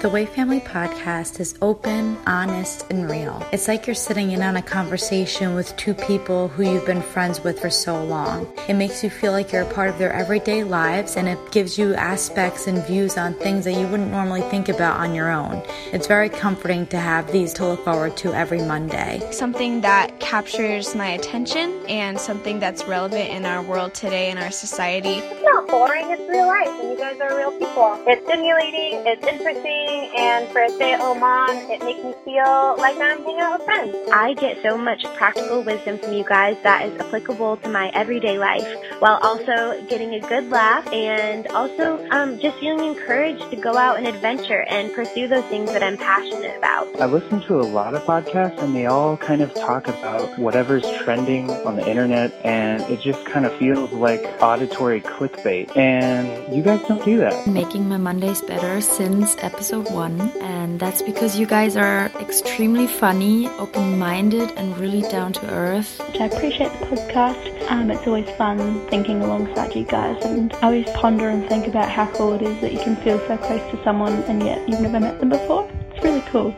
The 0.00 0.08
Way 0.08 0.26
Family 0.26 0.60
podcast 0.60 1.40
is 1.40 1.58
open, 1.60 2.16
honest, 2.24 2.86
and 2.88 3.10
real. 3.10 3.44
It's 3.50 3.66
like 3.66 3.88
you're 3.88 3.96
sitting 3.96 4.30
in 4.30 4.42
on 4.42 4.54
a 4.54 4.62
conversation 4.62 5.56
with 5.56 5.76
two 5.76 5.92
people 5.92 6.46
who 6.46 6.62
you've 6.62 6.86
been 6.86 7.02
friends 7.02 7.42
with 7.42 7.58
for 7.58 7.68
so 7.68 8.04
long. 8.04 8.46
It 8.68 8.74
makes 8.74 9.02
you 9.02 9.10
feel 9.10 9.32
like 9.32 9.50
you're 9.50 9.62
a 9.62 9.74
part 9.74 9.88
of 9.88 9.98
their 9.98 10.12
everyday 10.12 10.62
lives 10.62 11.16
and 11.16 11.26
it 11.26 11.50
gives 11.50 11.76
you 11.78 11.94
aspects 11.94 12.68
and 12.68 12.86
views 12.86 13.18
on 13.18 13.34
things 13.34 13.64
that 13.64 13.72
you 13.72 13.88
wouldn't 13.88 14.12
normally 14.12 14.42
think 14.42 14.68
about 14.68 15.00
on 15.00 15.16
your 15.16 15.32
own. 15.32 15.64
It's 15.92 16.06
very 16.06 16.28
comforting 16.28 16.86
to 16.86 16.98
have 17.00 17.32
these 17.32 17.52
to 17.54 17.66
look 17.66 17.84
forward 17.84 18.16
to 18.18 18.32
every 18.32 18.62
Monday. 18.62 19.20
Something 19.32 19.80
that 19.80 20.20
captures 20.20 20.94
my 20.94 21.08
attention 21.08 21.84
and 21.88 22.20
something 22.20 22.60
that's 22.60 22.84
relevant 22.84 23.30
in 23.30 23.44
our 23.44 23.62
world 23.62 23.94
today 23.94 24.30
in 24.30 24.38
our 24.38 24.52
society. 24.52 25.24
It's 25.68 25.74
not 25.74 25.86
boring, 25.86 26.10
it's 26.10 26.30
real 26.30 26.46
life, 26.46 26.80
and 26.80 26.88
you 26.88 26.96
guys 26.96 27.20
are 27.20 27.36
real 27.36 27.52
people. 27.52 28.02
It's 28.06 28.24
stimulating, 28.26 29.06
it's 29.06 29.26
interesting 29.26 29.98
and 30.16 30.48
for 30.48 30.62
a 30.62 30.70
stay-at-home 30.70 31.20
mom, 31.20 31.50
it 31.70 31.82
makes 31.84 32.02
me 32.02 32.14
feel 32.24 32.76
like 32.78 32.96
I'm 32.96 33.22
hanging 33.22 33.40
out 33.40 33.58
with 33.58 33.66
friends. 33.66 33.94
I 34.12 34.34
get 34.34 34.62
so 34.62 34.78
much 34.78 35.04
practical 35.14 35.62
wisdom 35.62 35.98
from 35.98 36.12
you 36.14 36.24
guys 36.24 36.56
that 36.62 36.86
is 36.86 36.98
applicable 37.00 37.58
to 37.58 37.68
my 37.68 37.90
everyday 37.90 38.38
life, 38.38 38.66
while 39.00 39.18
also 39.22 39.84
getting 39.88 40.14
a 40.14 40.20
good 40.20 40.48
laugh 40.48 40.86
and 40.92 41.46
also 41.48 42.04
um, 42.10 42.38
just 42.40 42.58
feeling 42.58 42.96
encouraged 42.96 43.50
to 43.50 43.56
go 43.56 43.76
out 43.76 43.98
and 43.98 44.06
adventure 44.06 44.62
and 44.62 44.92
pursue 44.94 45.28
those 45.28 45.44
things 45.44 45.70
that 45.72 45.82
I'm 45.82 45.96
passionate 45.96 46.56
about. 46.56 47.00
I 47.00 47.06
listen 47.06 47.40
to 47.42 47.60
a 47.60 47.68
lot 47.68 47.94
of 47.94 48.02
podcasts, 48.04 48.58
and 48.58 48.74
they 48.74 48.86
all 48.86 49.16
kind 49.16 49.42
of 49.42 49.52
talk 49.54 49.88
about 49.88 50.38
whatever's 50.38 50.88
trending 51.02 51.50
on 51.50 51.76
the 51.76 51.88
internet, 51.88 52.32
and 52.44 52.82
it 52.84 53.00
just 53.00 53.24
kind 53.26 53.44
of 53.44 53.54
feels 53.56 53.92
like 53.92 54.22
auditory 54.40 55.00
clickbait. 55.00 55.57
And 55.74 56.54
you 56.54 56.62
guys 56.62 56.80
don't 56.86 57.04
do 57.04 57.18
that. 57.18 57.46
Making 57.46 57.88
my 57.88 57.96
Mondays 57.96 58.40
better 58.42 58.80
since 58.80 59.36
episode 59.40 59.90
one, 59.92 60.20
and 60.40 60.78
that's 60.78 61.02
because 61.02 61.38
you 61.38 61.46
guys 61.46 61.76
are 61.76 62.06
extremely 62.20 62.86
funny, 62.86 63.48
open 63.58 63.98
minded, 63.98 64.50
and 64.56 64.76
really 64.78 65.02
down 65.10 65.32
to 65.34 65.50
earth. 65.50 66.00
I 66.20 66.26
appreciate 66.26 66.72
the 66.78 66.86
podcast. 66.86 67.70
Um, 67.70 67.90
it's 67.90 68.06
always 68.06 68.28
fun 68.36 68.86
thinking 68.88 69.20
alongside 69.22 69.74
you 69.74 69.84
guys, 69.84 70.24
and 70.24 70.52
I 70.54 70.60
always 70.62 70.90
ponder 70.90 71.28
and 71.28 71.48
think 71.48 71.66
about 71.66 71.90
how 71.90 72.06
cool 72.12 72.34
it 72.34 72.42
is 72.42 72.60
that 72.60 72.72
you 72.72 72.78
can 72.80 72.96
feel 72.96 73.18
so 73.26 73.36
close 73.38 73.62
to 73.70 73.82
someone 73.84 74.14
and 74.24 74.42
yet 74.42 74.68
you've 74.68 74.80
never 74.80 75.00
met 75.00 75.18
them 75.20 75.30
before. 75.30 75.68
It's 75.90 76.04
really 76.04 76.22
cool. 76.30 76.54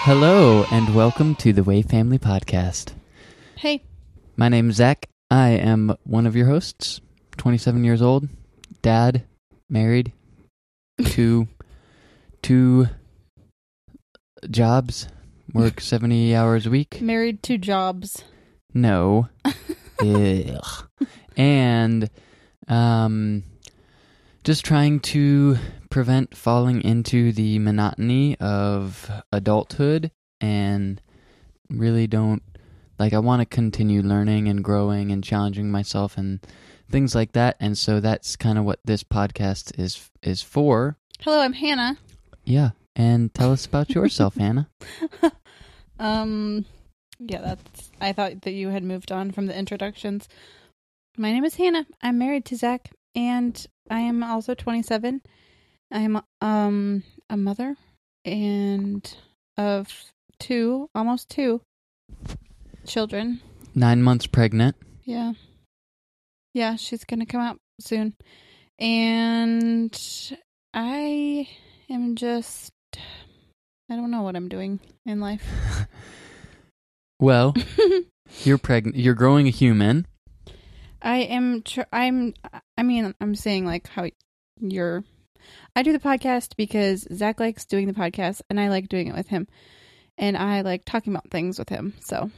Hello, 0.00 0.64
and 0.70 0.94
welcome 0.94 1.34
to 1.36 1.52
the 1.52 1.64
Way 1.64 1.82
Family 1.82 2.18
Podcast. 2.18 2.92
Hey. 3.56 3.82
My 4.36 4.48
name 4.48 4.70
is 4.70 4.76
Zach. 4.76 5.08
I 5.30 5.50
am 5.50 5.96
one 6.04 6.26
of 6.26 6.36
your 6.36 6.46
hosts, 6.46 7.00
27 7.36 7.82
years 7.84 8.00
old, 8.00 8.28
dad, 8.82 9.24
married, 9.68 10.12
two, 11.04 11.48
two 12.42 12.88
jobs, 14.50 15.08
work 15.52 15.80
70 15.80 16.34
hours 16.34 16.66
a 16.66 16.70
week. 16.70 17.00
Married 17.00 17.42
to 17.44 17.58
jobs. 17.58 18.22
No. 18.72 19.28
Ugh. 20.00 20.88
And 21.36 22.10
um, 22.68 23.42
just 24.44 24.64
trying 24.64 25.00
to 25.00 25.56
prevent 25.90 26.36
falling 26.36 26.82
into 26.82 27.32
the 27.32 27.58
monotony 27.58 28.38
of 28.38 29.10
adulthood 29.32 30.10
and 30.40 31.00
really 31.70 32.06
don't 32.06 32.42
like 32.98 33.12
I 33.12 33.18
want 33.18 33.40
to 33.40 33.46
continue 33.46 34.02
learning 34.02 34.48
and 34.48 34.62
growing 34.62 35.10
and 35.10 35.22
challenging 35.22 35.70
myself 35.70 36.16
and 36.16 36.40
things 36.90 37.14
like 37.14 37.32
that 37.32 37.56
and 37.58 37.76
so 37.76 38.00
that's 38.00 38.36
kind 38.36 38.58
of 38.58 38.64
what 38.64 38.80
this 38.84 39.02
podcast 39.02 39.78
is 39.78 40.10
is 40.22 40.42
for. 40.42 40.96
Hello, 41.20 41.40
I'm 41.40 41.52
Hannah. 41.52 41.98
Yeah, 42.44 42.70
and 42.94 43.32
tell 43.34 43.52
us 43.52 43.66
about 43.66 43.90
yourself, 43.90 44.34
Hannah. 44.38 44.68
Um 45.98 46.64
yeah, 47.18 47.40
that's 47.40 47.90
I 48.00 48.12
thought 48.12 48.42
that 48.42 48.52
you 48.52 48.68
had 48.68 48.84
moved 48.84 49.10
on 49.10 49.30
from 49.30 49.46
the 49.46 49.56
introductions. 49.56 50.28
My 51.16 51.32
name 51.32 51.44
is 51.44 51.56
Hannah. 51.56 51.86
I'm 52.02 52.18
married 52.18 52.44
to 52.46 52.56
Zach 52.56 52.90
and 53.14 53.66
I 53.90 54.00
am 54.00 54.22
also 54.22 54.54
27. 54.54 55.22
I 55.90 56.00
am 56.00 56.20
um 56.40 57.02
a 57.30 57.36
mother 57.36 57.76
and 58.24 59.16
of 59.56 60.12
two, 60.38 60.90
almost 60.94 61.30
two 61.30 61.62
children. 62.86 63.40
9 63.74 64.02
months 64.02 64.26
pregnant. 64.26 64.76
Yeah. 65.04 65.32
Yeah, 66.54 66.76
she's 66.76 67.04
going 67.04 67.20
to 67.20 67.26
come 67.26 67.40
out 67.40 67.58
soon. 67.80 68.14
And 68.78 69.96
I 70.72 71.48
am 71.90 72.14
just 72.16 72.72
I 73.88 73.94
don't 73.94 74.10
know 74.10 74.22
what 74.22 74.36
I'm 74.36 74.48
doing 74.48 74.80
in 75.04 75.20
life. 75.20 75.46
Well, 77.18 77.54
you're 78.44 78.58
pregnant. 78.58 78.96
You're 78.96 79.14
growing 79.14 79.46
a 79.46 79.50
human. 79.50 80.06
I 81.00 81.18
am 81.18 81.62
tr- 81.62 81.82
I'm 81.92 82.34
I 82.76 82.82
mean 82.82 83.14
I'm 83.20 83.34
saying 83.34 83.64
like 83.64 83.88
how 83.88 84.08
you're 84.60 85.04
I 85.74 85.82
do 85.82 85.92
the 85.92 85.98
podcast 85.98 86.56
because 86.56 87.06
Zach 87.12 87.38
likes 87.38 87.64
doing 87.64 87.86
the 87.86 87.94
podcast 87.94 88.42
and 88.50 88.60
I 88.60 88.68
like 88.68 88.88
doing 88.88 89.08
it 89.08 89.14
with 89.14 89.28
him. 89.28 89.46
And 90.18 90.36
I 90.36 90.62
like 90.62 90.84
talking 90.84 91.12
about 91.12 91.30
things 91.30 91.58
with 91.58 91.68
him. 91.68 91.94
So 92.00 92.30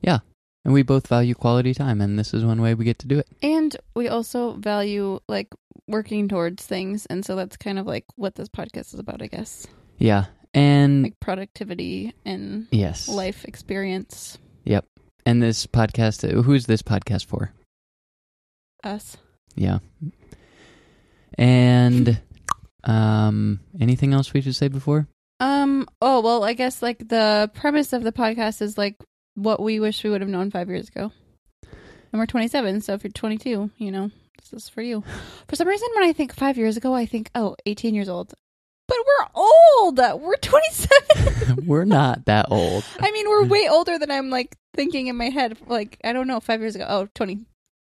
Yeah. 0.00 0.18
And 0.64 0.74
we 0.74 0.82
both 0.82 1.06
value 1.06 1.34
quality 1.34 1.72
time 1.72 2.00
and 2.00 2.18
this 2.18 2.34
is 2.34 2.44
one 2.44 2.60
way 2.60 2.74
we 2.74 2.84
get 2.84 2.98
to 3.00 3.06
do 3.08 3.18
it. 3.18 3.28
And 3.42 3.74
we 3.94 4.08
also 4.08 4.52
value 4.54 5.20
like 5.28 5.48
working 5.86 6.28
towards 6.28 6.66
things, 6.66 7.06
and 7.06 7.24
so 7.24 7.34
that's 7.34 7.56
kind 7.56 7.78
of 7.78 7.86
like 7.86 8.04
what 8.16 8.34
this 8.34 8.48
podcast 8.48 8.92
is 8.92 9.00
about, 9.00 9.22
I 9.22 9.26
guess. 9.28 9.66
Yeah. 9.96 10.26
And 10.52 11.02
Like 11.04 11.20
productivity 11.20 12.12
and 12.24 12.66
yes. 12.70 13.08
life 13.08 13.44
experience. 13.46 14.38
Yep. 14.64 14.84
And 15.24 15.42
this 15.42 15.66
podcast, 15.66 16.30
who's 16.44 16.66
this 16.66 16.82
podcast 16.82 17.26
for? 17.26 17.52
Us. 18.84 19.16
Yeah. 19.54 19.78
And 21.36 22.20
um 22.84 23.60
anything 23.80 24.12
else 24.12 24.32
we 24.32 24.40
should 24.40 24.56
say 24.56 24.68
before? 24.68 25.08
Um. 25.40 25.86
Oh 26.02 26.20
well, 26.20 26.44
I 26.44 26.52
guess 26.54 26.82
like 26.82 27.08
the 27.08 27.50
premise 27.54 27.92
of 27.92 28.02
the 28.02 28.12
podcast 28.12 28.60
is 28.62 28.76
like 28.78 28.96
what 29.38 29.60
we 29.60 29.80
wish 29.80 30.02
we 30.02 30.10
would 30.10 30.20
have 30.20 30.30
known 30.30 30.50
five 30.50 30.68
years 30.68 30.88
ago. 30.88 31.12
And 31.62 32.18
we're 32.20 32.26
27, 32.26 32.80
so 32.80 32.94
if 32.94 33.04
you're 33.04 33.10
22, 33.10 33.70
you 33.76 33.90
know 33.90 34.10
this 34.38 34.52
is 34.52 34.68
for 34.68 34.82
you. 34.82 35.02
For 35.46 35.56
some 35.56 35.68
reason, 35.68 35.88
when 35.94 36.04
I 36.04 36.12
think 36.12 36.34
five 36.34 36.56
years 36.56 36.76
ago, 36.76 36.94
I 36.94 37.06
think 37.06 37.30
oh, 37.34 37.56
18 37.66 37.94
years 37.94 38.08
old. 38.08 38.34
But 38.86 38.96
we're 39.06 39.26
old. 39.34 39.98
We're 39.98 40.36
27. 40.36 41.66
We're 41.66 41.84
not 41.84 42.24
that 42.24 42.46
old. 42.50 42.84
I 43.00 43.10
mean, 43.10 43.28
we're 43.28 43.44
way 43.44 43.68
older 43.68 43.98
than 43.98 44.10
I'm 44.10 44.30
like 44.30 44.56
thinking 44.74 45.08
in 45.08 45.16
my 45.16 45.28
head. 45.28 45.58
Like 45.66 45.98
I 46.02 46.14
don't 46.14 46.26
know, 46.26 46.40
five 46.40 46.60
years 46.60 46.74
ago. 46.74 46.86
Oh, 46.88 47.08
20. 47.14 47.44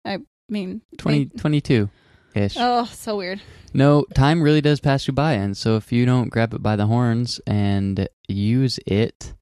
I 0.06 0.20
mean, 0.50 0.82
20 0.98 1.26
22 1.38 1.90
ish. 2.36 2.56
Oh, 2.60 2.86
so 2.86 3.18
weird. 3.18 3.42
No, 3.74 4.06
time 4.14 4.44
really 4.44 4.62
does 4.62 4.80
pass 4.80 5.08
you 5.08 5.14
by 5.14 5.34
and 5.34 5.58
so 5.58 5.78
if 5.78 5.92
you 5.92 6.06
don't 6.06 6.30
grab 6.30 6.54
it 6.54 6.62
by 6.62 6.76
the 6.76 6.86
horns 6.86 7.42
and 7.48 8.08
use 8.28 8.80
it, 8.86 9.34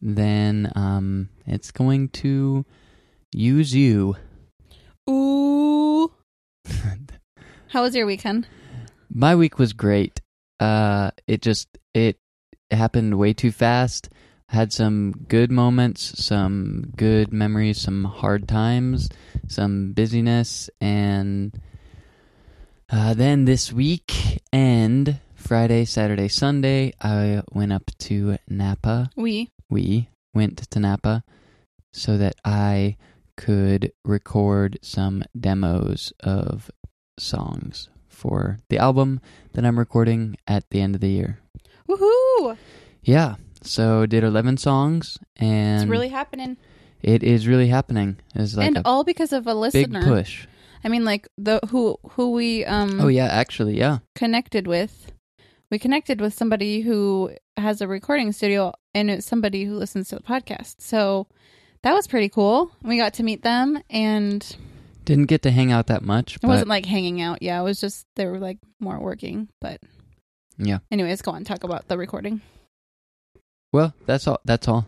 then 0.00 0.70
um 0.74 1.28
it's 1.46 1.70
going 1.70 2.08
to 2.08 2.64
use 3.32 3.74
you. 3.74 4.16
Ooh. 5.08 6.12
How 7.68 7.82
was 7.82 7.94
your 7.94 8.06
weekend? 8.06 8.48
My 9.12 9.34
week 9.34 9.58
was 9.58 9.72
great. 9.72 10.20
Uh 10.58 11.10
it 11.26 11.42
just 11.42 11.68
it 11.94 12.18
happened 12.70 13.18
way 13.18 13.32
too 13.32 13.52
fast. 13.52 14.08
Had 14.48 14.72
some 14.72 15.12
good 15.28 15.52
moments, 15.52 16.24
some 16.24 16.92
good 16.96 17.32
memories, 17.32 17.80
some 17.80 18.04
hard 18.04 18.48
times, 18.48 19.08
some 19.46 19.92
busyness 19.92 20.68
and 20.80 21.56
uh, 22.92 23.14
then 23.14 23.44
this 23.44 23.72
week 23.72 24.42
and 24.52 25.20
Friday, 25.44 25.84
Saturday, 25.84 26.28
Sunday, 26.28 26.92
I 27.00 27.42
went 27.52 27.72
up 27.72 27.90
to 28.00 28.36
Napa. 28.48 29.10
We. 29.16 29.50
We 29.68 30.08
went 30.34 30.58
to 30.70 30.78
Napa 30.78 31.24
so 31.92 32.16
that 32.18 32.34
I 32.44 32.96
could 33.36 33.90
record 34.04 34.78
some 34.82 35.24
demos 35.38 36.12
of 36.20 36.70
songs 37.18 37.88
for 38.08 38.58
the 38.68 38.78
album 38.78 39.20
that 39.54 39.64
I'm 39.64 39.78
recording 39.78 40.36
at 40.46 40.68
the 40.70 40.80
end 40.80 40.94
of 40.94 41.00
the 41.00 41.08
year. 41.10 41.40
Woohoo! 41.88 42.56
Yeah, 43.02 43.36
so 43.62 44.06
did 44.06 44.22
11 44.22 44.58
songs 44.58 45.18
and 45.36 45.82
It's 45.82 45.90
really 45.90 46.08
happening. 46.08 46.58
it 47.02 47.22
is 47.24 47.48
really 47.48 47.68
happening. 47.68 48.18
It's 48.34 48.56
like 48.56 48.66
and 48.68 48.82
all 48.84 49.02
because 49.04 49.32
of 49.32 49.46
a 49.46 49.54
big 49.54 49.56
listener. 49.90 50.04
push. 50.04 50.46
I 50.84 50.88
mean, 50.88 51.04
like 51.04 51.28
the 51.36 51.60
who 51.70 51.96
who 52.12 52.32
we 52.32 52.64
um 52.66 53.00
Oh 53.00 53.08
yeah, 53.08 53.26
actually, 53.26 53.76
yeah. 53.78 53.98
connected 54.14 54.66
with. 54.68 55.10
We 55.70 55.78
connected 55.78 56.20
with 56.20 56.34
somebody 56.34 56.80
who 56.80 57.30
has 57.56 57.80
a 57.80 57.86
recording 57.86 58.32
studio, 58.32 58.72
and 58.92 59.08
it's 59.08 59.26
somebody 59.26 59.64
who 59.64 59.76
listens 59.76 60.08
to 60.08 60.16
the 60.16 60.22
podcast. 60.22 60.76
So 60.80 61.28
that 61.82 61.94
was 61.94 62.08
pretty 62.08 62.28
cool. 62.28 62.72
We 62.82 62.96
got 62.96 63.14
to 63.14 63.22
meet 63.22 63.42
them, 63.42 63.80
and 63.88 64.44
Didn't 65.04 65.26
get 65.26 65.42
to 65.42 65.50
hang 65.52 65.70
out 65.70 65.86
that 65.86 66.02
much, 66.02 66.36
It 66.36 66.42
wasn't 66.42 66.68
like 66.68 66.86
hanging 66.86 67.20
out. 67.20 67.40
Yeah, 67.42 67.60
it 67.60 67.62
was 67.64 67.80
just 67.80 68.04
they 68.16 68.26
were 68.26 68.40
like 68.40 68.58
more 68.80 68.98
working. 68.98 69.48
But 69.60 69.80
yeah. 70.58 70.78
anyways, 70.90 71.22
go 71.22 71.30
on. 71.30 71.44
Talk 71.44 71.62
about 71.62 71.86
the 71.86 71.96
recording. 71.96 72.40
Well, 73.72 73.94
that's 74.06 74.26
all. 74.26 74.40
That's 74.44 74.66
all. 74.66 74.86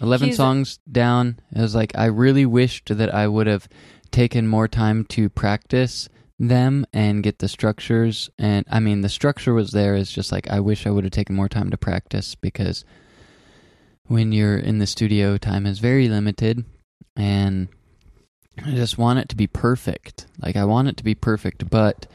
Eleven 0.00 0.32
songs 0.32 0.78
down. 0.90 1.40
It 1.54 1.60
was 1.60 1.74
like 1.74 1.98
I 1.98 2.04
really 2.06 2.46
wished 2.46 2.96
that 2.96 3.12
I 3.12 3.26
would 3.26 3.48
have 3.48 3.68
taken 4.12 4.46
more 4.46 4.68
time 4.68 5.04
to 5.06 5.28
practice 5.28 6.08
them 6.40 6.86
and 6.92 7.22
get 7.22 7.38
the 7.38 7.48
structures. 7.48 8.30
And 8.38 8.66
I 8.68 8.80
mean, 8.80 9.02
the 9.02 9.08
structure 9.08 9.52
was 9.52 9.70
there 9.70 9.94
is 9.94 10.10
just 10.10 10.32
like 10.32 10.50
I 10.50 10.58
wish 10.58 10.86
I 10.86 10.90
would 10.90 11.04
have 11.04 11.12
taken 11.12 11.36
more 11.36 11.48
time 11.48 11.70
to 11.70 11.76
practice 11.76 12.34
because 12.34 12.84
when 14.06 14.32
you're 14.32 14.58
in 14.58 14.78
the 14.78 14.86
studio, 14.86 15.36
time 15.36 15.66
is 15.66 15.78
very 15.78 16.08
limited, 16.08 16.64
and 17.14 17.68
I 18.64 18.72
just 18.72 18.98
want 18.98 19.20
it 19.20 19.28
to 19.28 19.36
be 19.36 19.46
perfect. 19.46 20.26
Like 20.40 20.56
I 20.56 20.64
want 20.64 20.88
it 20.88 20.96
to 20.96 21.04
be 21.04 21.14
perfect, 21.14 21.68
but 21.70 22.06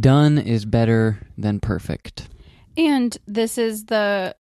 done 0.00 0.38
is 0.38 0.64
better 0.64 1.18
than 1.36 1.60
perfect. 1.60 2.28
And 2.76 3.16
this 3.26 3.58
is 3.58 3.86
the 3.86 4.36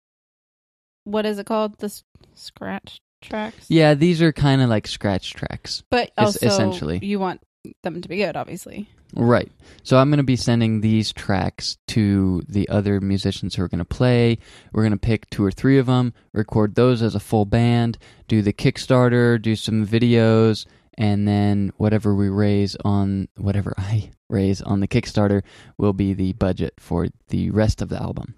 what 1.06 1.26
is 1.26 1.40
it 1.40 1.46
called? 1.46 1.80
The 1.80 2.02
scratch 2.36 3.00
tracks. 3.22 3.66
Yeah, 3.70 3.94
these 3.94 4.22
are 4.22 4.34
kind 4.34 4.62
of 4.62 4.70
like 4.70 4.88
scratch 4.88 5.34
tracks. 5.34 5.84
But 5.90 6.12
also, 6.18 6.46
essentially. 6.46 7.00
you 7.02 7.20
want 7.20 7.42
them 7.82 8.02
to 8.02 8.10
be 8.10 8.18
good, 8.18 8.36
obviously. 8.36 8.90
Right. 9.16 9.52
So 9.84 9.98
I'm 9.98 10.10
going 10.10 10.18
to 10.18 10.24
be 10.24 10.36
sending 10.36 10.82
these 10.82 11.14
tracks 11.14 11.78
to 11.90 12.42
the 12.48 12.68
other 12.70 13.00
musicians 13.00 13.56
who 13.56 13.64
are 13.64 13.68
going 13.68 13.80
to 13.80 13.86
play. 13.86 14.40
We're 14.72 14.84
going 14.84 14.92
to 14.92 14.98
pick 14.98 15.30
two 15.30 15.44
or 15.44 15.52
three 15.52 15.78
of 15.78 15.86
them, 15.86 16.14
record 16.34 16.76
those 16.76 17.02
as 17.02 17.16
a 17.16 17.20
full 17.20 17.46
band, 17.46 17.98
do 18.28 18.42
the 18.42 18.54
Kickstarter, 18.54 19.42
do 19.42 19.56
some 19.56 19.86
videos, 19.86 20.66
and 20.98 21.28
then 21.28 21.72
whatever 21.78 22.16
we 22.16 22.30
raise 22.30 22.76
on 22.84 23.28
whatever 23.38 23.74
I 23.78 24.12
raise 24.30 24.62
on 24.62 24.80
the 24.80 24.88
Kickstarter 24.88 25.44
will 25.78 25.94
be 25.94 26.14
the 26.14 26.34
budget 26.34 26.74
for 26.80 27.08
the 27.30 27.52
rest 27.52 27.82
of 27.82 27.90
the 27.90 28.02
album. 28.02 28.36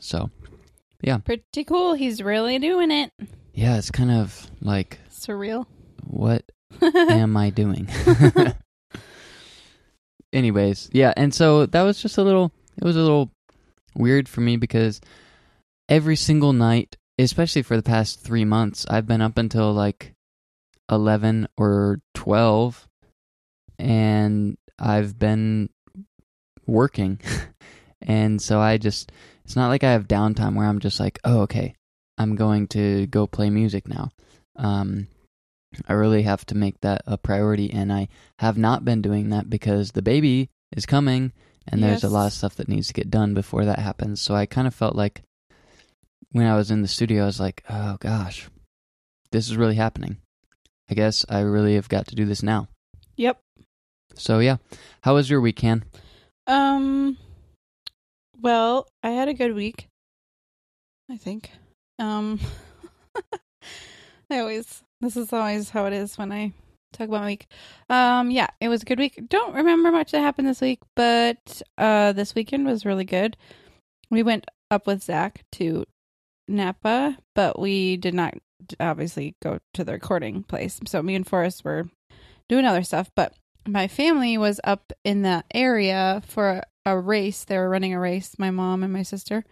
So, 0.00 0.30
yeah. 1.00 1.18
Pretty 1.18 1.64
cool. 1.64 1.94
He's 1.94 2.22
really 2.22 2.58
doing 2.58 2.90
it. 2.90 3.10
Yeah, 3.54 3.78
it's 3.78 3.90
kind 3.90 4.10
of 4.10 4.50
like 4.60 4.98
Surreal. 5.10 5.66
what 6.02 6.44
am 6.94 7.36
I 7.36 7.50
doing? 7.50 7.88
Anyways, 10.32 10.90
yeah, 10.92 11.12
and 11.16 11.32
so 11.32 11.66
that 11.66 11.82
was 11.82 12.02
just 12.02 12.18
a 12.18 12.22
little 12.22 12.52
it 12.76 12.84
was 12.84 12.96
a 12.96 13.00
little 13.00 13.30
weird 13.94 14.28
for 14.28 14.40
me 14.40 14.56
because 14.56 15.00
every 15.88 16.16
single 16.16 16.52
night, 16.52 16.96
especially 17.18 17.62
for 17.62 17.76
the 17.76 17.82
past 17.82 18.20
3 18.20 18.44
months, 18.44 18.84
I've 18.90 19.06
been 19.06 19.20
up 19.20 19.38
until 19.38 19.72
like 19.72 20.12
11 20.90 21.48
or 21.56 22.00
12 22.14 22.88
and 23.78 24.56
I've 24.78 25.18
been 25.18 25.70
working. 26.66 27.20
and 28.02 28.40
so 28.40 28.60
I 28.60 28.78
just 28.78 29.12
it's 29.44 29.56
not 29.56 29.68
like 29.68 29.84
I 29.84 29.92
have 29.92 30.08
downtime 30.08 30.54
where 30.56 30.66
I'm 30.66 30.80
just 30.80 30.98
like, 30.98 31.20
"Oh, 31.24 31.40
okay. 31.42 31.74
I'm 32.16 32.36
going 32.36 32.68
to 32.68 33.06
go 33.06 33.26
play 33.26 33.50
music 33.50 33.88
now." 33.88 34.10
Um 34.56 35.08
I 35.88 35.92
really 35.92 36.22
have 36.22 36.44
to 36.46 36.54
make 36.54 36.80
that 36.80 37.02
a 37.06 37.18
priority, 37.18 37.72
and 37.72 37.92
I 37.92 38.08
have 38.38 38.58
not 38.58 38.84
been 38.84 39.02
doing 39.02 39.30
that 39.30 39.48
because 39.48 39.92
the 39.92 40.02
baby 40.02 40.50
is 40.76 40.86
coming, 40.86 41.32
and 41.66 41.82
there's 41.82 42.04
a 42.04 42.08
lot 42.08 42.26
of 42.26 42.32
stuff 42.32 42.56
that 42.56 42.68
needs 42.68 42.88
to 42.88 42.94
get 42.94 43.10
done 43.10 43.34
before 43.34 43.64
that 43.64 43.78
happens. 43.78 44.20
So 44.20 44.34
I 44.34 44.46
kind 44.46 44.66
of 44.66 44.74
felt 44.74 44.94
like 44.96 45.22
when 46.32 46.46
I 46.46 46.56
was 46.56 46.70
in 46.70 46.82
the 46.82 46.88
studio, 46.88 47.22
I 47.22 47.26
was 47.26 47.40
like, 47.40 47.62
oh 47.70 47.96
gosh, 48.00 48.48
this 49.32 49.48
is 49.48 49.56
really 49.56 49.76
happening. 49.76 50.18
I 50.90 50.94
guess 50.94 51.24
I 51.28 51.40
really 51.40 51.76
have 51.76 51.88
got 51.88 52.08
to 52.08 52.14
do 52.14 52.24
this 52.24 52.42
now. 52.42 52.68
Yep. 53.16 53.40
So 54.14 54.40
yeah, 54.40 54.56
how 55.02 55.14
was 55.14 55.30
your 55.30 55.40
weekend? 55.40 55.84
Um. 56.46 57.16
Well, 58.40 58.86
I 59.02 59.10
had 59.10 59.28
a 59.28 59.34
good 59.34 59.54
week. 59.54 59.88
I 61.10 61.16
think. 61.16 61.50
Um. 61.98 62.40
I 64.30 64.38
always. 64.40 64.82
This 65.04 65.18
is 65.18 65.34
always 65.34 65.68
how 65.68 65.84
it 65.84 65.92
is 65.92 66.16
when 66.16 66.32
I 66.32 66.54
talk 66.94 67.08
about 67.08 67.20
my 67.20 67.26
week. 67.26 67.46
Um. 67.90 68.30
Yeah, 68.30 68.46
it 68.58 68.70
was 68.70 68.80
a 68.80 68.86
good 68.86 68.98
week. 68.98 69.20
Don't 69.28 69.54
remember 69.54 69.92
much 69.92 70.12
that 70.12 70.20
happened 70.20 70.48
this 70.48 70.62
week, 70.62 70.80
but 70.96 71.60
uh, 71.76 72.12
this 72.12 72.34
weekend 72.34 72.64
was 72.64 72.86
really 72.86 73.04
good. 73.04 73.36
We 74.10 74.22
went 74.22 74.46
up 74.70 74.86
with 74.86 75.02
Zach 75.02 75.44
to 75.52 75.84
Napa, 76.48 77.18
but 77.34 77.58
we 77.58 77.98
did 77.98 78.14
not 78.14 78.32
obviously 78.80 79.34
go 79.42 79.58
to 79.74 79.84
the 79.84 79.92
recording 79.92 80.42
place. 80.42 80.80
So 80.86 81.02
me 81.02 81.14
and 81.14 81.26
Forrest 81.26 81.66
were 81.66 81.90
doing 82.48 82.64
other 82.64 82.82
stuff, 82.82 83.10
but 83.14 83.34
my 83.68 83.88
family 83.88 84.38
was 84.38 84.58
up 84.64 84.90
in 85.04 85.20
the 85.20 85.44
area 85.52 86.22
for 86.26 86.48
a, 86.48 86.62
a 86.86 86.98
race. 86.98 87.44
They 87.44 87.58
were 87.58 87.68
running 87.68 87.92
a 87.92 88.00
race, 88.00 88.36
my 88.38 88.50
mom 88.50 88.82
and 88.82 88.92
my 88.92 89.02
sister. 89.02 89.44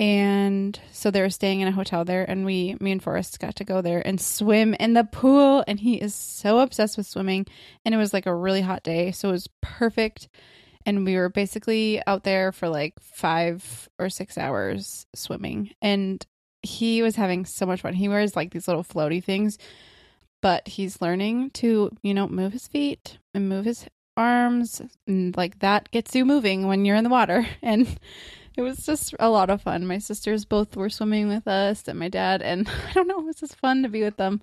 And 0.00 0.80
so 0.92 1.10
they 1.10 1.20
were 1.20 1.28
staying 1.28 1.60
in 1.60 1.68
a 1.68 1.72
hotel 1.72 2.06
there 2.06 2.24
and 2.24 2.46
we 2.46 2.74
me 2.80 2.90
and 2.90 3.02
Forrest 3.02 3.38
got 3.38 3.56
to 3.56 3.64
go 3.64 3.82
there 3.82 4.00
and 4.04 4.18
swim 4.18 4.72
in 4.80 4.94
the 4.94 5.04
pool 5.04 5.62
and 5.68 5.78
he 5.78 5.96
is 5.96 6.14
so 6.14 6.60
obsessed 6.60 6.96
with 6.96 7.06
swimming 7.06 7.46
and 7.84 7.94
it 7.94 7.98
was 7.98 8.14
like 8.14 8.24
a 8.24 8.34
really 8.34 8.62
hot 8.62 8.82
day, 8.82 9.12
so 9.12 9.28
it 9.28 9.32
was 9.32 9.48
perfect. 9.60 10.30
And 10.86 11.04
we 11.04 11.16
were 11.16 11.28
basically 11.28 12.02
out 12.06 12.24
there 12.24 12.50
for 12.50 12.70
like 12.70 12.94
5 13.00 13.90
or 13.98 14.08
6 14.08 14.38
hours 14.38 15.06
swimming 15.14 15.72
and 15.82 16.26
he 16.62 17.02
was 17.02 17.16
having 17.16 17.44
so 17.44 17.66
much 17.66 17.82
fun. 17.82 17.92
He 17.92 18.08
wears 18.08 18.34
like 18.34 18.52
these 18.52 18.66
little 18.66 18.84
floaty 18.84 19.22
things 19.22 19.58
but 20.40 20.66
he's 20.66 21.02
learning 21.02 21.50
to 21.50 21.90
you 22.02 22.14
know 22.14 22.26
move 22.26 22.54
his 22.54 22.66
feet 22.66 23.18
and 23.34 23.50
move 23.50 23.66
his 23.66 23.86
arms 24.16 24.80
and 25.06 25.36
like 25.36 25.58
that 25.58 25.90
gets 25.90 26.14
you 26.14 26.24
moving 26.24 26.66
when 26.66 26.86
you're 26.86 26.96
in 26.96 27.04
the 27.04 27.10
water 27.10 27.46
and 27.62 27.98
it 28.56 28.62
was 28.62 28.78
just 28.84 29.14
a 29.18 29.30
lot 29.30 29.50
of 29.50 29.62
fun. 29.62 29.86
My 29.86 29.98
sisters 29.98 30.44
both 30.44 30.76
were 30.76 30.90
swimming 30.90 31.28
with 31.28 31.46
us 31.46 31.86
and 31.88 31.98
my 31.98 32.08
dad 32.08 32.42
and 32.42 32.68
i 32.88 32.92
don't 32.92 33.08
know 33.08 33.20
it 33.20 33.26
was 33.26 33.36
just 33.36 33.56
fun 33.56 33.82
to 33.82 33.88
be 33.88 34.02
with 34.02 34.16
them. 34.16 34.40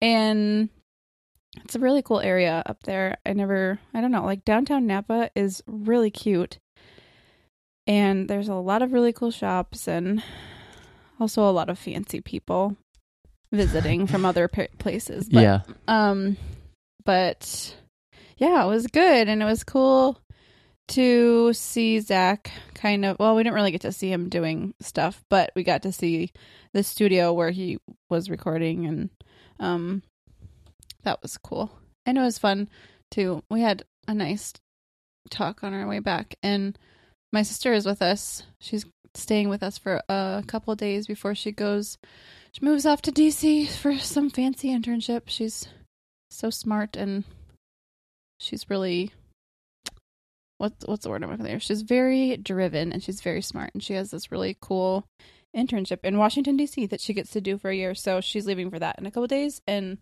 And 0.00 0.68
it's 1.62 1.76
a 1.76 1.80
really 1.80 2.02
cool 2.02 2.20
area 2.20 2.62
up 2.66 2.82
there. 2.82 3.18
I 3.24 3.32
never 3.32 3.78
i 3.92 4.00
don't 4.00 4.10
know 4.10 4.24
like 4.24 4.44
downtown 4.44 4.86
napa 4.86 5.30
is 5.34 5.62
really 5.66 6.10
cute. 6.10 6.58
And 7.86 8.28
there's 8.28 8.48
a 8.48 8.54
lot 8.54 8.82
of 8.82 8.92
really 8.92 9.12
cool 9.12 9.30
shops 9.30 9.86
and 9.86 10.22
also 11.20 11.48
a 11.48 11.52
lot 11.52 11.68
of 11.68 11.78
fancy 11.78 12.20
people 12.20 12.76
visiting 13.52 14.06
from 14.06 14.24
other 14.24 14.48
places. 14.48 15.28
But, 15.28 15.42
yeah, 15.42 15.60
Um, 15.86 16.36
but 17.04 17.76
yeah, 18.36 18.64
it 18.64 18.68
was 18.68 18.86
good, 18.86 19.28
and 19.28 19.42
it 19.42 19.44
was 19.44 19.62
cool 19.64 20.18
to 20.88 21.52
see 21.52 22.00
Zach. 22.00 22.50
Kind 22.74 23.04
of. 23.04 23.18
Well, 23.18 23.34
we 23.34 23.42
didn't 23.42 23.54
really 23.54 23.70
get 23.70 23.82
to 23.82 23.92
see 23.92 24.12
him 24.12 24.28
doing 24.28 24.74
stuff, 24.80 25.22
but 25.30 25.52
we 25.54 25.62
got 25.62 25.82
to 25.82 25.92
see 25.92 26.32
the 26.72 26.82
studio 26.82 27.32
where 27.32 27.50
he 27.50 27.78
was 28.10 28.30
recording, 28.30 28.86
and 28.86 29.10
um, 29.58 30.02
that 31.02 31.22
was 31.22 31.38
cool. 31.38 31.70
And 32.06 32.18
it 32.18 32.22
was 32.22 32.38
fun 32.38 32.68
too. 33.10 33.42
We 33.50 33.60
had 33.60 33.84
a 34.06 34.14
nice 34.14 34.52
talk 35.30 35.64
on 35.64 35.72
our 35.72 35.86
way 35.86 36.00
back, 36.00 36.36
and 36.42 36.78
my 37.32 37.42
sister 37.42 37.72
is 37.72 37.86
with 37.86 38.02
us. 38.02 38.42
She's 38.60 38.84
staying 39.14 39.48
with 39.48 39.62
us 39.62 39.78
for 39.78 40.02
a 40.08 40.42
couple 40.46 40.74
days 40.74 41.06
before 41.06 41.34
she 41.34 41.52
goes 41.52 41.98
she 42.54 42.64
moves 42.64 42.86
off 42.86 43.02
to 43.02 43.10
DC 43.10 43.68
for 43.68 43.98
some 43.98 44.30
fancy 44.30 44.68
internship. 44.68 45.22
She's 45.26 45.66
so 46.30 46.50
smart 46.50 46.94
and 46.94 47.24
she's 48.38 48.70
really 48.70 49.10
what's 50.64 50.86
what's 50.86 51.04
the 51.04 51.10
word 51.10 51.22
I'm 51.22 51.30
looking 51.30 51.46
for? 51.46 51.60
She's 51.60 51.82
very 51.82 52.36
driven 52.36 52.92
and 52.92 53.02
she's 53.02 53.20
very 53.20 53.42
smart 53.42 53.70
and 53.74 53.82
she 53.82 53.94
has 53.94 54.10
this 54.10 54.32
really 54.32 54.56
cool 54.60 55.04
internship 55.56 55.98
in 56.04 56.18
Washington 56.18 56.58
DC 56.58 56.88
that 56.90 57.00
she 57.00 57.12
gets 57.14 57.30
to 57.32 57.40
do 57.40 57.58
for 57.58 57.70
a 57.70 57.74
year. 57.76 57.94
So 57.94 58.20
she's 58.20 58.46
leaving 58.46 58.70
for 58.70 58.78
that 58.78 58.98
in 58.98 59.06
a 59.06 59.10
couple 59.10 59.26
days 59.26 59.60
and 59.66 59.98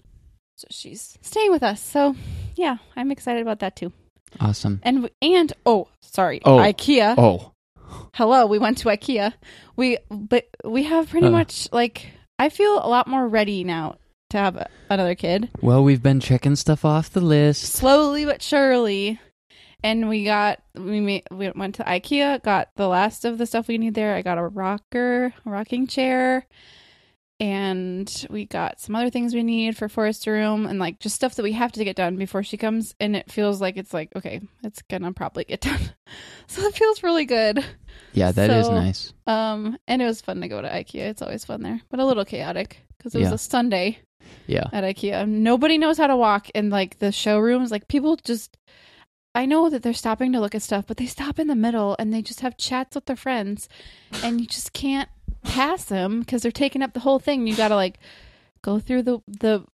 so 0.57 0.67
she's 0.71 1.19
staying 1.23 1.51
with 1.51 1.63
us. 1.63 1.81
So 1.81 2.15
yeah, 2.57 2.77
I'm 2.97 3.11
excited 3.11 3.43
about 3.43 3.59
that 3.61 3.77
too. 3.77 3.93
awesome. 4.41 4.81
And 4.83 5.11
and 5.21 5.53
oh, 5.67 5.89
sorry, 6.03 6.41
Oh. 6.45 6.57
IKEA 6.59 7.15
Oh, 7.19 7.53
hello 8.15 8.47
we 8.47 8.59
went 8.59 8.79
to 8.79 8.89
ikea 8.89 9.35
we 9.77 9.99
but 10.11 10.47
we 10.65 10.85
have 10.85 11.11
pretty 11.11 11.27
Uh. 11.27 11.31
much 11.31 11.69
like 11.73 12.09
i 12.39 12.49
feel 12.49 12.79
a 12.83 12.89
lot 12.89 13.07
more 13.07 13.29
ready 13.29 13.65
now 13.65 13.97
to 14.31 14.39
have 14.39 14.57
a, 14.57 14.67
another 14.89 15.15
kid 15.15 15.51
well, 15.61 15.85
we've 15.85 16.03
been 16.03 16.19
checking 16.19 16.57
stuff 16.57 16.87
off 16.87 17.11
the 17.11 17.21
list. 17.21 17.65
slowly 17.65 18.25
but 18.25 18.41
surely 18.43 19.21
and 19.85 20.09
we 20.09 20.25
got 20.25 20.61
we 20.75 21.01
made, 21.01 21.25
we 21.31 21.51
went 21.51 21.75
to 21.77 21.85
ikea 21.85 22.43
got 22.43 22.69
the 22.77 22.89
last 22.89 23.25
of 23.25 23.39
the 23.39 23.47
stuff 23.47 23.69
we 23.69 23.79
need 23.79 23.95
there 23.95 24.15
i 24.15 24.23
got 24.23 24.39
a 24.39 24.47
rocker 24.47 25.33
a 25.47 25.51
rocking 25.51 25.87
chair 25.87 26.47
and 27.41 28.27
we 28.31 28.45
got 28.45 28.79
some 28.81 28.95
other 28.95 29.11
things 29.11 29.35
we 29.35 29.43
need 29.43 29.77
for 29.77 29.89
Forrest 29.89 30.27
room 30.29 30.67
and 30.67 30.79
like 30.79 31.01
just 31.01 31.17
stuff 31.17 31.35
that 31.35 31.43
we 31.43 31.53
have 31.53 31.73
to 31.73 31.83
get 31.85 31.97
done 31.97 32.17
before 32.17 32.43
she 32.45 32.57
comes 32.57 32.95
and 33.01 33.17
it 33.17 33.31
feels 33.33 33.61
like 33.61 33.77
it's 33.77 33.93
like 33.93 34.11
okay 34.15 34.41
it's 34.63 34.83
gonna 34.83 35.13
probably 35.13 35.45
get 35.45 35.61
done 35.69 35.81
so 36.47 36.63
it 36.63 36.75
feels 36.75 37.03
really 37.03 37.25
good 37.25 37.65
Yeah, 38.13 38.31
that 38.31 38.51
is 38.51 38.67
So- 38.67 38.75
nice. 38.75 39.13
Um, 39.27 39.77
and 39.89 40.01
it 40.03 40.05
was 40.05 40.21
fun 40.21 40.41
to 40.43 40.49
go 40.49 40.61
to 40.61 40.69
IKEA. 40.69 41.09
It's 41.11 41.23
always 41.23 41.45
fun 41.47 41.63
there, 41.63 41.81
but 41.91 41.99
a 41.99 42.05
little 42.05 42.25
chaotic 42.27 42.77
because 42.99 43.15
it 43.15 43.21
was 43.21 43.29
Yeah. 43.29 43.35
a 43.35 43.39
Sunday. 43.39 43.99
Yeah. 44.47 44.65
at 44.73 44.85
IKEA. 44.85 45.27
Nobody 45.27 45.79
knows 45.79 45.97
how 45.99 46.07
to 46.09 46.17
walk 46.17 46.51
in 46.51 46.69
like 46.71 46.99
the 46.99 47.11
showrooms. 47.11 47.71
Like 47.71 47.89
people 47.89 48.17
just 48.17 48.57
I 49.35 49.47
know 49.47 49.71
that 49.71 49.83
they're 49.83 49.95
stopping 49.95 50.33
to 50.33 50.41
look 50.41 50.55
at 50.55 50.63
stuff, 50.63 50.85
but 50.87 50.99
they 50.99 51.07
stop 51.07 51.39
in 51.39 51.47
the 51.47 51.55
middle 51.55 51.97
and 51.99 52.13
they 52.13 52.21
just 52.21 52.41
have 52.41 52.57
chats 52.59 52.95
with 52.95 53.07
their 53.07 53.17
friends 53.17 53.69
and 54.23 54.41
you 54.41 54.47
just 54.47 54.73
can't 54.73 55.09
pass 55.43 55.85
them 55.85 56.21
because 56.21 56.43
they're 56.43 56.53
taking 56.53 56.83
up 56.83 56.93
the 56.93 57.01
whole 57.01 57.19
thing. 57.19 57.47
You 57.47 57.57
got 57.57 57.69
to 57.69 57.77
like 57.77 57.99
go 58.61 58.79
through 58.79 59.03
the 59.03 59.23
the 59.27 59.65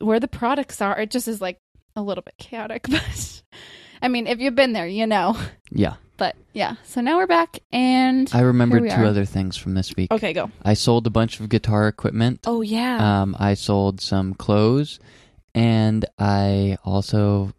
where 0.00 0.20
the 0.20 0.28
products 0.28 0.80
are. 0.80 0.98
It 0.98 1.10
just 1.10 1.28
is 1.28 1.40
like 1.40 1.60
a 1.94 2.02
little 2.02 2.22
bit 2.22 2.36
chaotic, 2.38 2.86
but 2.90 3.42
I 4.02 4.08
mean, 4.08 4.26
if 4.26 4.40
you've 4.40 4.54
been 4.54 4.72
there, 4.72 4.86
you 4.86 5.06
know. 5.06 5.36
Yeah. 5.70 5.94
But 6.16 6.36
yeah, 6.52 6.74
so 6.84 7.00
now 7.00 7.16
we're 7.16 7.26
back 7.26 7.60
and 7.72 8.28
I 8.34 8.40
remembered 8.40 8.82
two 8.90 8.96
are. 8.96 9.06
other 9.06 9.24
things 9.24 9.56
from 9.56 9.72
this 9.74 9.94
week. 9.96 10.12
Okay, 10.12 10.34
go. 10.34 10.50
I 10.62 10.74
sold 10.74 11.06
a 11.06 11.10
bunch 11.10 11.40
of 11.40 11.48
guitar 11.48 11.88
equipment. 11.88 12.40
Oh 12.46 12.60
yeah. 12.60 13.22
Um, 13.22 13.34
I 13.38 13.54
sold 13.54 14.02
some 14.02 14.34
clothes, 14.34 15.00
and 15.54 16.04
I 16.18 16.76
also 16.84 17.54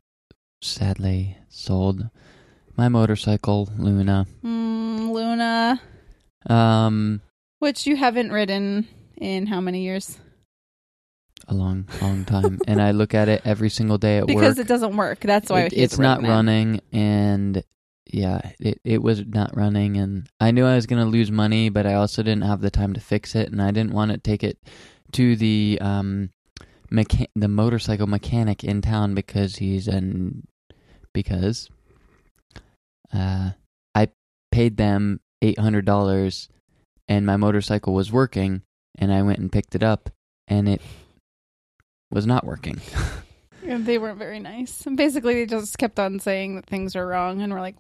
sadly 0.61 1.37
sold 1.49 2.09
my 2.77 2.87
motorcycle, 2.87 3.69
Luna. 3.77 4.25
Mm, 4.43 5.11
Luna, 5.11 5.81
Um, 6.47 7.21
which 7.59 7.85
you 7.85 7.95
haven't 7.95 8.31
ridden 8.31 8.87
in 9.17 9.47
how 9.47 9.59
many 9.61 9.83
years? 9.83 10.17
a 11.47 11.53
long, 11.55 11.85
long 12.01 12.23
time, 12.23 12.59
and 12.67 12.79
I 12.81 12.91
look 12.91 13.13
at 13.13 13.27
it 13.27 13.41
every 13.43 13.69
single 13.69 13.97
day 13.97 14.19
at 14.19 14.27
Because 14.27 14.35
work. 14.35 14.43
Because 14.43 14.59
it 14.59 14.67
doesn't 14.67 14.95
work. 14.95 15.19
That's 15.21 15.49
why 15.49 15.63
It- 15.63 15.73
it's 15.73 15.97
not 15.97 16.19
ridden 16.19 16.29
it. 16.31 16.33
running, 16.33 16.81
and 16.93 17.63
yeah, 18.05 18.51
it 18.59 18.79
it 18.85 19.01
was 19.01 19.25
not 19.25 19.55
running, 19.57 19.97
and 19.97 20.27
I 20.39 20.51
knew 20.51 20.65
I 20.65 20.75
was 20.75 20.85
gonna 20.85 21.05
lose 21.07 21.31
money, 21.31 21.69
but 21.69 21.85
I 21.85 21.95
also 21.95 22.23
didn't 22.23 22.43
have 22.43 22.61
the 22.61 22.69
time 22.71 22.93
to 22.93 23.01
fix 23.01 23.35
it, 23.35 23.51
and 23.51 23.61
I 23.61 23.71
didn't 23.71 23.91
want 23.93 24.11
to 24.11 24.17
take 24.17 24.43
it 24.43 24.59
to 25.13 25.35
the 25.35 25.77
um 25.81 26.29
mecha- 26.91 27.27
the 27.35 27.47
motorcycle 27.49 28.07
mechanic 28.07 28.63
in 28.63 28.81
town 28.81 29.13
because 29.15 29.57
he's 29.57 29.87
an 29.87 30.43
because 31.13 31.69
uh 33.13 33.51
I 33.93 34.07
paid 34.51 34.77
them 34.77 35.19
eight 35.41 35.59
hundred 35.59 35.85
dollars, 35.85 36.49
and 37.07 37.25
my 37.25 37.37
motorcycle 37.37 37.93
was 37.93 38.11
working, 38.11 38.61
and 38.97 39.11
I 39.13 39.21
went 39.21 39.39
and 39.39 39.51
picked 39.51 39.75
it 39.75 39.83
up, 39.83 40.09
and 40.47 40.67
it 40.69 40.81
was 42.11 42.25
not 42.25 42.45
working. 42.45 42.81
And 43.63 43.85
they 43.85 43.99
weren't 43.99 44.17
very 44.17 44.39
nice. 44.39 44.87
And 44.87 44.97
basically, 44.97 45.35
they 45.35 45.45
just 45.45 45.77
kept 45.77 45.99
on 45.99 46.19
saying 46.19 46.55
that 46.55 46.65
things 46.65 46.95
are 46.95 47.05
wrong, 47.05 47.41
and 47.41 47.53
we're 47.53 47.61
like, 47.61 47.75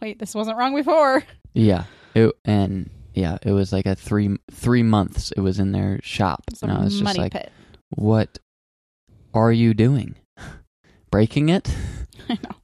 wait, 0.00 0.18
this 0.18 0.34
wasn't 0.34 0.58
wrong 0.58 0.74
before. 0.74 1.24
Yeah, 1.54 1.84
it, 2.14 2.32
and 2.44 2.90
yeah, 3.14 3.38
it 3.42 3.52
was 3.52 3.72
like 3.72 3.86
a 3.86 3.94
three 3.94 4.36
three 4.50 4.82
months. 4.82 5.32
It 5.32 5.40
was 5.40 5.58
in 5.58 5.72
their 5.72 6.00
shop, 6.02 6.42
It's 6.48 6.62
and 6.62 6.70
I 6.70 6.84
was 6.84 7.00
just 7.00 7.16
like, 7.18 7.32
pit. 7.32 7.50
"What 7.94 8.38
are 9.32 9.50
you 9.50 9.72
doing? 9.74 10.16
Breaking 11.10 11.48
it?" 11.48 11.74
I 12.28 12.34
know. 12.34 12.56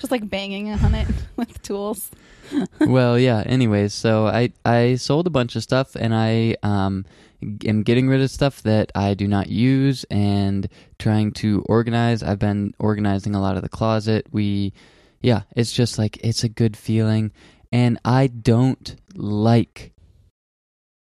Just 0.00 0.10
like 0.10 0.28
banging 0.28 0.72
on 0.72 0.94
it 0.94 1.08
with 1.36 1.62
tools. 1.62 2.10
well, 2.80 3.18
yeah. 3.18 3.42
Anyways, 3.44 3.94
so 3.94 4.26
I 4.26 4.52
I 4.64 4.96
sold 4.96 5.26
a 5.26 5.30
bunch 5.30 5.56
of 5.56 5.62
stuff, 5.62 5.96
and 5.96 6.14
I 6.14 6.56
um 6.62 7.04
am 7.64 7.82
getting 7.82 8.08
rid 8.08 8.20
of 8.20 8.30
stuff 8.30 8.62
that 8.62 8.92
I 8.94 9.14
do 9.14 9.26
not 9.28 9.48
use, 9.48 10.04
and 10.10 10.68
trying 10.98 11.32
to 11.32 11.64
organize. 11.68 12.22
I've 12.22 12.38
been 12.38 12.74
organizing 12.78 13.34
a 13.34 13.40
lot 13.40 13.56
of 13.56 13.62
the 13.62 13.68
closet. 13.68 14.26
We, 14.30 14.72
yeah, 15.20 15.42
it's 15.54 15.72
just 15.72 15.98
like 15.98 16.18
it's 16.22 16.44
a 16.44 16.48
good 16.48 16.76
feeling, 16.76 17.32
and 17.72 17.98
I 18.04 18.28
don't 18.28 18.96
like 19.14 19.92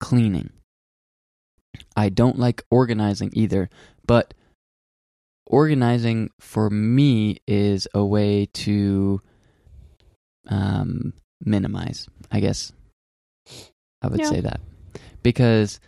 cleaning. 0.01 0.51
I 1.97 2.09
don't 2.09 2.39
like 2.39 2.65
organizing 2.71 3.31
either, 3.33 3.69
but 4.07 4.35
organizing 5.47 6.31
for 6.41 6.71
me 6.71 7.39
is 7.47 7.87
a 7.95 8.05
way 8.05 8.47
to 8.47 9.21
um, 10.49 11.13
minimize, 11.45 12.09
I 12.31 12.41
guess. 12.41 12.73
I 14.03 14.09
would 14.09 14.21
Yeah. 14.21 14.31
say 14.31 14.41
that. 14.41 14.61
Because 15.23 15.81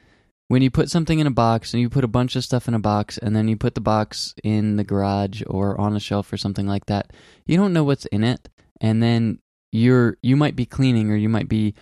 when 0.48 0.62
you 0.62 0.70
put 0.70 0.90
something 0.90 1.18
in 1.18 1.26
a 1.26 1.30
box 1.30 1.74
and 1.74 1.80
you 1.80 1.90
put 1.90 2.04
a 2.04 2.08
bunch 2.08 2.36
of 2.36 2.44
stuff 2.44 2.68
in 2.68 2.74
a 2.74 2.78
box 2.78 3.18
and 3.18 3.34
then 3.34 3.48
you 3.48 3.56
put 3.56 3.74
the 3.74 3.80
box 3.80 4.34
in 4.44 4.76
the 4.76 4.84
garage 4.84 5.42
or 5.46 5.78
on 5.80 5.96
a 5.96 6.00
shelf 6.00 6.32
or 6.32 6.36
something 6.36 6.66
like 6.66 6.86
that, 6.86 7.12
you 7.46 7.56
don't 7.56 7.72
know 7.72 7.84
what's 7.84 8.06
in 8.06 8.24
it 8.24 8.48
and 8.80 9.02
then 9.02 9.38
you're 9.72 10.16
you 10.22 10.36
might 10.36 10.56
be 10.56 10.64
cleaning 10.64 11.10
or 11.10 11.16
you 11.16 11.28
might 11.28 11.48
be 11.48 11.74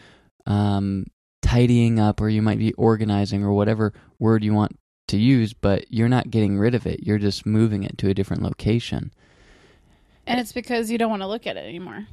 um, 0.46 1.04
tidying 1.42 2.00
up 2.00 2.20
or 2.20 2.28
you 2.28 2.42
might 2.42 2.58
be 2.58 2.72
organizing 2.74 3.44
or 3.44 3.52
whatever 3.52 3.92
word 4.18 4.42
you 4.42 4.54
want 4.54 4.76
to 5.08 5.18
use, 5.18 5.52
but 5.52 5.90
you're 5.92 6.08
not 6.08 6.30
getting 6.30 6.58
rid 6.58 6.74
of 6.74 6.86
it. 6.86 7.02
You're 7.02 7.18
just 7.18 7.46
moving 7.46 7.82
it 7.82 7.98
to 7.98 8.08
a 8.08 8.14
different 8.14 8.42
location. 8.42 9.12
And 10.26 10.40
it's 10.40 10.52
because 10.52 10.90
you 10.90 10.98
don't 10.98 11.10
want 11.10 11.22
to 11.22 11.28
look 11.28 11.46
at 11.46 11.56
it 11.56 11.64
anymore. 11.66 12.06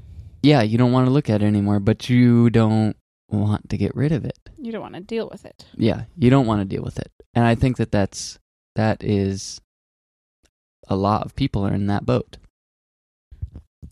Yeah, 0.43 0.61
you 0.61 0.77
don't 0.77 0.91
want 0.91 1.07
to 1.07 1.11
look 1.11 1.29
at 1.29 1.41
it 1.41 1.45
anymore, 1.45 1.79
but 1.79 2.09
you 2.09 2.49
don't 2.49 2.95
want 3.29 3.69
to 3.69 3.77
get 3.77 3.95
rid 3.95 4.11
of 4.11 4.25
it. 4.25 4.37
You 4.57 4.71
don't 4.71 4.81
want 4.81 4.95
to 4.95 5.01
deal 5.01 5.29
with 5.31 5.45
it. 5.45 5.65
Yeah, 5.75 6.03
you 6.17 6.29
don't 6.29 6.47
want 6.47 6.61
to 6.61 6.65
deal 6.65 6.83
with 6.83 6.99
it. 6.99 7.11
And 7.33 7.45
I 7.45 7.55
think 7.55 7.77
that 7.77 7.91
that's 7.91 8.39
that 8.75 9.03
is 9.03 9.61
a 10.87 10.95
lot 10.95 11.23
of 11.23 11.35
people 11.35 11.65
are 11.65 11.73
in 11.73 11.87
that 11.87 12.05
boat. 12.05 12.37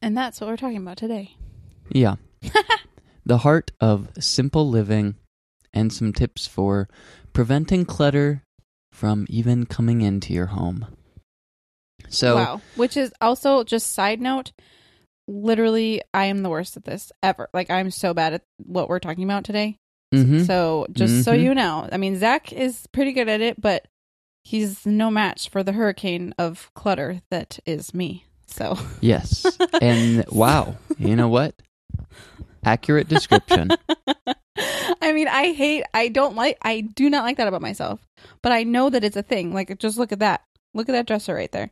And 0.01 0.17
that's 0.17 0.39
what 0.39 0.49
we're 0.49 0.57
talking 0.57 0.77
about 0.77 0.97
today. 0.97 1.35
Yeah. 1.89 2.15
the 3.25 3.39
heart 3.39 3.71
of 3.79 4.09
simple 4.19 4.69
living 4.69 5.15
and 5.73 5.91
some 5.93 6.13
tips 6.13 6.47
for 6.47 6.87
preventing 7.33 7.85
clutter 7.85 8.43
from 8.99 9.25
even 9.29 9.65
coming 9.65 10.01
into 10.01 10.33
your 10.33 10.47
home. 10.47 10.85
So, 12.09 12.35
wow. 12.35 12.61
Which 12.75 12.97
is 12.97 13.13
also 13.21 13.63
just 13.63 13.93
side 13.93 14.19
note. 14.19 14.51
Literally, 15.25 16.01
I 16.13 16.25
am 16.25 16.43
the 16.43 16.49
worst 16.49 16.75
at 16.75 16.83
this 16.83 17.11
ever. 17.23 17.49
Like 17.53 17.69
I'm 17.69 17.91
so 17.91 18.13
bad 18.13 18.33
at 18.33 18.41
what 18.57 18.89
we're 18.89 18.99
talking 18.99 19.23
about 19.23 19.45
today. 19.45 19.77
mhm. 20.13 20.45
So 20.45 20.85
just 20.91 21.23
so 21.23 21.33
Mhm. 21.33 21.43
you 21.43 21.55
know, 21.55 21.87
I 21.91 21.97
mean 21.97 22.17
Zach 22.17 22.51
is 22.51 22.87
pretty 22.87 23.13
good 23.13 23.29
at 23.29 23.39
it, 23.41 23.61
but 23.61 23.87
he's 24.43 24.85
no 24.85 25.09
match 25.11 25.47
for 25.49 25.63
the 25.63 25.73
hurricane 25.73 26.33
of 26.37 26.69
clutter 26.73 27.21
that 27.29 27.59
is 27.65 27.93
me. 27.93 28.25
So 28.47 28.77
yes. 29.01 29.57
And 29.81 30.25
wow, 30.29 30.75
you 30.97 31.15
know 31.15 31.29
what? 31.29 31.55
Accurate 32.65 33.07
description. 33.07 33.69
I 35.01 35.13
mean, 35.13 35.27
I 35.27 35.53
hate, 35.53 35.83
I 35.93 36.07
don't 36.09 36.35
like, 36.35 36.57
I 36.61 36.81
do 36.81 37.09
not 37.09 37.23
like 37.23 37.37
that 37.37 37.47
about 37.47 37.61
myself, 37.61 37.99
but 38.41 38.51
I 38.51 38.63
know 38.63 38.89
that 38.89 39.03
it's 39.03 39.15
a 39.17 39.23
thing. 39.23 39.53
Like, 39.53 39.77
just 39.79 39.97
look 39.97 40.11
at 40.11 40.19
that. 40.19 40.41
Look 40.73 40.89
at 40.89 40.91
that 40.93 41.07
dresser 41.07 41.33
right 41.33 41.51
there. 41.51 41.71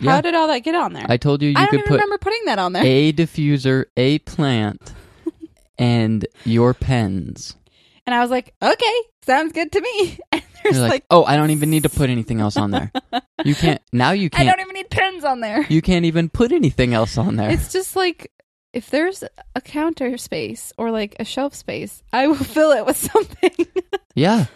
How 0.00 0.16
Yeah. 0.16 0.20
did 0.22 0.34
all 0.34 0.46
that 0.48 0.60
get 0.60 0.74
on 0.74 0.92
there? 0.94 1.06
I 1.08 1.16
told 1.16 1.42
you 1.42 1.50
you 1.50 1.54
I 1.56 1.62
don't 1.62 1.70
could 1.70 1.78
even 1.80 1.88
put 1.88 1.94
remember 1.94 2.18
putting 2.18 2.44
that 2.46 2.58
on 2.58 2.72
there. 2.72 2.82
a 2.84 3.12
diffuser, 3.12 3.84
a 3.96 4.18
plant, 4.20 4.92
and 5.78 6.26
your 6.44 6.74
pens. 6.74 7.54
and 8.06 8.14
I 8.14 8.20
was 8.20 8.30
like, 8.30 8.54
okay, 8.62 8.94
sounds 9.24 9.52
good 9.52 9.70
to 9.72 9.80
me. 9.80 10.18
And 10.32 10.42
there's 10.64 10.76
You're 10.76 10.82
like, 10.84 10.90
like, 10.92 11.04
oh, 11.10 11.24
I 11.24 11.36
don't 11.36 11.50
even 11.50 11.70
need 11.70 11.82
to 11.82 11.88
put 11.88 12.08
anything 12.08 12.40
else 12.40 12.56
on 12.56 12.70
there. 12.70 12.92
You 13.44 13.56
can't 13.56 13.82
now. 13.92 14.12
You 14.12 14.26
I 14.26 14.28
can't. 14.28 14.48
I 14.48 14.52
don't 14.52 14.60
even 14.60 14.74
need 14.74 14.90
pens 14.90 15.24
on 15.24 15.40
there. 15.40 15.66
you 15.68 15.82
can't 15.82 16.04
even 16.04 16.28
put 16.28 16.52
anything 16.52 16.94
else 16.94 17.18
on 17.18 17.34
there. 17.34 17.50
It's 17.50 17.72
just 17.72 17.96
like, 17.96 18.30
if 18.72 18.90
there's 18.90 19.22
a 19.54 19.60
counter 19.60 20.16
space 20.16 20.72
or 20.78 20.90
like 20.90 21.16
a 21.20 21.24
shelf 21.24 21.54
space, 21.54 22.02
I 22.12 22.26
will 22.26 22.34
fill 22.56 22.72
it 22.72 22.86
with 22.86 22.96
something. 22.96 23.66
yeah. 24.14 24.46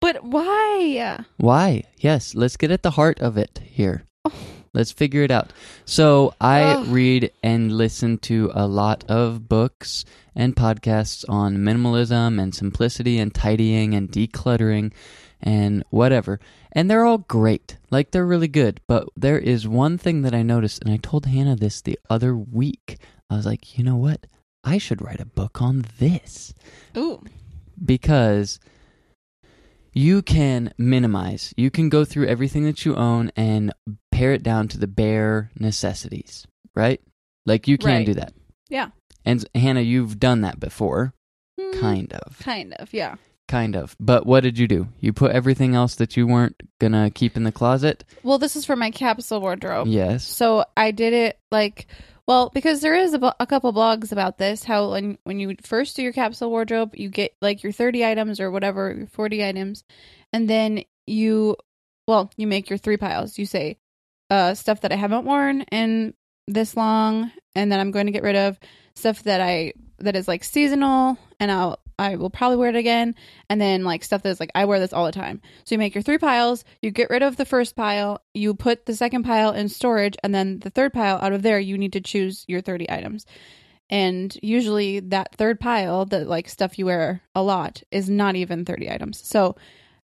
but 0.00 0.24
why? 0.24 1.24
Why? 1.36 1.82
Yes. 1.98 2.34
Let's 2.34 2.56
get 2.56 2.70
at 2.70 2.82
the 2.82 2.92
heart 2.92 3.20
of 3.20 3.36
it 3.36 3.60
here. 3.64 4.04
Oh. 4.24 4.32
Let's 4.72 4.90
figure 4.90 5.22
it 5.22 5.30
out. 5.30 5.52
So 5.84 6.34
I 6.40 6.62
Ugh. 6.62 6.88
read 6.88 7.30
and 7.44 7.70
listen 7.70 8.18
to 8.18 8.50
a 8.54 8.66
lot 8.66 9.04
of 9.08 9.48
books 9.48 10.04
and 10.34 10.56
podcasts 10.56 11.24
on 11.28 11.58
minimalism 11.58 12.42
and 12.42 12.52
simplicity 12.52 13.20
and 13.20 13.32
tidying 13.32 13.94
and 13.94 14.10
decluttering 14.10 14.92
and 15.44 15.84
whatever. 15.90 16.40
And 16.72 16.90
they're 16.90 17.04
all 17.04 17.18
great. 17.18 17.76
Like 17.92 18.10
they're 18.10 18.26
really 18.26 18.48
good. 18.48 18.80
But 18.88 19.08
there 19.14 19.38
is 19.38 19.68
one 19.68 19.98
thing 19.98 20.22
that 20.22 20.34
I 20.34 20.42
noticed, 20.42 20.82
and 20.82 20.92
I 20.92 20.96
told 20.96 21.26
Hannah 21.26 21.54
this 21.54 21.80
the 21.80 21.98
other 22.10 22.34
week. 22.36 22.98
I 23.30 23.36
was 23.36 23.46
like, 23.46 23.78
you 23.78 23.84
know 23.84 23.96
what? 23.96 24.26
I 24.64 24.78
should 24.78 25.02
write 25.02 25.20
a 25.20 25.26
book 25.26 25.60
on 25.62 25.84
this 25.98 26.54
Ooh. 26.96 27.22
because 27.84 28.58
you 29.92 30.22
can 30.22 30.72
minimize. 30.78 31.52
You 31.56 31.70
can 31.70 31.88
go 31.88 32.04
through 32.04 32.26
everything 32.26 32.64
that 32.64 32.84
you 32.84 32.96
own 32.96 33.30
and 33.36 33.72
pare 34.10 34.32
it 34.32 34.42
down 34.42 34.68
to 34.68 34.78
the 34.78 34.86
bare 34.86 35.50
necessities, 35.58 36.46
right? 36.74 37.00
Like 37.46 37.68
you 37.68 37.78
can 37.78 37.88
Right. 37.90 38.06
do 38.06 38.14
that. 38.14 38.32
Yeah. 38.68 38.88
And 39.24 39.44
Hannah, 39.54 39.80
you've 39.82 40.18
done 40.18 40.40
that 40.40 40.58
before, 40.58 41.12
Hmm, 41.60 41.78
kind 41.80 42.12
of. 42.12 42.38
Kind 42.40 42.72
of, 42.74 42.92
yeah. 42.92 43.16
Kind 43.46 43.76
of. 43.76 43.94
But 44.00 44.26
what 44.26 44.42
did 44.42 44.58
you 44.58 44.66
do? 44.66 44.88
You 45.00 45.12
put 45.12 45.32
everything 45.32 45.74
else 45.74 45.96
that 45.96 46.16
you 46.16 46.26
weren't 46.26 46.60
going 46.78 46.92
to 46.92 47.10
keep 47.14 47.36
in 47.36 47.44
the 47.44 47.52
closet? 47.52 48.04
Well, 48.22 48.38
this 48.38 48.56
is 48.56 48.64
for 48.64 48.74
my 48.74 48.90
capsule 48.90 49.40
wardrobe. 49.40 49.88
Yes. 49.88 50.26
So 50.26 50.64
I 50.76 50.92
did 50.92 51.12
it 51.12 51.38
like, 51.50 51.86
well, 52.26 52.50
because 52.54 52.80
there 52.80 52.94
is 52.96 53.12
a, 53.12 53.46
couple 53.46 53.72
blogs 53.72 54.12
about 54.12 54.38
this. 54.38 54.64
How 54.64 54.92
when 54.92 55.18
when 55.24 55.38
you 55.38 55.56
first 55.62 55.94
do 55.94 56.02
your 56.02 56.12
capsule 56.12 56.48
wardrobe, 56.48 56.94
you 56.94 57.10
get 57.10 57.34
like 57.42 57.62
your 57.62 57.72
thirty 57.72 58.04
items 58.04 58.40
or 58.40 58.50
whatever, 58.50 58.94
your 58.94 59.06
forty 59.08 59.44
items, 59.44 59.84
and 60.32 60.48
then 60.48 60.84
you 61.06 61.56
well, 62.08 62.30
you 62.38 62.46
make 62.46 62.70
your 62.70 62.78
three 62.78 62.96
piles. 62.96 63.38
You 63.38 63.44
say 63.44 63.76
uh 64.30 64.54
stuff 64.54 64.80
that 64.80 64.92
I 64.92 64.96
haven't 64.96 65.26
worn 65.26 65.62
in 65.70 66.14
this 66.46 66.76
long 66.76 67.30
and 67.54 67.70
then 67.70 67.80
I'm 67.80 67.90
going 67.90 68.06
to 68.06 68.12
get 68.12 68.22
rid 68.22 68.36
of 68.36 68.58
stuff 68.94 69.22
that 69.24 69.40
I 69.40 69.72
that 69.98 70.16
is 70.16 70.28
like 70.28 70.44
seasonal 70.44 71.18
and 71.40 71.50
I'll 71.50 71.78
I 71.98 72.16
will 72.16 72.30
probably 72.30 72.56
wear 72.56 72.70
it 72.70 72.76
again 72.76 73.14
and 73.48 73.60
then 73.60 73.84
like 73.84 74.04
stuff 74.04 74.22
that's 74.22 74.40
like 74.40 74.50
I 74.54 74.64
wear 74.64 74.80
this 74.80 74.92
all 74.92 75.06
the 75.06 75.12
time. 75.12 75.40
So 75.64 75.74
you 75.74 75.78
make 75.78 75.94
your 75.94 76.02
three 76.02 76.18
piles, 76.18 76.64
you 76.82 76.90
get 76.90 77.10
rid 77.10 77.22
of 77.22 77.36
the 77.36 77.44
first 77.44 77.76
pile, 77.76 78.22
you 78.32 78.54
put 78.54 78.86
the 78.86 78.96
second 78.96 79.24
pile 79.24 79.52
in 79.52 79.68
storage 79.68 80.16
and 80.22 80.34
then 80.34 80.60
the 80.60 80.70
third 80.70 80.92
pile 80.92 81.16
out 81.16 81.32
of 81.32 81.42
there 81.42 81.58
you 81.58 81.78
need 81.78 81.92
to 81.94 82.00
choose 82.00 82.44
your 82.48 82.60
30 82.60 82.90
items. 82.90 83.26
And 83.90 84.36
usually 84.42 85.00
that 85.00 85.34
third 85.36 85.60
pile, 85.60 86.04
the 86.04 86.24
like 86.24 86.48
stuff 86.48 86.78
you 86.78 86.86
wear 86.86 87.22
a 87.34 87.42
lot 87.42 87.82
is 87.90 88.08
not 88.08 88.36
even 88.36 88.64
30 88.64 88.90
items. 88.90 89.26
So 89.26 89.56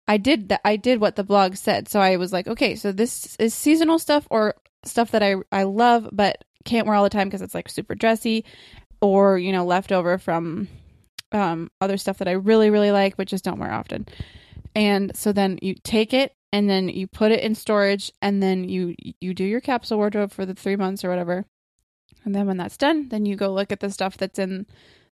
I 0.08 0.16
did 0.16 0.48
that 0.50 0.60
I 0.64 0.76
did 0.76 1.00
what 1.00 1.16
the 1.16 1.24
blog 1.24 1.56
said. 1.56 1.88
So 1.88 2.00
I 2.00 2.16
was 2.16 2.32
like, 2.32 2.46
okay, 2.46 2.76
so 2.76 2.92
this 2.92 3.36
is 3.36 3.54
seasonal 3.54 3.98
stuff 3.98 4.26
or 4.30 4.54
stuff 4.84 5.10
that 5.10 5.22
I 5.22 5.36
I 5.52 5.64
love 5.64 6.08
but 6.12 6.44
can't 6.64 6.86
wear 6.86 6.96
all 6.96 7.04
the 7.04 7.10
time 7.10 7.28
because 7.28 7.42
it's 7.42 7.54
like 7.54 7.68
super 7.68 7.94
dressy 7.94 8.44
or, 9.00 9.38
you 9.38 9.52
know, 9.52 9.64
leftover 9.64 10.18
from 10.18 10.68
um 11.32 11.70
other 11.80 11.96
stuff 11.96 12.18
that 12.18 12.28
I 12.28 12.32
really 12.32 12.70
really 12.70 12.90
like 12.92 13.16
but 13.16 13.28
just 13.28 13.44
don't 13.44 13.58
wear 13.58 13.72
often. 13.72 14.06
And 14.74 15.16
so 15.16 15.32
then 15.32 15.58
you 15.62 15.74
take 15.74 16.12
it 16.12 16.32
and 16.52 16.68
then 16.68 16.88
you 16.88 17.06
put 17.06 17.32
it 17.32 17.40
in 17.40 17.54
storage 17.54 18.12
and 18.22 18.42
then 18.42 18.68
you 18.68 18.94
you 19.20 19.34
do 19.34 19.44
your 19.44 19.60
capsule 19.60 19.98
wardrobe 19.98 20.32
for 20.32 20.46
the 20.46 20.54
3 20.54 20.76
months 20.76 21.04
or 21.04 21.08
whatever. 21.08 21.46
And 22.24 22.34
then 22.34 22.46
when 22.46 22.56
that's 22.56 22.76
done, 22.76 23.08
then 23.08 23.24
you 23.24 23.36
go 23.36 23.52
look 23.52 23.70
at 23.72 23.80
the 23.80 23.90
stuff 23.90 24.16
that's 24.16 24.38
in 24.38 24.66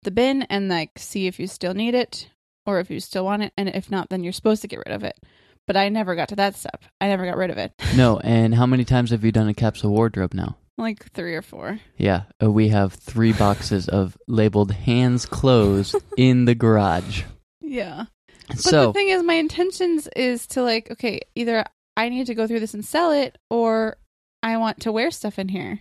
the 0.03 0.11
bin 0.11 0.43
and 0.43 0.69
like 0.69 0.99
see 0.99 1.27
if 1.27 1.39
you 1.39 1.47
still 1.47 1.75
need 1.75 1.95
it 1.95 2.29
or 2.67 2.81
if 2.81 2.91
you 2.91 3.01
still 3.01 3.25
want 3.25 3.43
it 3.43 3.53
and 3.57 3.69
if 3.69 3.91
not 3.91 4.09
then 4.09 4.23
you're 4.23 4.33
supposed 4.33 4.63
to 4.63 4.69
get 4.69 4.79
rid 4.79 4.95
of 4.95 5.05
it. 5.05 5.19
But 5.67 5.77
I 5.77 5.89
never 5.91 6.17
got 6.17 6.29
to 6.31 6.37
that 6.37 6.57
step. 6.57 6.83
I 7.01 7.07
never 7.07 7.25
got 7.25 7.37
rid 7.37 7.51
of 7.51 7.59
it. 7.59 7.73
No, 7.97 8.19
and 8.25 8.55
how 8.55 8.67
many 8.67 8.85
times 8.85 9.11
have 9.11 9.25
you 9.25 9.31
done 9.31 9.49
a 9.49 9.55
capsule 9.55 9.93
wardrobe 9.93 10.35
now? 10.35 10.57
Like 10.79 11.11
3 11.13 11.35
or 11.35 11.43
4. 11.43 11.79
Yeah, 11.99 12.23
uh, 12.43 12.51
we 12.51 12.69
have 12.69 12.95
three 12.95 13.33
boxes 13.33 13.89
of 13.89 14.17
labeled 14.27 14.73
hands 14.73 15.27
closed 15.27 15.95
in 16.17 16.45
the 16.47 16.55
garage. 16.55 17.23
Yeah. 17.61 18.07
But 18.49 18.59
so 18.59 18.87
the 18.89 18.93
thing 18.93 19.09
is, 19.09 19.23
my 19.23 19.35
intentions 19.35 20.09
is 20.17 20.47
to 20.49 20.63
like, 20.63 20.91
okay, 20.91 21.21
either 21.35 21.65
I 21.97 22.09
need 22.09 22.27
to 22.27 22.35
go 22.35 22.47
through 22.47 22.61
this 22.61 22.75
and 22.75 22.85
sell 22.85 23.13
it, 23.13 23.39
or 23.51 23.97
I 24.43 24.57
want 24.57 24.81
to 24.81 24.93
wear 24.93 25.11
stuff 25.11 25.39
in 25.39 25.49
here. 25.49 25.81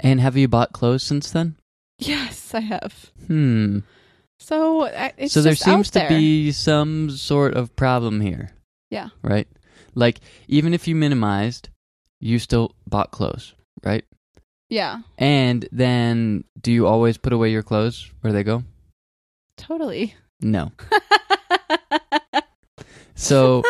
and 0.00 0.20
have 0.20 0.36
you 0.36 0.48
bought 0.48 0.72
clothes 0.72 1.02
since 1.02 1.30
then? 1.30 1.56
Yes, 1.98 2.54
I 2.54 2.60
have. 2.60 3.10
Hmm. 3.26 3.80
So 4.40 4.86
I- 4.86 5.26
so 5.26 5.42
there 5.42 5.56
seems 5.56 5.94
out 5.96 6.02
to 6.02 6.08
be 6.08 6.52
some 6.52 7.10
sort 7.10 7.54
of 7.54 7.74
problem 7.74 8.20
here, 8.20 8.50
yeah, 8.90 9.08
right? 9.22 9.48
Like 9.94 10.20
even 10.46 10.74
if 10.74 10.86
you 10.86 10.94
minimized, 10.94 11.70
you 12.20 12.38
still 12.38 12.72
bought 12.86 13.10
clothes, 13.10 13.54
right? 13.84 14.04
yeah, 14.70 15.00
And 15.16 15.66
then 15.72 16.44
do 16.60 16.70
you 16.72 16.86
always 16.86 17.16
put 17.16 17.32
away 17.32 17.50
your 17.50 17.62
clothes 17.62 18.10
where 18.20 18.32
they 18.32 18.42
go? 18.44 18.64
totally. 19.56 20.14
No. 20.40 20.72
So 23.14 23.64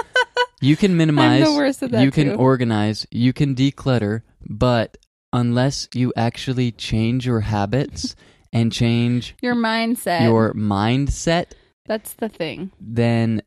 you 0.61 0.77
can 0.77 0.97
minimize, 0.99 1.49
worst 1.49 1.83
at 1.83 1.91
that, 1.93 2.03
you 2.03 2.11
can 2.11 2.31
too. 2.33 2.35
organize, 2.37 3.07
you 3.11 3.33
can 3.33 3.55
declutter, 3.55 4.21
but 4.47 4.99
unless 5.33 5.89
you 5.95 6.13
actually 6.17 6.71
change 6.73 7.25
your 7.25 7.41
habits 7.41 8.15
and 8.53 8.71
change 8.71 9.35
Your 9.41 9.55
mindset. 9.55 10.23
your 10.25 10.53
mindset, 10.53 11.53
That's 11.87 12.13
the 12.15 12.29
thing. 12.29 12.73
then 12.79 13.41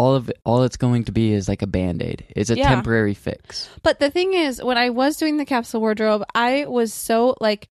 all 0.00 0.14
of 0.14 0.30
it, 0.30 0.38
all 0.46 0.62
it's 0.62 0.78
going 0.78 1.04
to 1.04 1.12
be 1.12 1.30
is 1.30 1.46
like 1.46 1.60
a 1.60 1.66
band-aid. 1.66 2.24
It's 2.34 2.48
a 2.48 2.56
Yeah. 2.56 2.70
temporary 2.70 3.12
fix. 3.12 3.68
But 3.82 3.98
the 3.98 4.10
thing 4.10 4.32
is, 4.32 4.62
when 4.62 4.78
I 4.78 4.88
was 4.88 5.18
doing 5.18 5.36
the 5.36 5.44
capsule 5.44 5.82
wardrobe, 5.82 6.24
I 6.34 6.64
was 6.66 6.94
so 6.94 7.36
like, 7.38 7.68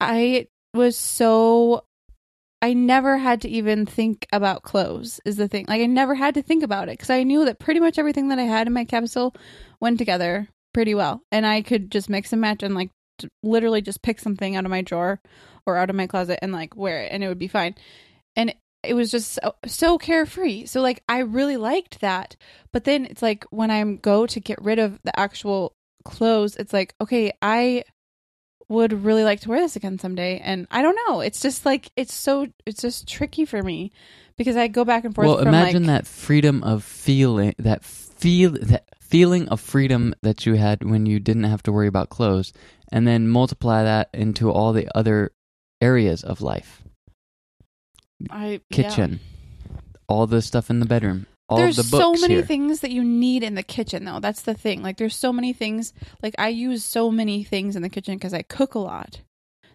I 0.00 0.46
was 0.72 0.96
so. 0.96 1.84
I 2.62 2.72
never 2.72 3.18
had 3.18 3.42
to 3.42 3.48
even 3.48 3.84
think 3.84 4.26
about 4.32 4.62
clothes, 4.62 5.20
is 5.26 5.36
the 5.36 5.48
thing. 5.48 5.66
Like, 5.68 5.82
I 5.82 5.86
never 5.86 6.14
had 6.14 6.34
to 6.34 6.42
think 6.42 6.62
about 6.62 6.88
it 6.88 6.92
because 6.92 7.10
I 7.10 7.24
knew 7.24 7.44
that 7.44 7.58
pretty 7.58 7.80
much 7.80 7.98
everything 7.98 8.28
that 8.28 8.38
I 8.38 8.44
had 8.44 8.66
in 8.68 8.72
my 8.72 8.84
capsule 8.86 9.34
went 9.80 9.98
together 9.98 10.48
pretty 10.72 10.94
well. 10.94 11.20
And 11.30 11.44
I 11.44 11.60
could 11.60 11.90
just 11.90 12.08
mix 12.08 12.32
and 12.32 12.40
match 12.40 12.62
and, 12.62 12.74
like, 12.74 12.90
t- 13.18 13.28
literally 13.42 13.82
just 13.82 14.00
pick 14.02 14.18
something 14.18 14.56
out 14.56 14.64
of 14.64 14.70
my 14.70 14.80
drawer 14.80 15.20
or 15.66 15.76
out 15.76 15.90
of 15.90 15.96
my 15.96 16.06
closet 16.06 16.38
and, 16.40 16.52
like, 16.52 16.74
wear 16.74 17.02
it 17.02 17.12
and 17.12 17.22
it 17.22 17.28
would 17.28 17.38
be 17.38 17.48
fine. 17.48 17.74
And 18.34 18.54
it 18.86 18.94
was 18.94 19.10
just 19.10 19.32
so, 19.34 19.54
so 19.66 19.98
carefree. 19.98 20.66
So, 20.66 20.80
like, 20.80 21.02
I 21.08 21.20
really 21.20 21.56
liked 21.56 22.00
that. 22.00 22.36
But 22.72 22.84
then 22.84 23.06
it's 23.06 23.22
like 23.22 23.44
when 23.50 23.70
I 23.70 23.82
go 23.84 24.26
to 24.26 24.40
get 24.40 24.62
rid 24.62 24.78
of 24.78 25.00
the 25.02 25.18
actual 25.18 25.74
clothes, 26.04 26.56
it's 26.56 26.72
like, 26.72 26.94
okay, 27.00 27.32
I 27.40 27.84
would 28.68 29.04
really 29.04 29.24
like 29.24 29.40
to 29.40 29.48
wear 29.48 29.60
this 29.60 29.76
again 29.76 29.98
someday. 29.98 30.38
And 30.38 30.66
I 30.70 30.82
don't 30.82 30.98
know. 31.06 31.20
It's 31.20 31.40
just 31.40 31.66
like, 31.66 31.90
it's 31.96 32.14
so, 32.14 32.46
it's 32.66 32.80
just 32.80 33.06
tricky 33.08 33.44
for 33.44 33.62
me 33.62 33.92
because 34.36 34.56
I 34.56 34.68
go 34.68 34.84
back 34.84 35.04
and 35.04 35.14
forth. 35.14 35.26
Well, 35.26 35.38
imagine 35.38 35.86
like, 35.86 36.04
that 36.04 36.06
freedom 36.06 36.62
of 36.62 36.82
feeling 36.82 37.54
that 37.58 37.84
feel 37.84 38.50
that 38.52 38.84
feeling 39.00 39.48
of 39.48 39.60
freedom 39.60 40.14
that 40.22 40.46
you 40.46 40.54
had 40.54 40.82
when 40.82 41.06
you 41.06 41.20
didn't 41.20 41.44
have 41.44 41.62
to 41.62 41.72
worry 41.72 41.86
about 41.86 42.08
clothes 42.08 42.52
and 42.90 43.06
then 43.06 43.28
multiply 43.28 43.84
that 43.84 44.08
into 44.14 44.50
all 44.50 44.72
the 44.72 44.88
other 44.96 45.30
areas 45.80 46.24
of 46.24 46.40
life. 46.40 46.82
I, 48.30 48.60
Kitchen, 48.70 49.20
all 50.08 50.26
the 50.26 50.42
stuff 50.42 50.70
in 50.70 50.80
the 50.80 50.86
bedroom, 50.86 51.26
all 51.48 51.58
there's 51.58 51.76
the 51.76 51.82
books 51.82 52.02
so 52.02 52.12
many 52.14 52.34
here. 52.34 52.42
things 52.42 52.80
that 52.80 52.90
you 52.90 53.04
need 53.04 53.42
in 53.42 53.54
the 53.54 53.62
kitchen 53.62 54.04
though. 54.04 54.18
That's 54.18 54.42
the 54.42 54.54
thing. 54.54 54.82
Like 54.82 54.96
there's 54.96 55.16
so 55.16 55.32
many 55.32 55.52
things. 55.52 55.92
Like 56.22 56.34
i 56.38 56.48
use 56.48 56.84
so 56.84 57.10
many 57.10 57.44
things 57.44 57.76
in 57.76 57.82
the 57.82 57.90
kitchen 57.90 58.16
because 58.16 58.32
i 58.32 58.42
cook 58.42 58.74
a 58.74 58.78
lot. 58.78 59.20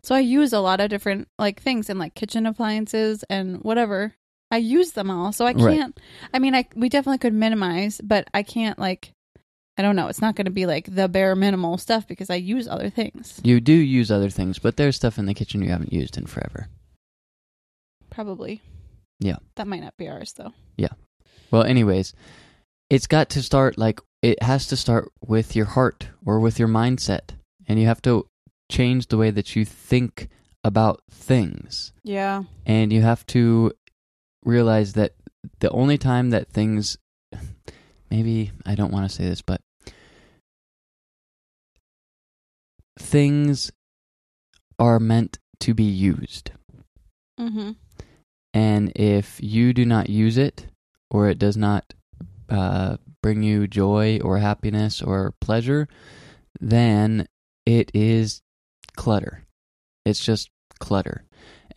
So 0.02 0.16
i 0.16 0.20
use 0.20 0.52
a 0.52 0.60
lot 0.60 0.80
of 0.80 0.90
different 0.90 1.28
like 1.38 1.62
things 1.62 1.90
and 1.90 2.00
like 2.00 2.16
kitchen 2.16 2.46
appliances 2.46 3.24
and 3.30 3.64
whatever. 3.64 4.16
I 4.52 4.58
use 4.58 4.94
them 4.94 5.12
all. 5.12 5.32
So 5.32 5.46
i 5.46 5.54
can't 5.54 6.00
i 6.34 6.40
mean 6.40 6.56
i 6.56 6.66
we 6.76 6.90
definitely 6.90 7.20
could 7.20 7.34
minimize 7.34 8.02
but 8.04 8.28
i 8.34 8.42
can't 8.42 8.80
like 8.80 9.14
i 9.78 9.84
don't 9.84 9.96
know. 9.96 10.08
It's 10.08 10.22
not 10.22 10.36
going 10.36 10.46
to 10.46 10.52
be 10.52 10.66
like 10.66 10.94
the 10.94 11.08
bare 11.08 11.36
minimal 11.36 11.78
stuff 11.78 12.08
because 12.08 12.32
i 12.32 12.36
use 12.36 12.68
other 12.68 12.90
things. 12.90 13.40
You 13.44 13.62
do 13.62 13.74
use 13.74 14.10
other 14.10 14.32
things, 14.32 14.58
but 14.58 14.76
there's 14.76 14.96
stuff 14.96 15.20
in 15.20 15.28
the 15.28 15.36
kitchen 15.36 15.62
you 15.62 15.70
haven't 15.70 15.94
used 15.94 16.18
in 16.18 16.26
forever. 16.26 16.68
Probably 18.20 18.62
Yeah. 19.22 19.38
that 19.56 19.66
might 19.66 19.80
not 19.82 19.96
be 19.96 20.10
ours 20.10 20.34
though 20.34 20.52
Yeah. 20.78 20.92
Well, 21.52 21.64
anyways, 21.64 22.14
it's 22.90 23.08
got 23.08 23.30
to 23.30 23.42
start 23.42 23.78
like 23.78 24.02
it 24.22 24.44
has 24.44 24.68
to 24.68 24.76
start 24.76 25.10
with 25.26 25.56
your 25.56 25.66
heart 25.68 26.10
or 26.26 26.42
with 26.42 26.60
your 26.60 26.68
mindset, 26.68 27.32
and 27.66 27.80
you 27.80 27.88
have 27.88 28.02
to 28.02 28.28
change 28.70 29.08
the 29.08 29.16
way 29.18 29.32
that 29.32 29.56
you 29.56 29.64
think 29.64 30.28
about 30.66 31.02
things. 31.10 31.94
yeah 32.04 32.44
And 32.66 32.92
you 32.92 33.02
have 33.04 33.26
to 33.28 33.72
realize 34.44 34.94
that 34.94 35.14
the 35.60 35.70
only 35.70 35.98
time 35.98 36.32
that 36.32 36.50
things 36.50 36.98
maybe 38.12 38.52
I 38.66 38.76
don't 38.76 38.92
want 38.92 39.10
to 39.10 39.16
say 39.16 39.24
this, 39.30 39.42
but 39.42 39.62
things 43.00 43.72
are 44.78 45.00
meant 45.00 45.40
to 45.62 45.74
be 45.74 45.84
used. 46.12 46.52
mm-hmm 47.40 47.72
And 48.54 48.92
if 48.96 49.40
you 49.42 49.74
do 49.74 49.86
not 49.86 50.10
use 50.10 50.38
it, 50.38 50.68
or 51.12 51.30
it 51.30 51.40
does 51.40 51.58
not 51.58 51.94
uh, 52.50 52.98
bring 53.22 53.44
you 53.44 53.68
joy 53.68 54.20
or 54.24 54.38
happiness 54.38 55.02
or 55.02 55.34
pleasure, 55.42 55.88
then 56.60 57.28
it 57.66 57.92
is 57.94 58.42
clutter. 58.96 59.46
It's 60.06 60.24
just 60.24 60.50
clutter. 60.80 61.26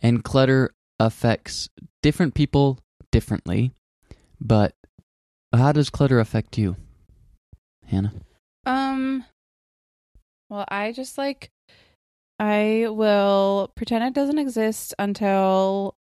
And 0.01 0.23
clutter 0.23 0.73
affects 0.99 1.69
different 2.01 2.33
people 2.33 2.79
differently. 3.11 3.71
But 4.39 4.75
how 5.53 5.71
does 5.71 5.89
clutter 5.89 6.19
affect 6.19 6.57
you, 6.57 6.75
Hannah? 7.85 8.13
Um 8.65 9.25
well, 10.49 10.65
I 10.67 10.91
just 10.91 11.17
like 11.17 11.51
I 12.39 12.87
will 12.89 13.71
pretend 13.75 14.03
it 14.03 14.13
doesn't 14.13 14.39
exist 14.39 14.93
until 14.99 15.95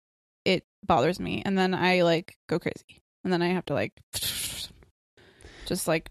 bothers 0.86 1.20
me 1.20 1.42
and 1.46 1.58
then 1.58 1.74
I 1.74 2.02
like 2.02 2.36
go 2.48 2.60
crazy. 2.60 3.02
And 3.24 3.32
then 3.32 3.42
I 3.42 3.50
have 3.50 3.66
to 3.66 3.74
like 3.74 3.94
just 5.66 5.88
like 5.88 6.10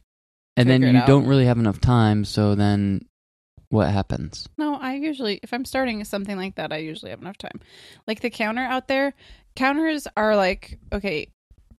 And 0.57 0.69
then 0.69 0.83
you 0.83 1.03
don't 1.07 1.27
really 1.27 1.47
have 1.47 1.59
enough 1.59 1.81
time, 1.81 2.25
so 2.25 2.55
then 2.55 3.07
what 3.69 3.89
happens? 3.91 4.49
No, 4.59 4.75
I 4.75 4.95
usually 4.95 5.41
if 5.43 5.53
I'm 5.53 5.65
starting 5.65 6.05
something 6.05 6.37
like 6.37 6.57
that, 6.57 6.73
I 6.73 6.79
usually 6.79 7.11
have 7.11 7.21
enough 7.21 7.39
time. 7.39 7.61
Like 8.07 8.21
the 8.21 8.31
counter 8.31 8.63
out 8.63 8.89
there, 8.89 9.15
counters 9.57 10.07
are 10.17 10.37
like 10.37 10.79
okay, 10.93 11.29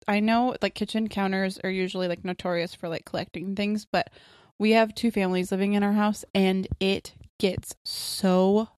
I 0.09 0.21
know 0.21 0.57
like 0.63 0.75
kitchen 0.75 1.09
counters 1.09 1.59
are 1.63 1.71
usually 1.71 2.09
like 2.09 2.25
notorious 2.25 2.75
for 2.75 2.89
like 2.89 3.05
collecting 3.05 3.55
things, 3.55 3.87
but 3.91 4.11
we 4.59 4.73
have 4.73 4.95
two 4.95 5.11
families 5.11 5.51
living 5.51 5.73
in 5.73 5.83
our 5.83 5.93
house 5.93 6.25
and 6.35 6.69
it 6.81 7.15
gets 7.39 7.75
so 7.85 8.69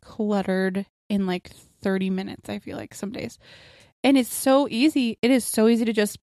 cluttered 0.00 0.86
in 1.08 1.26
like 1.26 1.50
30 1.82 2.10
minutes, 2.10 2.48
I 2.48 2.58
feel 2.58 2.76
like 2.76 2.94
some 2.94 3.12
days. 3.12 3.38
And 4.04 4.16
it's 4.16 4.32
so 4.32 4.68
easy. 4.70 5.18
It 5.22 5.30
is 5.30 5.44
so 5.44 5.68
easy 5.68 5.84
to 5.84 5.92
just 5.92 6.18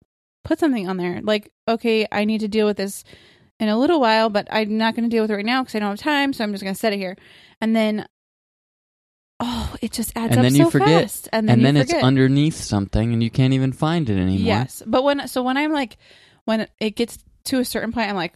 put 0.43 0.59
something 0.59 0.89
on 0.89 0.97
there. 0.97 1.21
Like, 1.21 1.51
okay, 1.67 2.07
I 2.11 2.25
need 2.25 2.39
to 2.39 2.47
deal 2.47 2.65
with 2.65 2.77
this 2.77 3.03
in 3.59 3.69
a 3.69 3.77
little 3.77 3.99
while, 3.99 4.29
but 4.29 4.47
I'm 4.51 4.77
not 4.77 4.95
going 4.95 5.09
to 5.09 5.13
deal 5.13 5.23
with 5.23 5.31
it 5.31 5.35
right 5.35 5.45
now 5.45 5.61
because 5.61 5.75
I 5.75 5.79
don't 5.79 5.91
have 5.91 5.99
time. 5.99 6.33
So 6.33 6.43
I'm 6.43 6.51
just 6.51 6.63
going 6.63 6.73
to 6.73 6.79
set 6.79 6.93
it 6.93 6.97
here. 6.97 7.15
And 7.61 7.75
then, 7.75 8.07
oh, 9.39 9.75
it 9.81 9.91
just 9.91 10.11
adds 10.17 10.35
and 10.35 10.39
up 10.39 10.43
then 10.43 10.51
so 10.51 10.57
you 10.57 10.69
forget, 10.69 11.01
fast. 11.03 11.29
And 11.31 11.47
then, 11.47 11.61
you 11.61 11.81
it's 11.81 11.91
forget. 11.91 12.03
underneath 12.03 12.55
something, 12.55 13.13
and 13.13 13.23
you 13.23 13.29
can't 13.29 13.53
even 13.53 13.71
find 13.71 14.09
it 14.09 14.17
anymore. 14.17 14.45
Yes, 14.45 14.83
but 14.85 15.03
when 15.03 15.27
so 15.27 15.43
when 15.43 15.57
I'm 15.57 15.71
like 15.71 15.97
when 16.45 16.67
it 16.79 16.95
gets 16.95 17.19
to 17.45 17.59
a 17.59 17.65
certain 17.65 17.91
point, 17.91 18.09
I'm 18.09 18.15
like, 18.15 18.33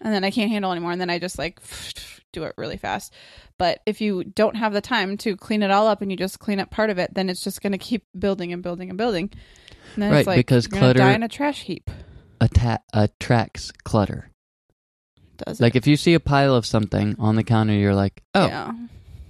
and 0.00 0.12
then 0.12 0.24
I 0.24 0.30
can't 0.30 0.50
handle 0.50 0.70
anymore, 0.72 0.92
and 0.92 1.00
then 1.00 1.10
I 1.10 1.18
just 1.18 1.38
like 1.38 1.60
do 2.32 2.44
it 2.44 2.54
really 2.56 2.76
fast. 2.76 3.12
But 3.58 3.80
if 3.86 4.00
you 4.00 4.24
don't 4.24 4.56
have 4.56 4.72
the 4.72 4.80
time 4.80 5.16
to 5.18 5.36
clean 5.36 5.62
it 5.62 5.70
all 5.70 5.86
up 5.86 6.02
and 6.02 6.10
you 6.10 6.16
just 6.16 6.38
clean 6.40 6.58
up 6.60 6.70
part 6.70 6.90
of 6.90 6.98
it, 6.98 7.14
then 7.14 7.28
it's 7.30 7.42
just 7.44 7.62
going 7.62 7.72
to 7.72 7.78
keep 7.78 8.04
building 8.18 8.52
and 8.52 8.62
building 8.62 8.88
and 8.88 8.98
building. 8.98 9.30
And 9.94 10.02
then 10.02 10.10
Right, 10.10 10.18
it's 10.20 10.26
like 10.26 10.36
because 10.38 10.66
clutter- 10.66 10.98
die 10.98 11.12
in 11.14 11.22
a 11.22 11.28
trash 11.28 11.62
heap. 11.62 11.90
Atta- 12.40 12.80
attracts 12.92 13.70
clutter. 13.84 14.30
Does 15.38 15.60
Like 15.60 15.76
if 15.76 15.86
you 15.86 15.96
see 15.96 16.14
a 16.14 16.20
pile 16.20 16.54
of 16.54 16.66
something 16.66 17.16
on 17.18 17.36
the 17.36 17.44
counter, 17.44 17.72
you're 17.74 17.94
like, 17.94 18.22
oh, 18.34 18.46
yeah, 18.46 18.72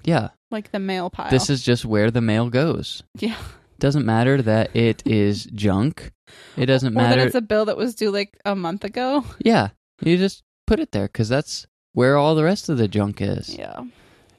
yeah, 0.04 0.28
like 0.50 0.70
the 0.70 0.78
mail 0.78 1.08
pile. 1.10 1.30
this 1.30 1.48
is 1.50 1.62
just 1.62 1.84
where 1.84 2.10
the 2.10 2.20
mail 2.20 2.48
goes. 2.50 3.02
yeah. 3.18 3.36
Doesn't 3.80 4.06
matter 4.06 4.40
that 4.40 4.74
it 4.76 5.02
is 5.04 5.44
junk. 5.46 6.12
It 6.56 6.66
doesn't 6.72 6.92
Or 6.96 7.00
that 7.02 7.10
matter. 7.16 7.26
it's 7.26 7.34
a 7.34 7.40
bill 7.42 7.64
that 7.66 7.76
was 7.76 7.94
due 7.94 8.10
like 8.10 8.38
a 8.44 8.54
month 8.54 8.84
ago. 8.84 9.24
yeah, 9.40 9.68
you 10.02 10.16
just 10.16 10.42
put 10.66 10.80
it 10.80 10.92
there 10.92 11.06
because 11.06 11.28
that's 11.28 11.66
where 11.92 12.16
all 12.16 12.34
the 12.34 12.44
rest 12.44 12.68
of 12.68 12.78
the 12.78 12.88
junk 12.88 13.20
is. 13.20 13.56
Yeah. 13.56 13.84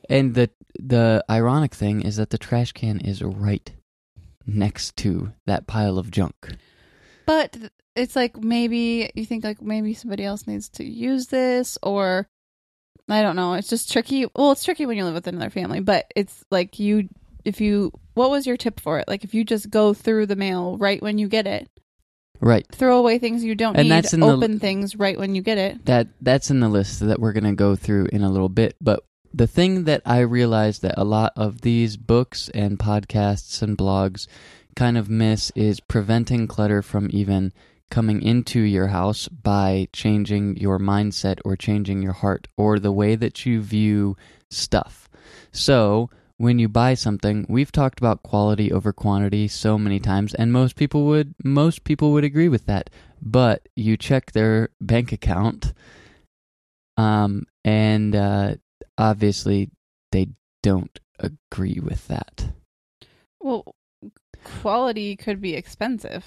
And 0.09 0.35
the 0.35 0.49
the 0.77 1.23
ironic 1.29 1.73
thing 1.73 2.01
is 2.01 2.17
that 2.17 2.29
the 2.29 2.37
trash 2.37 2.73
can 2.73 2.99
is 2.99 3.21
right 3.21 3.71
next 4.45 4.95
to 4.97 5.33
that 5.45 5.67
pile 5.67 5.97
of 5.97 6.11
junk. 6.11 6.55
But 7.25 7.57
it's 7.95 8.15
like 8.15 8.37
maybe 8.37 9.09
you 9.15 9.25
think 9.25 9.43
like 9.43 9.61
maybe 9.61 9.93
somebody 9.93 10.23
else 10.23 10.45
needs 10.47 10.69
to 10.69 10.83
use 10.83 11.27
this 11.27 11.77
or 11.81 12.27
I 13.07 13.21
don't 13.21 13.35
know. 13.35 13.53
It's 13.53 13.69
just 13.69 13.91
tricky. 13.91 14.25
Well, 14.35 14.51
it's 14.51 14.63
tricky 14.63 14.85
when 14.85 14.97
you 14.97 15.05
live 15.05 15.13
with 15.13 15.27
another 15.27 15.49
family, 15.49 15.79
but 15.79 16.11
it's 16.15 16.43
like 16.51 16.79
you 16.79 17.09
if 17.43 17.61
you 17.61 17.91
what 18.13 18.29
was 18.29 18.45
your 18.45 18.57
tip 18.57 18.79
for 18.79 18.99
it? 18.99 19.07
Like 19.07 19.23
if 19.23 19.33
you 19.33 19.43
just 19.43 19.69
go 19.69 19.93
through 19.93 20.25
the 20.25 20.35
mail 20.35 20.77
right 20.77 21.01
when 21.01 21.17
you 21.17 21.27
get 21.27 21.47
it, 21.47 21.69
Right. 22.39 22.65
throw 22.71 22.97
away 22.99 23.17
things 23.19 23.43
you 23.43 23.55
don't 23.55 23.75
And 23.75 23.85
need, 23.89 23.91
that's 23.95 24.13
in 24.13 24.19
the- 24.19 24.27
open 24.27 24.59
things 24.59 24.95
right 24.95 25.17
when 25.17 25.35
you 25.35 25.41
get 25.41 25.57
it. 25.57 25.85
That 25.85 26.07
that's 26.21 26.51
in 26.51 26.59
the 26.59 26.69
list 26.69 26.99
that 27.01 27.19
we're 27.19 27.33
going 27.33 27.43
to 27.45 27.53
go 27.53 27.75
through 27.75 28.07
in 28.11 28.21
a 28.21 28.29
little 28.29 28.49
bit, 28.49 28.75
but 28.81 29.03
the 29.33 29.47
thing 29.47 29.83
that 29.83 30.01
I 30.05 30.19
realized 30.19 30.81
that 30.83 30.95
a 30.97 31.03
lot 31.03 31.33
of 31.35 31.61
these 31.61 31.97
books 31.97 32.49
and 32.53 32.79
podcasts 32.79 33.61
and 33.61 33.77
blogs 33.77 34.27
kind 34.75 34.97
of 34.97 35.09
miss 35.09 35.51
is 35.55 35.79
preventing 35.81 36.47
clutter 36.47 36.81
from 36.81 37.09
even 37.11 37.51
coming 37.89 38.21
into 38.21 38.59
your 38.61 38.87
house 38.87 39.27
by 39.27 39.87
changing 39.93 40.57
your 40.57 40.79
mindset 40.79 41.39
or 41.45 41.55
changing 41.55 42.01
your 42.01 42.13
heart 42.13 42.47
or 42.57 42.79
the 42.79 42.91
way 42.91 43.15
that 43.15 43.45
you 43.45 43.61
view 43.61 44.15
stuff. 44.49 45.09
So, 45.51 46.09
when 46.37 46.59
you 46.59 46.67
buy 46.67 46.93
something, 46.93 47.45
we've 47.47 47.71
talked 47.71 47.99
about 47.99 48.23
quality 48.23 48.71
over 48.71 48.91
quantity 48.91 49.47
so 49.47 49.77
many 49.77 49.99
times 49.99 50.33
and 50.33 50.51
most 50.51 50.75
people 50.75 51.05
would 51.05 51.33
most 51.43 51.83
people 51.83 52.11
would 52.11 52.23
agree 52.23 52.49
with 52.49 52.65
that. 52.65 52.89
But 53.21 53.67
you 53.75 53.97
check 53.97 54.31
their 54.31 54.69
bank 54.81 55.11
account 55.11 55.73
um 56.97 57.45
and 57.63 58.15
uh 58.15 58.55
obviously 58.97 59.69
they 60.11 60.27
don't 60.61 60.99
agree 61.19 61.79
with 61.81 62.07
that. 62.07 62.47
Well, 63.39 63.75
quality 64.43 65.15
could 65.15 65.41
be 65.41 65.55
expensive. 65.55 66.25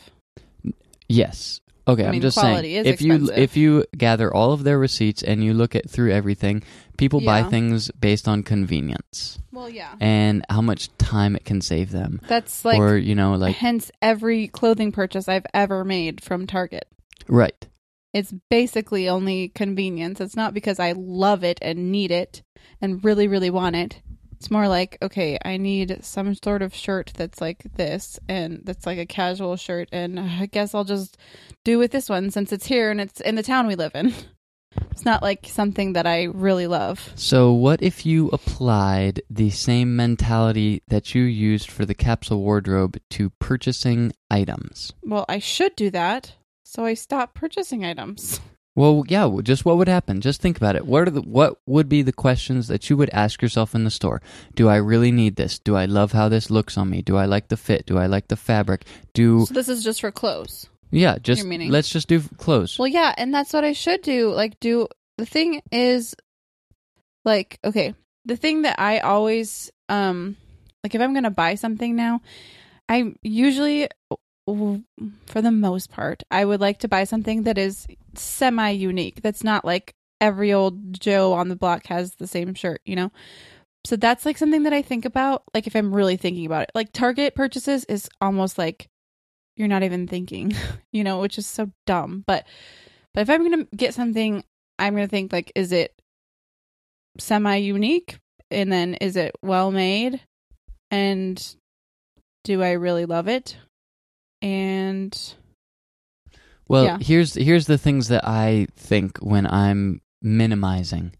Yes. 1.08 1.60
Okay, 1.86 2.04
I 2.04 2.08
I'm 2.08 2.20
just 2.20 2.38
saying 2.38 2.64
is 2.66 2.86
if 2.86 3.00
you 3.00 3.30
if 3.34 3.56
you 3.56 3.86
gather 3.96 4.32
all 4.32 4.52
of 4.52 4.62
their 4.62 4.78
receipts 4.78 5.22
and 5.22 5.42
you 5.42 5.54
look 5.54 5.74
at 5.74 5.88
through 5.88 6.12
everything, 6.12 6.62
people 6.98 7.20
buy 7.22 7.42
things 7.44 7.90
based 7.92 8.28
on 8.28 8.42
convenience 8.42 9.38
Well, 9.52 9.70
yeah. 9.70 9.94
and 10.00 10.44
how 10.50 10.60
much 10.60 10.94
time 10.98 11.34
it 11.36 11.44
can 11.46 11.60
save 11.62 11.90
them. 11.90 12.20
That's 12.28 12.64
like 12.64 12.78
or 12.78 12.96
you 12.98 13.14
know 13.14 13.34
like 13.34 13.56
hence 13.56 13.90
every 14.02 14.48
clothing 14.48 14.92
purchase 14.92 15.28
I've 15.28 15.46
ever 15.54 15.84
made 15.84 16.20
from 16.22 16.46
Target. 16.46 16.86
right. 17.28 17.66
It's 18.14 18.32
basically 18.50 19.06
only 19.08 19.48
convenience. 19.50 20.18
It's 20.20 20.34
not 20.34 20.54
because 20.54 20.80
I 20.80 20.92
love 20.96 21.44
it 21.44 21.58
and 21.60 21.92
need 21.92 22.10
it 22.10 22.42
and 22.80 23.04
really, 23.04 23.28
really 23.28 23.50
want 23.50 23.76
it. 23.76 24.00
It's 24.32 24.50
more 24.50 24.66
like, 24.66 24.96
okay, 25.02 25.36
I 25.44 25.58
need 25.58 25.98
some 26.02 26.34
sort 26.34 26.62
of 26.62 26.74
shirt 26.74 27.12
that's 27.14 27.40
like 27.40 27.64
this 27.76 28.18
and 28.26 28.62
that's 28.64 28.86
like 28.86 28.98
a 28.98 29.04
casual 29.04 29.56
shirt. 29.56 29.90
And 29.92 30.18
I 30.18 30.46
guess 30.46 30.74
I'll 30.74 30.84
just 30.84 31.18
do 31.64 31.78
with 31.78 31.90
this 31.90 32.08
one 32.08 32.30
since 32.30 32.50
it's 32.50 32.66
here 32.66 32.90
and 32.90 32.98
it's 33.00 33.20
in 33.20 33.34
the 33.34 33.42
town 33.42 33.66
we 33.66 33.74
live 33.74 33.92
in. 33.94 34.14
It's 34.98 35.04
not 35.04 35.22
like 35.22 35.46
something 35.46 35.92
that 35.92 36.06
I 36.06 36.24
really 36.24 36.66
love. 36.66 37.12
So 37.14 37.52
what 37.52 37.82
if 37.82 38.04
you 38.04 38.28
applied 38.30 39.22
the 39.30 39.50
same 39.50 39.94
mentality 39.94 40.82
that 40.88 41.14
you 41.14 41.22
used 41.22 41.70
for 41.70 41.86
the 41.86 41.94
capsule 41.94 42.42
wardrobe 42.42 42.98
to 43.10 43.30
purchasing 43.38 44.12
items? 44.28 44.92
Well, 45.04 45.24
I 45.28 45.38
should 45.38 45.76
do 45.76 45.90
that. 45.90 46.34
So 46.64 46.84
I 46.84 46.94
stopped 46.94 47.34
purchasing 47.34 47.84
items. 47.84 48.40
Well, 48.74 49.04
yeah, 49.08 49.28
just 49.42 49.64
what 49.64 49.76
would 49.76 49.88
happen? 49.88 50.20
Just 50.20 50.40
think 50.40 50.56
about 50.56 50.76
it. 50.76 50.86
What 50.86 51.08
are 51.08 51.10
the 51.10 51.22
what 51.22 51.60
would 51.66 51.88
be 51.88 52.02
the 52.02 52.12
questions 52.12 52.68
that 52.68 52.88
you 52.88 52.96
would 52.96 53.10
ask 53.10 53.42
yourself 53.42 53.74
in 53.74 53.82
the 53.82 53.90
store? 53.90 54.22
Do 54.54 54.68
I 54.68 54.76
really 54.76 55.10
need 55.10 55.34
this? 55.34 55.58
Do 55.58 55.74
I 55.74 55.86
love 55.86 56.12
how 56.12 56.28
this 56.28 56.50
looks 56.50 56.78
on 56.78 56.90
me? 56.90 57.02
Do 57.02 57.16
I 57.16 57.24
like 57.24 57.48
the 57.48 57.56
fit? 57.56 57.86
Do 57.86 57.98
I 57.98 58.06
like 58.06 58.28
the 58.28 58.36
fabric? 58.36 58.84
Do 59.14 59.46
So 59.46 59.54
this 59.54 59.68
is 59.68 59.82
just 59.82 60.00
for 60.00 60.12
clothes. 60.12 60.68
Yeah, 60.90 61.18
just 61.18 61.44
meaning- 61.44 61.70
let's 61.70 61.88
just 61.88 62.08
do 62.08 62.20
clothes. 62.38 62.78
Well, 62.78 62.88
yeah, 62.88 63.14
and 63.16 63.32
that's 63.34 63.52
what 63.52 63.64
I 63.64 63.72
should 63.72 64.02
do. 64.02 64.30
Like, 64.32 64.58
do 64.60 64.88
the 65.16 65.26
thing 65.26 65.60
is, 65.72 66.14
like, 67.24 67.58
okay, 67.64 67.94
the 68.24 68.36
thing 68.36 68.62
that 68.62 68.78
I 68.78 69.00
always, 69.00 69.70
um, 69.88 70.36
like, 70.82 70.94
if 70.94 71.00
I'm 71.00 71.14
gonna 71.14 71.30
buy 71.30 71.54
something 71.56 71.94
now, 71.96 72.20
I 72.88 73.14
usually, 73.22 73.88
for 74.46 75.42
the 75.42 75.50
most 75.50 75.90
part, 75.90 76.22
I 76.30 76.44
would 76.44 76.60
like 76.60 76.78
to 76.80 76.88
buy 76.88 77.04
something 77.04 77.42
that 77.42 77.58
is 77.58 77.86
semi 78.14 78.70
unique. 78.70 79.20
That's 79.22 79.44
not 79.44 79.64
like 79.64 79.94
every 80.20 80.52
old 80.52 80.98
Joe 80.98 81.32
on 81.34 81.48
the 81.48 81.56
block 81.56 81.86
has 81.86 82.14
the 82.14 82.26
same 82.26 82.54
shirt, 82.54 82.80
you 82.86 82.96
know. 82.96 83.12
So 83.84 83.96
that's 83.96 84.24
like 84.26 84.38
something 84.38 84.62
that 84.64 84.72
I 84.72 84.82
think 84.82 85.04
about. 85.04 85.42
Like, 85.54 85.66
if 85.66 85.76
I'm 85.76 85.94
really 85.94 86.16
thinking 86.16 86.46
about 86.46 86.62
it, 86.64 86.70
like 86.74 86.92
Target 86.92 87.34
purchases 87.34 87.84
is 87.84 88.08
almost 88.20 88.56
like 88.58 88.88
you're 89.58 89.68
not 89.68 89.82
even 89.82 90.06
thinking, 90.06 90.54
you 90.92 91.04
know, 91.04 91.20
which 91.20 91.36
is 91.36 91.46
so 91.46 91.70
dumb. 91.86 92.24
But 92.26 92.46
but 93.12 93.20
if 93.22 93.28
I'm 93.30 93.42
gonna 93.42 93.66
get 93.76 93.92
something, 93.92 94.42
I'm 94.78 94.94
gonna 94.94 95.08
think 95.08 95.32
like, 95.32 95.52
is 95.54 95.72
it 95.72 95.92
semi 97.18 97.56
unique? 97.56 98.18
And 98.50 98.72
then 98.72 98.94
is 98.94 99.16
it 99.16 99.32
well 99.42 99.70
made? 99.70 100.20
And 100.90 101.54
do 102.44 102.62
I 102.62 102.72
really 102.72 103.04
love 103.04 103.28
it? 103.28 103.56
And 104.40 105.14
Well, 106.68 106.84
yeah. 106.84 106.98
here's 107.00 107.34
here's 107.34 107.66
the 107.66 107.76
things 107.78 108.08
that 108.08 108.26
I 108.26 108.68
think 108.76 109.18
when 109.18 109.46
I'm 109.46 110.00
minimizing. 110.22 111.12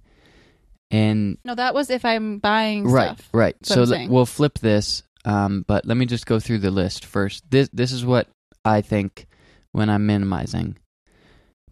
And 0.91 1.37
no, 1.45 1.55
that 1.55 1.75
was 1.75 1.91
if 1.91 2.05
I'm 2.07 2.39
buying 2.39 2.85
right, 2.89 3.19
stuff. 3.19 3.29
right. 3.35 3.57
So 3.63 3.75
I'm 3.75 3.81
le- 3.81 3.87
saying. 3.89 4.11
we'll 4.11 4.25
flip 4.25 4.59
this 4.61 5.03
um 5.29 5.65
but 5.67 5.87
let 5.87 5.97
me 5.97 6.07
just 6.07 6.27
go 6.27 6.41
through 6.41 6.59
the 6.59 6.71
list 6.71 7.05
first. 7.05 7.49
This 7.51 7.69
this 7.73 7.93
is 7.93 8.05
what 8.05 8.29
I 8.65 8.81
think 8.81 9.27
when 9.73 9.89
I'm 9.91 10.07
minimizing. 10.07 10.77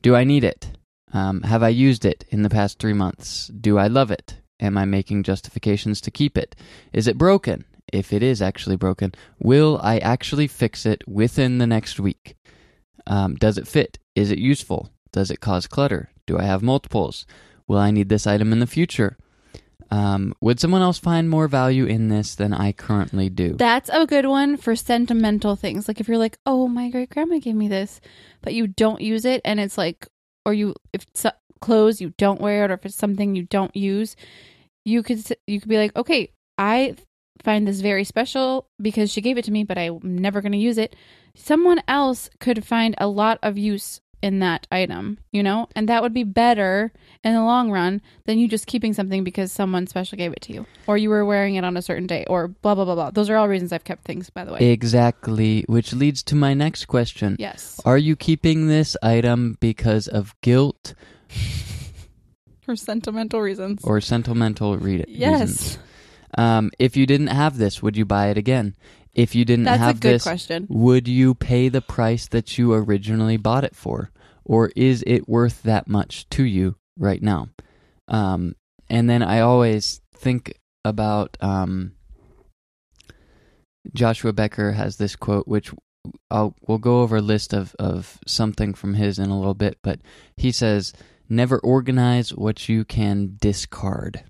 Do 0.02 0.14
I 0.14 0.24
need 0.24 0.44
it? 0.44 0.70
Um, 1.12 1.42
have 1.42 1.62
I 1.62 1.68
used 1.68 2.04
it 2.04 2.24
in 2.28 2.42
the 2.42 2.50
past 2.50 2.78
3 2.78 2.92
months? 2.92 3.48
Do 3.48 3.78
I 3.78 3.86
love 3.86 4.10
it? 4.10 4.36
Am 4.60 4.76
I 4.76 4.84
making 4.84 5.22
justifications 5.22 6.00
to 6.02 6.10
keep 6.10 6.36
it? 6.36 6.54
Is 6.92 7.06
it 7.08 7.18
broken? 7.18 7.64
If 7.92 8.12
it 8.12 8.22
is 8.22 8.42
actually 8.42 8.76
broken, 8.76 9.12
will 9.38 9.80
I 9.82 9.98
actually 9.98 10.48
fix 10.48 10.84
it 10.86 11.02
within 11.06 11.58
the 11.58 11.66
next 11.66 12.00
week? 12.00 12.36
Um, 13.06 13.36
does 13.36 13.58
it 13.58 13.68
fit? 13.68 13.98
Is 14.14 14.30
it 14.30 14.38
useful? 14.38 14.90
Does 15.12 15.30
it 15.30 15.40
cause 15.40 15.66
clutter? 15.66 16.10
Do 16.26 16.38
I 16.38 16.42
have 16.42 16.62
multiples? 16.62 17.26
Will 17.68 17.78
I 17.78 17.90
need 17.90 18.08
this 18.08 18.26
item 18.26 18.52
in 18.52 18.58
the 18.60 18.66
future? 18.66 19.16
Um, 19.90 20.34
would 20.40 20.58
someone 20.58 20.82
else 20.82 20.98
find 20.98 21.30
more 21.30 21.48
value 21.48 21.86
in 21.86 22.08
this 22.08 22.34
than 22.34 22.52
I 22.52 22.72
currently 22.72 23.28
do? 23.28 23.54
That's 23.54 23.90
a 23.92 24.06
good 24.06 24.26
one 24.26 24.56
for 24.56 24.74
sentimental 24.74 25.56
things. 25.56 25.88
Like 25.88 26.00
if 26.00 26.08
you're 26.08 26.18
like, 26.18 26.38
"Oh, 26.44 26.68
my 26.68 26.90
great 26.90 27.10
grandma 27.10 27.38
gave 27.38 27.54
me 27.54 27.68
this," 27.68 28.00
but 28.42 28.54
you 28.54 28.66
don't 28.66 29.00
use 29.00 29.24
it, 29.24 29.40
and 29.44 29.60
it's 29.60 29.78
like, 29.78 30.08
or 30.44 30.52
you 30.54 30.74
if 30.92 31.02
it's 31.02 31.26
clothes 31.60 32.00
you 32.00 32.12
don't 32.18 32.40
wear 32.40 32.64
it, 32.64 32.70
or 32.70 32.74
if 32.74 32.86
it's 32.86 32.96
something 32.96 33.34
you 33.34 33.44
don't 33.44 33.74
use, 33.76 34.16
you 34.84 35.02
could 35.02 35.22
you 35.46 35.60
could 35.60 35.68
be 35.68 35.78
like, 35.78 35.94
"Okay, 35.96 36.32
I 36.58 36.96
find 37.42 37.66
this 37.66 37.80
very 37.80 38.04
special 38.04 38.68
because 38.80 39.12
she 39.12 39.20
gave 39.20 39.38
it 39.38 39.44
to 39.44 39.52
me, 39.52 39.62
but 39.62 39.78
I'm 39.78 40.00
never 40.02 40.40
going 40.40 40.52
to 40.52 40.58
use 40.58 40.78
it." 40.78 40.96
Someone 41.34 41.82
else 41.86 42.30
could 42.40 42.64
find 42.64 42.94
a 42.98 43.06
lot 43.06 43.38
of 43.42 43.58
use 43.58 44.00
in 44.22 44.38
that 44.40 44.66
item, 44.72 45.18
you 45.30 45.42
know? 45.42 45.68
And 45.76 45.88
that 45.88 46.02
would 46.02 46.14
be 46.14 46.24
better 46.24 46.92
in 47.22 47.34
the 47.34 47.42
long 47.44 47.70
run 47.70 48.00
than 48.24 48.38
you 48.38 48.48
just 48.48 48.66
keeping 48.66 48.92
something 48.94 49.22
because 49.24 49.52
someone 49.52 49.86
special 49.86 50.16
gave 50.16 50.32
it 50.32 50.40
to 50.42 50.52
you 50.52 50.66
or 50.86 50.96
you 50.96 51.10
were 51.10 51.24
wearing 51.24 51.54
it 51.56 51.64
on 51.64 51.76
a 51.76 51.82
certain 51.82 52.06
day 52.06 52.24
or 52.28 52.48
blah, 52.48 52.74
blah, 52.74 52.84
blah, 52.84 52.94
blah. 52.94 53.10
Those 53.10 53.28
are 53.30 53.36
all 53.36 53.48
reasons 53.48 53.72
I've 53.72 53.84
kept 53.84 54.04
things, 54.04 54.30
by 54.30 54.44
the 54.44 54.52
way. 54.52 54.70
Exactly, 54.70 55.64
which 55.68 55.92
leads 55.92 56.22
to 56.24 56.34
my 56.34 56.54
next 56.54 56.86
question. 56.86 57.36
yes. 57.38 57.80
Are 57.84 57.98
you 57.98 58.16
keeping 58.16 58.68
this 58.68 58.96
item 59.02 59.56
because 59.60 60.08
of 60.08 60.34
guilt 60.40 60.94
For 62.62 62.74
sentimental 62.74 63.40
reasons. 63.40 63.80
or 63.84 64.00
sentimental 64.00 64.76
re- 64.76 65.04
reasons? 65.06 65.08
yes. 65.08 65.78
Um, 66.36 66.70
if 66.78 66.96
you 66.96 67.06
didn't 67.06 67.28
have 67.28 67.56
this, 67.58 67.80
would 67.82 67.96
you 67.96 68.04
buy 68.04 68.28
it 68.28 68.36
again? 68.36 68.74
If 69.16 69.34
you 69.34 69.46
didn't 69.46 69.64
That's 69.64 69.80
a 69.80 69.84
have 69.84 70.00
good 70.00 70.14
this, 70.16 70.22
question. 70.22 70.66
would 70.68 71.08
you 71.08 71.34
pay 71.34 71.70
the 71.70 71.80
price 71.80 72.28
that 72.28 72.58
you 72.58 72.74
originally 72.74 73.38
bought 73.38 73.64
it 73.64 73.74
for? 73.74 74.10
Or 74.44 74.70
is 74.76 75.02
it 75.06 75.26
worth 75.26 75.62
that 75.62 75.88
much 75.88 76.28
to 76.30 76.44
you 76.44 76.76
right 76.98 77.22
now? 77.22 77.48
Um, 78.08 78.56
and 78.90 79.08
then 79.08 79.22
I 79.22 79.40
always 79.40 80.02
think 80.14 80.52
about 80.84 81.38
um, 81.40 81.92
Joshua 83.94 84.34
Becker 84.34 84.72
has 84.72 84.98
this 84.98 85.16
quote, 85.16 85.48
which 85.48 85.72
I'll 86.30 86.54
we'll 86.68 86.78
go 86.78 87.00
over 87.00 87.16
a 87.16 87.22
list 87.22 87.54
of, 87.54 87.74
of 87.78 88.18
something 88.26 88.74
from 88.74 88.94
his 88.94 89.18
in 89.18 89.30
a 89.30 89.38
little 89.38 89.54
bit, 89.54 89.78
but 89.82 90.00
he 90.36 90.52
says, 90.52 90.92
"Never 91.28 91.58
organize 91.58 92.34
what 92.34 92.68
you 92.68 92.84
can 92.84 93.38
discard." 93.40 94.24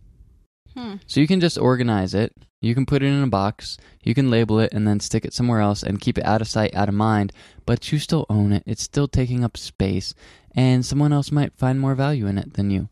Hmm. 0.76 0.94
So 1.06 1.20
you 1.20 1.26
can 1.26 1.40
just 1.40 1.58
organize 1.58 2.14
it. 2.14 2.34
You 2.60 2.74
can 2.74 2.86
put 2.86 3.02
it 3.02 3.06
in 3.06 3.22
a 3.22 3.28
box. 3.28 3.78
You 4.02 4.14
can 4.14 4.30
label 4.30 4.60
it 4.60 4.72
and 4.72 4.86
then 4.86 5.00
stick 5.00 5.24
it 5.24 5.32
somewhere 5.32 5.60
else 5.60 5.82
and 5.82 6.00
keep 6.00 6.18
it 6.18 6.26
out 6.26 6.40
of 6.40 6.48
sight, 6.48 6.74
out 6.74 6.88
of 6.88 6.94
mind. 6.94 7.32
But 7.64 7.92
you 7.92 7.98
still 7.98 8.26
own 8.28 8.52
it. 8.52 8.62
It's 8.66 8.82
still 8.82 9.08
taking 9.08 9.44
up 9.44 9.56
space, 9.56 10.14
and 10.54 10.84
someone 10.84 11.12
else 11.12 11.32
might 11.32 11.56
find 11.56 11.80
more 11.80 11.94
value 11.94 12.26
in 12.26 12.38
it 12.38 12.54
than 12.54 12.70
you. 12.70 12.88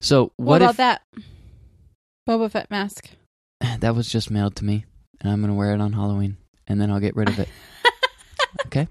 So 0.00 0.32
What, 0.36 0.60
what, 0.60 0.62
about 0.62 0.70
if 0.70 0.76
that? 0.78 1.02
Boba 2.28 2.50
Fett 2.50 2.70
mask. 2.70 3.10
that 3.80 3.94
was 3.94 4.08
just 4.08 4.30
mailed 4.30 4.56
to 4.56 4.64
me, 4.64 4.84
and 5.20 5.32
I'm 5.32 5.40
gonna 5.40 5.54
wear 5.54 5.74
it 5.74 5.80
on 5.80 5.92
Halloween, 5.92 6.36
and 6.66 6.80
then 6.80 6.90
I'll 6.90 7.00
get 7.00 7.16
rid 7.16 7.28
of 7.28 7.38
it. 7.38 7.48
okay. 8.66 8.88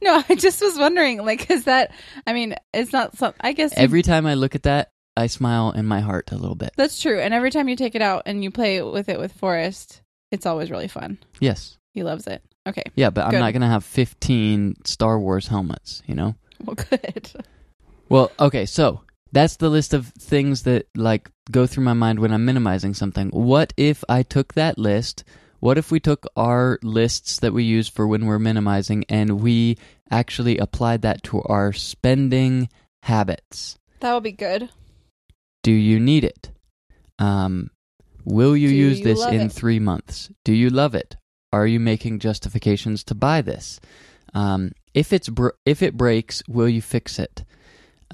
No, 0.00 0.22
I 0.28 0.34
just 0.34 0.60
was 0.60 0.78
wondering, 0.78 1.24
like, 1.24 1.50
is 1.50 1.64
that? 1.64 1.92
I 2.26 2.32
mean, 2.32 2.54
it's 2.72 2.92
not. 2.92 3.16
Some, 3.16 3.34
I 3.40 3.52
guess 3.52 3.72
Every 3.76 4.02
time 4.02 4.26
I 4.26 4.34
look 4.34 4.54
at 4.54 4.64
that, 4.64 4.91
I 5.16 5.26
smile 5.26 5.72
in 5.72 5.86
my 5.86 6.00
heart 6.00 6.32
a 6.32 6.36
little 6.36 6.54
bit. 6.54 6.72
that's 6.76 7.00
true. 7.00 7.20
And 7.20 7.34
every 7.34 7.50
time 7.50 7.68
you 7.68 7.76
take 7.76 7.94
it 7.94 8.02
out 8.02 8.22
and 8.26 8.42
you 8.42 8.50
play 8.50 8.80
with 8.82 9.08
it 9.08 9.18
with 9.18 9.32
Forrest, 9.32 10.00
it's 10.30 10.46
always 10.46 10.70
really 10.70 10.88
fun. 10.88 11.18
Yes. 11.40 11.76
He 11.92 12.02
loves 12.02 12.26
it. 12.26 12.42
Okay, 12.66 12.84
Yeah, 12.94 13.10
but 13.10 13.26
I'm 13.26 13.40
not 13.40 13.52
gonna 13.52 13.68
have 13.68 13.84
15 13.84 14.84
Star 14.84 15.18
Wars 15.18 15.48
helmets. 15.48 16.00
You 16.06 16.14
know. 16.14 16.34
well, 16.64 16.76
good. 16.90 17.30
Well, 18.08 18.30
okay, 18.38 18.66
so 18.66 19.00
that's 19.32 19.56
the 19.56 19.68
list 19.68 19.94
of 19.94 20.06
things 20.08 20.62
that 20.62 20.86
like 20.96 21.28
go 21.50 21.66
through 21.66 21.84
my 21.84 21.92
mind 21.92 22.20
when 22.20 22.32
I'm 22.32 22.44
minimizing 22.44 22.94
something. 22.94 23.30
What 23.30 23.72
if 23.76 24.04
I 24.08 24.22
took 24.22 24.54
that 24.54 24.78
list? 24.78 25.24
What 25.58 25.76
if 25.76 25.90
we 25.90 25.98
took 26.00 26.26
our 26.36 26.78
lists 26.82 27.40
that 27.40 27.52
we 27.52 27.64
use 27.64 27.88
for 27.88 28.06
when 28.06 28.26
we're 28.26 28.38
minimizing 28.38 29.04
and 29.08 29.40
we 29.40 29.76
actually 30.10 30.58
applied 30.58 31.02
that 31.02 31.22
to 31.24 31.42
our 31.42 31.72
spending 31.72 32.68
habits? 33.02 33.76
That 34.00 34.14
would 34.14 34.22
be 34.22 34.32
good. 34.32 34.70
Do 35.62 35.72
you 35.72 36.00
need 36.00 36.24
it? 36.24 36.50
Um, 37.18 37.70
will 38.24 38.56
you 38.56 38.68
Do 38.68 38.74
use 38.74 38.98
you 38.98 39.04
this 39.04 39.24
in 39.26 39.42
it? 39.42 39.52
three 39.52 39.78
months? 39.78 40.30
Do 40.44 40.52
you 40.52 40.70
love 40.70 40.94
it? 40.94 41.16
Are 41.52 41.66
you 41.66 41.78
making 41.80 42.18
justifications 42.18 43.04
to 43.04 43.14
buy 43.14 43.42
this? 43.42 43.80
Um, 44.34 44.72
if 44.94 45.12
it's 45.12 45.28
br- 45.28 45.50
if 45.66 45.82
it 45.82 45.96
breaks, 45.96 46.42
will 46.48 46.68
you 46.68 46.80
fix 46.82 47.18
it? 47.18 47.44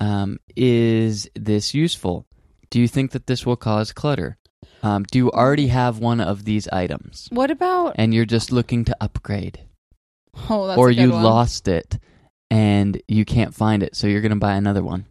Um, 0.00 0.38
is 0.56 1.28
this 1.34 1.74
useful? 1.74 2.26
Do 2.70 2.80
you 2.80 2.88
think 2.88 3.12
that 3.12 3.26
this 3.26 3.46
will 3.46 3.56
cause 3.56 3.92
clutter? 3.92 4.36
Um, 4.82 5.04
do 5.10 5.18
you 5.18 5.30
already 5.32 5.68
have 5.68 5.98
one 5.98 6.20
of 6.20 6.44
these 6.44 6.68
items 6.68 7.28
What 7.32 7.50
about? 7.50 7.94
and 7.96 8.12
you're 8.14 8.24
just 8.26 8.52
looking 8.52 8.84
to 8.84 8.96
upgrade, 9.00 9.60
Oh, 10.48 10.66
that's 10.68 10.78
or 10.78 10.90
you 10.90 11.10
one. 11.10 11.22
lost 11.22 11.66
it 11.66 11.98
and 12.50 13.00
you 13.08 13.24
can't 13.24 13.54
find 13.54 13.82
it, 13.82 13.96
so 13.96 14.06
you're 14.06 14.20
going 14.20 14.30
to 14.30 14.36
buy 14.36 14.54
another 14.54 14.84
one? 14.84 15.06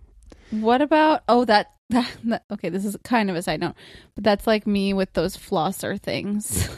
What 0.51 0.81
about? 0.81 1.23
Oh, 1.27 1.45
that, 1.45 1.73
that 1.89 2.09
that. 2.25 2.43
Okay, 2.51 2.69
this 2.69 2.85
is 2.85 2.97
kind 3.03 3.29
of 3.29 3.35
a 3.35 3.41
side 3.41 3.59
note, 3.59 3.75
but 4.15 4.23
that's 4.23 4.47
like 4.47 4.67
me 4.67 4.93
with 4.93 5.13
those 5.13 5.37
flosser 5.37 5.99
things. 5.99 6.69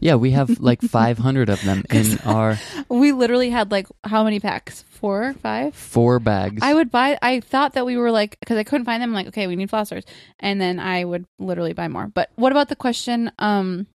Yeah, 0.00 0.16
we 0.16 0.32
have 0.32 0.60
like 0.60 0.82
500 0.82 1.48
of 1.48 1.62
them 1.62 1.84
in 1.90 2.18
our 2.24 2.58
we 2.88 3.12
literally 3.12 3.50
had 3.50 3.70
like 3.70 3.86
how 4.04 4.24
many 4.24 4.40
packs? 4.40 4.84
Four, 4.90 5.34
five. 5.34 5.74
four 5.74 6.18
bags. 6.18 6.62
I 6.62 6.72
would 6.74 6.90
buy. 6.90 7.18
I 7.20 7.40
thought 7.40 7.74
that 7.74 7.84
we 7.84 7.96
were 7.96 8.10
like 8.10 8.38
because 8.40 8.56
I 8.56 8.64
couldn't 8.64 8.86
find 8.86 9.02
them. 9.02 9.10
I'm 9.10 9.14
like, 9.14 9.28
okay, 9.28 9.46
we 9.46 9.56
need 9.56 9.70
flossers, 9.70 10.04
and 10.40 10.60
then 10.60 10.78
I 10.80 11.04
would 11.04 11.26
literally 11.38 11.72
buy 11.72 11.88
more. 11.88 12.06
But 12.06 12.30
what 12.36 12.52
about 12.52 12.68
the 12.68 12.76
question? 12.76 13.30
Um, 13.38 13.86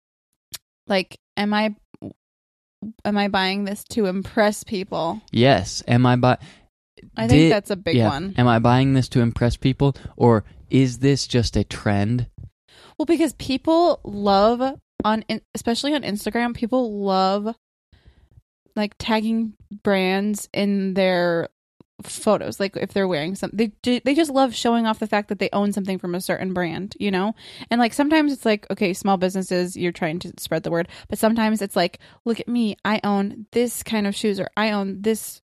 like, 0.87 1.19
am 1.37 1.55
I 1.55 1.75
am 3.05 3.17
I 3.17 3.29
buying 3.29 3.64
this 3.64 3.85
to 3.91 4.07
impress 4.07 4.64
people? 4.64 5.21
Yes. 5.33 5.83
Am 5.88 6.07
I 6.07 6.17
buy? 6.17 6.38
I 7.17 7.29
think 7.29 7.41
Did- 7.41 7.53
that's 7.53 7.71
a 7.71 7.77
big 7.77 7.97
yeah. 7.97 8.09
one. 8.09 8.35
Am 8.37 8.49
I 8.49 8.59
buying 8.59 8.95
this 8.95 9.09
to 9.11 9.21
impress 9.21 9.57
people, 9.57 9.97
or 10.17 10.45
is 10.71 10.99
this 10.99 11.27
just 11.27 11.57
a 11.57 11.65
trend? 11.65 12.29
Well, 12.99 13.07
because 13.07 13.33
people 13.35 14.01
love 14.05 14.79
on, 15.05 15.25
especially 15.55 15.95
on 15.95 16.03
Instagram, 16.03 16.55
people 16.55 17.01
love 17.05 17.55
like 18.77 18.95
tagging 18.99 19.55
brands 19.83 20.49
in 20.53 20.95
their 20.95 21.49
photos. 22.03 22.61
Like 22.61 22.77
if 22.77 22.93
they're 22.93 23.09
wearing 23.09 23.35
something, 23.35 23.73
they 23.83 23.99
they 24.01 24.15
just 24.15 24.31
love 24.31 24.55
showing 24.55 24.87
off 24.87 24.99
the 24.99 25.07
fact 25.07 25.29
that 25.29 25.39
they 25.39 25.51
own 25.53 25.73
something 25.73 25.99
from 25.99 26.15
a 26.15 26.21
certain 26.21 26.53
brand, 26.55 26.97
you 26.99 27.11
know. 27.11 27.35
And 27.71 27.81
like 27.81 27.93
sometimes 27.93 28.33
it's 28.33 28.45
like, 28.45 28.67
okay, 28.71 28.93
small 28.95 29.17
businesses, 29.17 29.77
you're 29.77 29.93
trying 29.93 30.19
to 30.21 30.33
spread 30.39 30.63
the 30.63 30.71
word, 30.71 30.89
but 31.09 31.19
sometimes 31.19 31.61
it's 31.63 31.77
like, 31.77 31.99
look 32.25 32.41
at 32.41 32.49
me, 32.49 32.77
I 32.85 33.01
own 33.05 33.47
this 33.53 33.83
kind 33.83 34.07
of 34.07 34.15
shoes, 34.15 34.39
or 34.41 34.49
I 34.57 34.71
own 34.71 35.03
this 35.03 35.43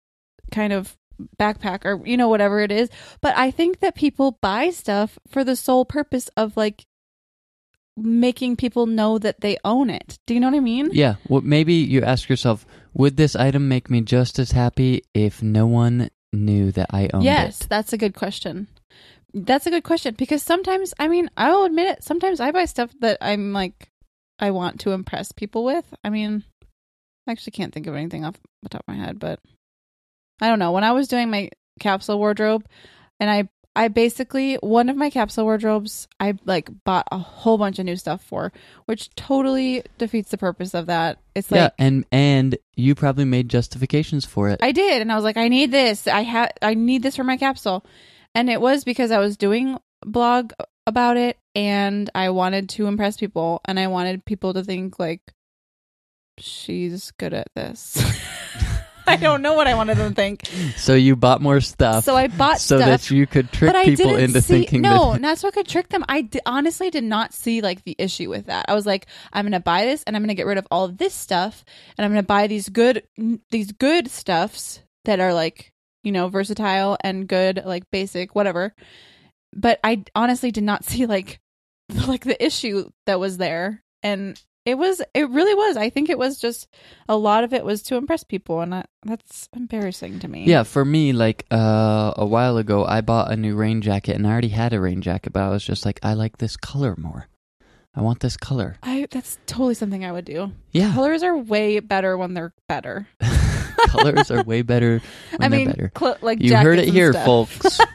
kind 0.51 0.73
of 0.73 0.97
backpack 1.39 1.85
or 1.85 2.05
you 2.05 2.17
know 2.17 2.29
whatever 2.29 2.59
it 2.59 2.71
is. 2.71 2.89
But 3.21 3.37
i 3.37 3.51
think 3.51 3.79
that 3.79 3.95
people 3.95 4.37
buy 4.41 4.69
stuff 4.69 5.17
for 5.27 5.43
the 5.43 5.55
sole 5.55 5.85
purpose 5.85 6.29
of 6.37 6.55
like 6.57 6.85
making 7.97 8.55
people 8.55 8.85
know 8.85 9.17
that 9.19 9.41
they 9.41 9.57
own 9.65 9.89
it. 9.89 10.17
Do 10.25 10.33
you 10.33 10.39
know 10.39 10.47
what 10.47 10.55
i 10.57 10.61
mean? 10.61 10.89
Yeah. 10.93 11.15
Well, 11.27 11.41
maybe 11.41 11.73
you 11.73 12.01
ask 12.01 12.29
yourself, 12.29 12.65
would 12.93 13.17
this 13.17 13.35
item 13.35 13.67
make 13.67 13.89
me 13.89 14.01
just 14.01 14.39
as 14.39 14.51
happy 14.51 15.03
if 15.13 15.43
no 15.43 15.67
one 15.67 16.09
knew 16.31 16.71
that 16.71 16.87
I 16.91 17.09
owned 17.13 17.23
yes 17.23 17.61
it? 17.61 17.69
that's 17.69 17.91
a 17.93 17.97
good 17.97 18.13
question. 18.13 18.67
That's 19.33 19.67
a 19.67 19.71
good 19.71 19.83
question 19.83 20.15
because 20.17 20.41
sometimes 20.41 20.93
i 20.99 21.07
mean 21.07 21.29
i 21.37 21.51
will 21.51 21.65
admit 21.65 21.87
it 21.87 22.03
sometimes 22.03 22.39
i 22.39 22.51
buy 22.51 22.65
stuff 22.65 22.91
that 23.01 23.17
i'm 23.21 23.53
like 23.53 23.89
i 24.39 24.49
want 24.51 24.79
to 24.81 24.91
impress 24.91 25.31
people 25.31 25.63
with. 25.63 25.85
I 26.03 26.09
mean 26.09 26.43
i 27.27 27.31
actually 27.31 27.51
can't 27.51 27.73
think 27.73 27.87
of 27.87 27.95
anything 27.95 28.25
off 28.25 28.35
the 28.63 28.69
top 28.69 28.83
of 28.87 28.95
my 28.95 29.03
head 29.03 29.19
but 29.19 29.39
i 30.41 30.47
don't 30.47 30.59
know 30.59 30.71
when 30.71 30.83
i 30.83 30.91
was 30.91 31.07
doing 31.07 31.29
my 31.29 31.49
capsule 31.79 32.17
wardrobe 32.17 32.65
and 33.19 33.29
i 33.29 33.47
i 33.75 33.87
basically 33.87 34.55
one 34.55 34.89
of 34.89 34.97
my 34.97 35.09
capsule 35.09 35.45
wardrobes 35.45 36.07
i 36.19 36.33
like 36.45 36.69
bought 36.83 37.07
a 37.11 37.17
whole 37.17 37.57
bunch 37.57 37.79
of 37.79 37.85
new 37.85 37.95
stuff 37.95 38.23
for 38.23 38.51
which 38.85 39.13
totally 39.15 39.83
defeats 39.97 40.31
the 40.31 40.37
purpose 40.37 40.73
of 40.73 40.87
that 40.87 41.19
it's 41.35 41.51
like 41.51 41.59
yeah, 41.59 41.69
and 41.77 42.05
and 42.11 42.57
you 42.79 42.95
probably 42.95 43.25
made 43.25 43.49
justifications 43.49 44.25
for 44.25 44.49
it. 44.49 44.59
I 44.63 44.71
did, 44.71 45.01
and 45.01 45.11
I 45.11 45.15
was 45.15 45.23
like, 45.23 45.37
I 45.37 45.49
need 45.49 45.71
this. 45.71 46.07
I 46.07 46.21
had, 46.21 46.53
I 46.61 46.73
need 46.73 47.03
this 47.03 47.17
for 47.17 47.23
my 47.23 47.37
capsule, 47.37 47.85
and 48.33 48.49
it 48.49 48.61
was 48.61 48.83
because 48.83 49.11
I 49.11 49.19
was 49.19 49.37
doing 49.37 49.77
blog 50.05 50.53
about 50.87 51.17
it, 51.17 51.37
and 51.55 52.09
I 52.15 52.29
wanted 52.29 52.69
to 52.69 52.87
impress 52.87 53.17
people, 53.17 53.61
and 53.65 53.79
I 53.79 53.87
wanted 53.87 54.25
people 54.25 54.53
to 54.53 54.63
think 54.63 54.97
like 54.97 55.21
she's 56.37 57.11
good 57.11 57.33
at 57.33 57.47
this. 57.55 58.01
I 59.07 59.15
don't 59.15 59.41
know 59.41 59.53
what 59.53 59.67
I 59.67 59.73
wanted 59.75 59.97
them 59.97 60.09
to 60.09 60.15
think, 60.15 60.45
so 60.77 60.93
you 60.93 61.15
bought 61.15 61.41
more 61.41 61.61
stuff. 61.61 62.03
so 62.03 62.15
I 62.15 62.27
bought 62.27 62.59
so 62.59 62.77
stuff. 62.77 62.87
that 62.87 63.11
you 63.11 63.25
could 63.25 63.51
trick 63.51 63.69
but 63.69 63.75
I 63.75 63.85
people 63.85 64.11
didn't 64.11 64.23
into 64.25 64.41
see, 64.41 64.59
thinking 64.59 64.81
no, 64.81 65.13
that. 65.13 65.21
not 65.21 65.37
so 65.37 65.47
I 65.47 65.51
could 65.51 65.67
trick 65.67 65.89
them. 65.89 66.05
I 66.07 66.29
honestly 66.45 66.89
did 66.89 67.03
not 67.03 67.33
see 67.33 67.61
like 67.61 67.83
the 67.83 67.95
issue 67.97 68.29
with 68.29 68.45
that. 68.47 68.65
I 68.67 68.75
was 68.75 68.85
like, 68.85 69.07
I'm 69.33 69.45
gonna 69.45 69.59
buy 69.59 69.85
this 69.85 70.03
and 70.03 70.15
I'm 70.15 70.21
gonna 70.21 70.35
get 70.35 70.45
rid 70.45 70.57
of 70.57 70.67
all 70.69 70.85
of 70.85 70.97
this 70.97 71.13
stuff, 71.13 71.63
and 71.97 72.05
I'm 72.05 72.11
gonna 72.11 72.23
buy 72.23 72.47
these 72.47 72.69
good 72.69 73.03
these 73.49 73.71
good 73.71 74.09
stuffs 74.09 74.81
that 75.05 75.19
are 75.19 75.33
like 75.33 75.71
you 76.03 76.11
know 76.11 76.27
versatile 76.27 76.97
and 77.01 77.27
good 77.27 77.61
like 77.65 77.89
basic 77.91 78.35
whatever. 78.35 78.73
But 79.55 79.79
I 79.83 80.03
honestly 80.13 80.51
did 80.51 80.63
not 80.63 80.83
see 80.85 81.05
like 81.05 81.39
like 82.07 82.23
the 82.23 82.43
issue 82.43 82.89
that 83.07 83.19
was 83.19 83.37
there, 83.37 83.83
and 84.03 84.39
it 84.65 84.75
was 84.77 85.01
it 85.13 85.29
really 85.29 85.53
was. 85.53 85.77
I 85.77 85.89
think 85.89 86.09
it 86.09 86.17
was 86.17 86.37
just 86.39 86.67
a 87.07 87.15
lot 87.17 87.43
of 87.43 87.53
it 87.53 87.63
was 87.65 87.81
to 87.83 87.95
impress 87.95 88.23
people, 88.23 88.61
and 88.61 88.75
I, 88.75 88.85
that's 89.03 89.49
embarrassing 89.55 90.19
to 90.19 90.27
me. 90.27 90.45
Yeah, 90.45 90.63
for 90.63 90.83
me, 90.85 91.13
like 91.13 91.45
uh, 91.51 92.13
a 92.17 92.25
while 92.25 92.57
ago, 92.57 92.85
I 92.85 93.01
bought 93.01 93.31
a 93.31 93.35
new 93.35 93.55
rain 93.55 93.81
jacket, 93.81 94.15
and 94.15 94.27
I 94.27 94.31
already 94.31 94.49
had 94.49 94.73
a 94.73 94.79
rain 94.79 95.01
jacket, 95.01 95.33
but 95.33 95.41
I 95.43 95.49
was 95.49 95.63
just 95.63 95.85
like, 95.85 95.99
I 96.03 96.13
like 96.13 96.37
this 96.37 96.55
color 96.57 96.95
more. 96.97 97.27
I 97.95 98.01
want 98.01 98.19
this 98.19 98.37
color. 98.37 98.75
I 98.83 99.07
that's 99.09 99.39
totally 99.47 99.73
something 99.73 100.05
I 100.05 100.11
would 100.11 100.25
do. 100.25 100.51
Yeah, 100.71 100.93
Colors 100.93 101.23
are 101.23 101.35
way 101.37 101.79
better 101.79 102.17
when 102.17 102.33
they're 102.35 102.53
better. 102.67 103.07
Colors 103.87 104.29
are 104.29 104.43
way 104.43 104.61
better 104.61 105.01
when 105.31 105.41
I 105.43 105.47
they're 105.49 105.59
mean, 105.59 105.67
better. 105.69 105.91
clo- 105.95 106.15
like 106.21 106.39
you 106.41 106.55
heard 106.55 106.79
it 106.79 106.89
here, 106.89 107.11
stuff. 107.13 107.25
folks. 107.25 107.79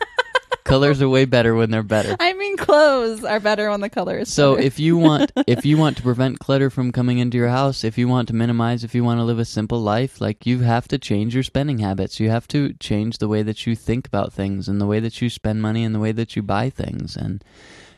Colors 0.65 1.03
are 1.03 1.09
way 1.09 1.27
better 1.27 1.55
when 1.55 1.71
they're 1.71 1.83
better. 1.83 2.17
I 2.19 2.33
mean, 2.33 2.57
clothes 2.57 3.23
are 3.25 3.39
better 3.39 3.71
when 3.71 3.81
the 3.81 3.91
color 3.91 4.19
is 4.19 4.33
So 4.33 4.55
better. 4.55 4.67
if 4.67 4.79
you 4.81 4.97
want 4.97 5.31
if 5.47 5.67
you 5.67 5.77
want 5.77 5.99
to 5.99 6.03
prevent 6.03 6.39
clutter 6.39 6.71
from 6.71 6.91
coming 6.91 7.19
into 7.19 7.37
your 7.37 7.49
house, 7.49 7.85
if 7.85 7.99
you 7.99 8.09
want 8.09 8.29
to 8.29 8.35
minimize, 8.35 8.83
if 8.83 8.95
you 8.95 9.05
want 9.05 9.19
to 9.21 9.25
live 9.25 9.39
a 9.39 9.45
simple 9.45 9.81
life, 9.81 10.21
like 10.21 10.47
you 10.47 10.61
have 10.61 10.89
to 10.89 10.99
change 10.99 11.35
your 11.35 11.43
spending 11.45 11.79
habits. 11.79 12.19
You 12.19 12.31
have 12.31 12.49
to 12.49 12.73
change 12.81 13.19
the 13.19 13.29
way 13.29 13.43
that 13.43 13.67
you 13.67 13.77
think 13.77 14.07
about 14.07 14.33
things 14.33 14.67
and 14.69 14.81
the 14.81 14.87
way 14.87 15.01
that 15.01 15.21
you 15.21 15.29
spend 15.29 15.61
money 15.61 15.85
and 15.85 15.95
the 15.95 16.01
way 16.01 16.13
that 16.13 16.35
you 16.35 16.43
buy 16.43 16.71
things. 16.71 17.15
And 17.17 17.45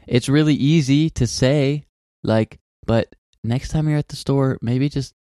it's 0.07 0.29
really 0.29 0.55
easy 0.55 1.09
to 1.11 1.27
say 1.27 1.85
like, 2.25 2.59
but 2.85 3.15
next 3.45 3.69
time 3.69 3.89
you're 3.89 3.99
at 3.99 4.09
the 4.09 4.17
store, 4.17 4.59
maybe 4.61 4.89
just 4.89 5.15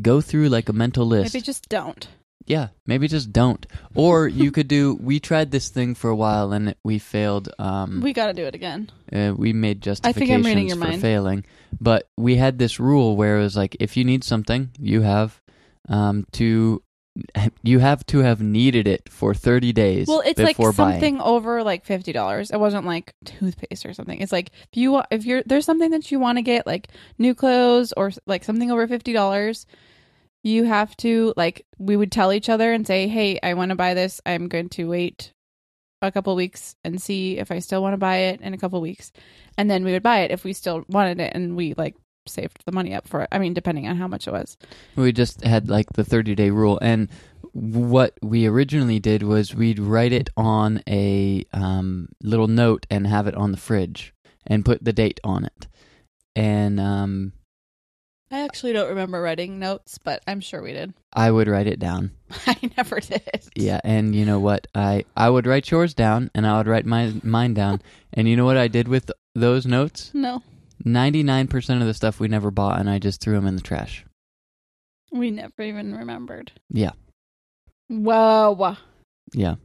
go 0.00 0.20
through 0.20 0.50
like 0.50 0.68
a 0.68 0.72
mental 0.72 1.04
list. 1.06 1.34
maybe 1.34 1.42
just 1.44 1.68
don't. 1.68 2.06
Yeah, 2.46 2.68
maybe 2.86 3.08
just 3.08 3.32
don't. 3.32 3.66
Or 3.94 4.28
you 4.42 4.50
could 4.52 4.68
do. 4.68 4.94
We 5.00 5.20
tried 5.20 5.50
this 5.50 5.68
thing 5.68 5.94
for 5.94 6.08
a 6.10 6.16
while 6.16 6.52
and 6.52 6.70
it, 6.70 6.78
we 6.84 6.98
failed. 6.98 7.48
Um, 7.58 8.00
We 8.00 8.12
got 8.12 8.26
to 8.28 8.32
do 8.32 8.44
it 8.46 8.54
again. 8.54 8.90
uh, 9.12 9.34
we 9.36 9.52
made 9.52 9.78
I 9.78 9.80
justifications 9.80 10.28
think 10.28 10.30
I'm 10.38 10.42
reading 10.44 10.68
your 10.68 10.76
for 10.76 10.84
mind. 10.84 11.00
failing, 11.02 11.44
but 11.80 12.08
we 12.16 12.36
had 12.36 12.58
this 12.58 12.78
rule 12.80 13.16
where 13.16 13.38
it 13.38 13.42
was 13.42 13.56
like, 13.56 13.76
if 13.80 13.96
you 13.96 14.04
need 14.04 14.22
something, 14.24 14.70
you 14.78 15.02
have 15.02 15.40
um, 15.88 16.24
to 16.32 16.82
you 17.62 17.78
have 17.78 18.04
to 18.06 18.18
have 18.18 18.42
needed 18.42 18.86
it 18.86 19.08
for 19.08 19.32
30 19.34 19.72
days 19.72 20.06
Well, 20.06 20.22
it's 20.24 20.38
like 20.38 20.56
before 20.56 20.72
buying. 20.72 20.92
something 21.00 21.20
over 21.20 21.62
like 21.62 21.84
fifty 21.86 22.12
dollars. 22.12 22.50
It 22.50 22.60
wasn't 22.60 22.84
like 22.84 23.14
toothpaste 23.24 23.86
or 23.86 23.94
something. 23.94 24.20
It's 24.20 24.32
like 24.32 24.50
if 24.70 24.76
you 24.76 25.02
if 25.10 25.24
you're 25.24 25.42
there's 25.46 25.64
something 25.64 25.90
that 25.92 26.12
you 26.12 26.20
want 26.20 26.36
to 26.38 26.42
get 26.42 26.66
like 26.66 26.88
new 27.18 27.34
clothes 27.34 27.92
or 27.96 28.12
like 28.26 28.44
something 28.44 28.70
over 28.70 28.86
fifty 28.86 29.12
dollars, 29.14 29.64
you 30.46 30.64
have 30.64 30.96
to 30.98 31.34
like 31.36 31.66
we 31.78 31.96
would 31.96 32.12
tell 32.12 32.32
each 32.32 32.48
other 32.48 32.72
and 32.72 32.86
say, 32.86 33.08
"Hey, 33.08 33.38
I 33.42 33.54
want 33.54 33.70
to 33.70 33.74
buy 33.76 33.94
this. 33.94 34.20
I'm 34.24 34.48
going 34.48 34.68
to 34.70 34.88
wait 34.88 35.32
a 36.02 36.12
couple 36.12 36.36
weeks 36.36 36.76
and 36.84 37.00
see 37.00 37.38
if 37.38 37.50
I 37.50 37.58
still 37.58 37.82
want 37.82 37.94
to 37.94 37.98
buy 37.98 38.16
it 38.16 38.40
in 38.40 38.54
a 38.54 38.58
couple 38.58 38.80
weeks," 38.80 39.12
and 39.58 39.70
then 39.70 39.84
we 39.84 39.92
would 39.92 40.02
buy 40.02 40.20
it 40.20 40.30
if 40.30 40.44
we 40.44 40.52
still 40.52 40.84
wanted 40.88 41.20
it, 41.20 41.32
and 41.34 41.56
we 41.56 41.74
like 41.74 41.96
saved 42.28 42.62
the 42.64 42.72
money 42.72 42.94
up 42.94 43.08
for 43.08 43.22
it. 43.22 43.28
I 43.32 43.38
mean, 43.38 43.54
depending 43.54 43.88
on 43.88 43.96
how 43.96 44.08
much 44.08 44.26
it 44.26 44.32
was. 44.32 44.56
We 44.94 45.12
just 45.12 45.42
had 45.42 45.68
like 45.68 45.92
the 45.92 46.04
30 46.04 46.34
day 46.34 46.50
rule. 46.50 46.78
And 46.80 47.08
what 47.52 48.14
we 48.22 48.46
originally 48.46 48.98
did 48.98 49.22
was 49.22 49.54
we'd 49.54 49.78
write 49.78 50.12
it 50.12 50.30
on 50.36 50.82
a 50.88 51.44
um, 51.52 52.08
little 52.22 52.48
note 52.48 52.86
and 52.90 53.06
have 53.06 53.26
it 53.26 53.34
on 53.34 53.52
the 53.52 53.56
fridge 53.56 54.12
and 54.46 54.64
put 54.64 54.84
the 54.84 54.92
date 54.92 55.20
on 55.24 55.44
it. 55.44 55.66
And 56.34 56.78
um, 56.78 57.32
I 58.30 58.40
actually 58.40 58.72
don't 58.72 58.88
remember 58.88 59.22
writing 59.22 59.58
notes, 59.60 59.98
but 59.98 60.22
I'm 60.26 60.40
sure 60.40 60.60
we 60.60 60.72
did. 60.72 60.94
I 61.12 61.30
would 61.30 61.46
write 61.48 61.68
it 61.68 61.78
down. 61.78 62.10
I 62.46 62.56
never 62.76 62.98
did. 63.00 63.48
Yeah, 63.54 63.80
and 63.84 64.14
you 64.16 64.24
know 64.24 64.40
what? 64.40 64.66
I 64.74 65.04
I 65.16 65.30
would 65.30 65.46
write 65.46 65.70
yours 65.70 65.94
down, 65.94 66.30
and 66.34 66.46
I 66.46 66.56
would 66.58 66.66
write 66.66 66.86
my 66.86 67.12
mine 67.22 67.54
down. 67.54 67.80
And 68.12 68.26
you 68.26 68.34
know 68.34 68.46
what 68.46 68.56
I 68.56 68.66
did 68.68 68.88
with 68.88 69.10
those 69.34 69.66
notes? 69.66 70.10
No. 70.14 70.42
Ninety 70.82 71.22
nine 71.22 71.48
percent 71.48 71.82
of 71.82 71.86
the 71.86 71.92
stuff 71.94 72.18
we 72.18 72.28
never 72.28 72.50
bought, 72.50 72.80
and 72.80 72.88
I 72.88 72.98
just 72.98 73.20
threw 73.20 73.34
them 73.34 73.46
in 73.46 73.56
the 73.56 73.62
trash. 73.62 74.06
We 75.12 75.30
never 75.30 75.60
even 75.62 75.94
remembered. 75.94 76.52
Yeah, 76.70 76.92
Whoa. 77.88 78.76
yeah. 79.32 79.56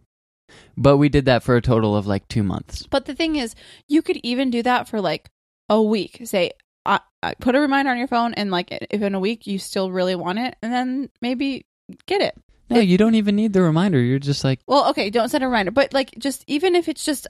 But 0.78 0.98
we 0.98 1.08
did 1.10 1.26
that 1.26 1.44
for 1.44 1.56
a 1.56 1.62
total 1.62 1.96
of 1.96 2.08
like 2.08 2.28
two 2.28 2.44
months. 2.44 2.86
But 2.88 3.06
the 3.06 3.16
thing 3.16 3.38
is, 3.38 3.56
you 3.88 4.02
could 4.02 4.18
even 4.18 4.50
do 4.50 4.62
that 4.64 4.88
for 4.88 5.00
like 5.00 5.30
a 5.70 5.82
week. 5.82 6.22
Say, 6.26 6.52
I, 6.86 7.00
I 7.22 7.34
put 7.36 7.56
a 7.56 7.60
reminder 7.60 7.92
on 7.92 7.98
your 7.98 8.08
phone, 8.08 8.34
and 8.34 8.52
like 8.52 8.70
if 8.72 9.02
in 9.02 9.16
a 9.16 9.20
week 9.20 9.48
you 9.48 9.60
still 9.60 9.92
really 9.92 10.16
want 10.16 10.40
it, 10.40 10.56
and 10.62 10.74
then 10.74 11.10
maybe 11.22 11.66
get 12.06 12.22
it. 12.22 12.36
No, 12.70 12.80
you 12.80 12.98
don't 12.98 13.16
even 13.16 13.36
need 13.36 13.54
the 13.54 13.62
reminder. 13.62 14.00
You're 14.00 14.20
just 14.20 14.44
like, 14.44 14.60
Well, 14.66 14.90
okay, 14.92 15.10
don't 15.10 15.30
set 15.30 15.44
a 15.44 15.48
reminder, 15.48 15.72
but 15.72 15.94
like 15.94 16.12
just 16.18 16.44
even 16.48 16.76
if 16.76 16.88
it's 16.88 17.04
just 17.04 17.28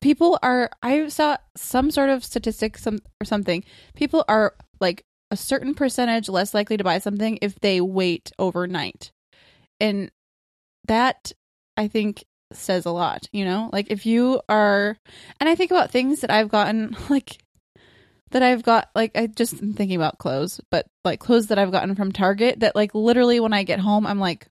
people 0.00 0.38
are. 0.42 0.70
I 0.82 1.08
saw 1.08 1.36
some 1.56 1.90
sort 1.90 2.10
of 2.10 2.24
statistic, 2.24 2.78
some 2.78 3.00
or 3.20 3.24
something. 3.24 3.64
People 3.94 4.24
are 4.28 4.54
like 4.80 5.04
a 5.30 5.36
certain 5.36 5.74
percentage 5.74 6.28
less 6.28 6.54
likely 6.54 6.76
to 6.76 6.84
buy 6.84 6.98
something 6.98 7.38
if 7.42 7.58
they 7.60 7.80
wait 7.80 8.32
overnight, 8.38 9.12
and 9.80 10.10
that 10.86 11.32
I 11.76 11.88
think 11.88 12.24
says 12.52 12.86
a 12.86 12.90
lot. 12.90 13.28
You 13.32 13.44
know, 13.44 13.70
like 13.72 13.90
if 13.90 14.06
you 14.06 14.40
are, 14.48 14.96
and 15.40 15.48
I 15.48 15.54
think 15.54 15.70
about 15.70 15.90
things 15.90 16.20
that 16.20 16.30
I've 16.30 16.48
gotten 16.48 16.96
like 17.08 17.38
that 18.30 18.42
I've 18.42 18.62
got 18.62 18.90
like 18.94 19.12
I 19.16 19.26
just 19.26 19.62
am 19.62 19.74
thinking 19.74 19.96
about 19.96 20.18
clothes, 20.18 20.60
but 20.70 20.86
like 21.04 21.20
clothes 21.20 21.48
that 21.48 21.58
I've 21.58 21.72
gotten 21.72 21.94
from 21.94 22.12
Target 22.12 22.60
that 22.60 22.76
like 22.76 22.94
literally 22.94 23.40
when 23.40 23.52
I 23.52 23.62
get 23.62 23.80
home 23.80 24.06
I'm 24.06 24.18
like 24.18 24.46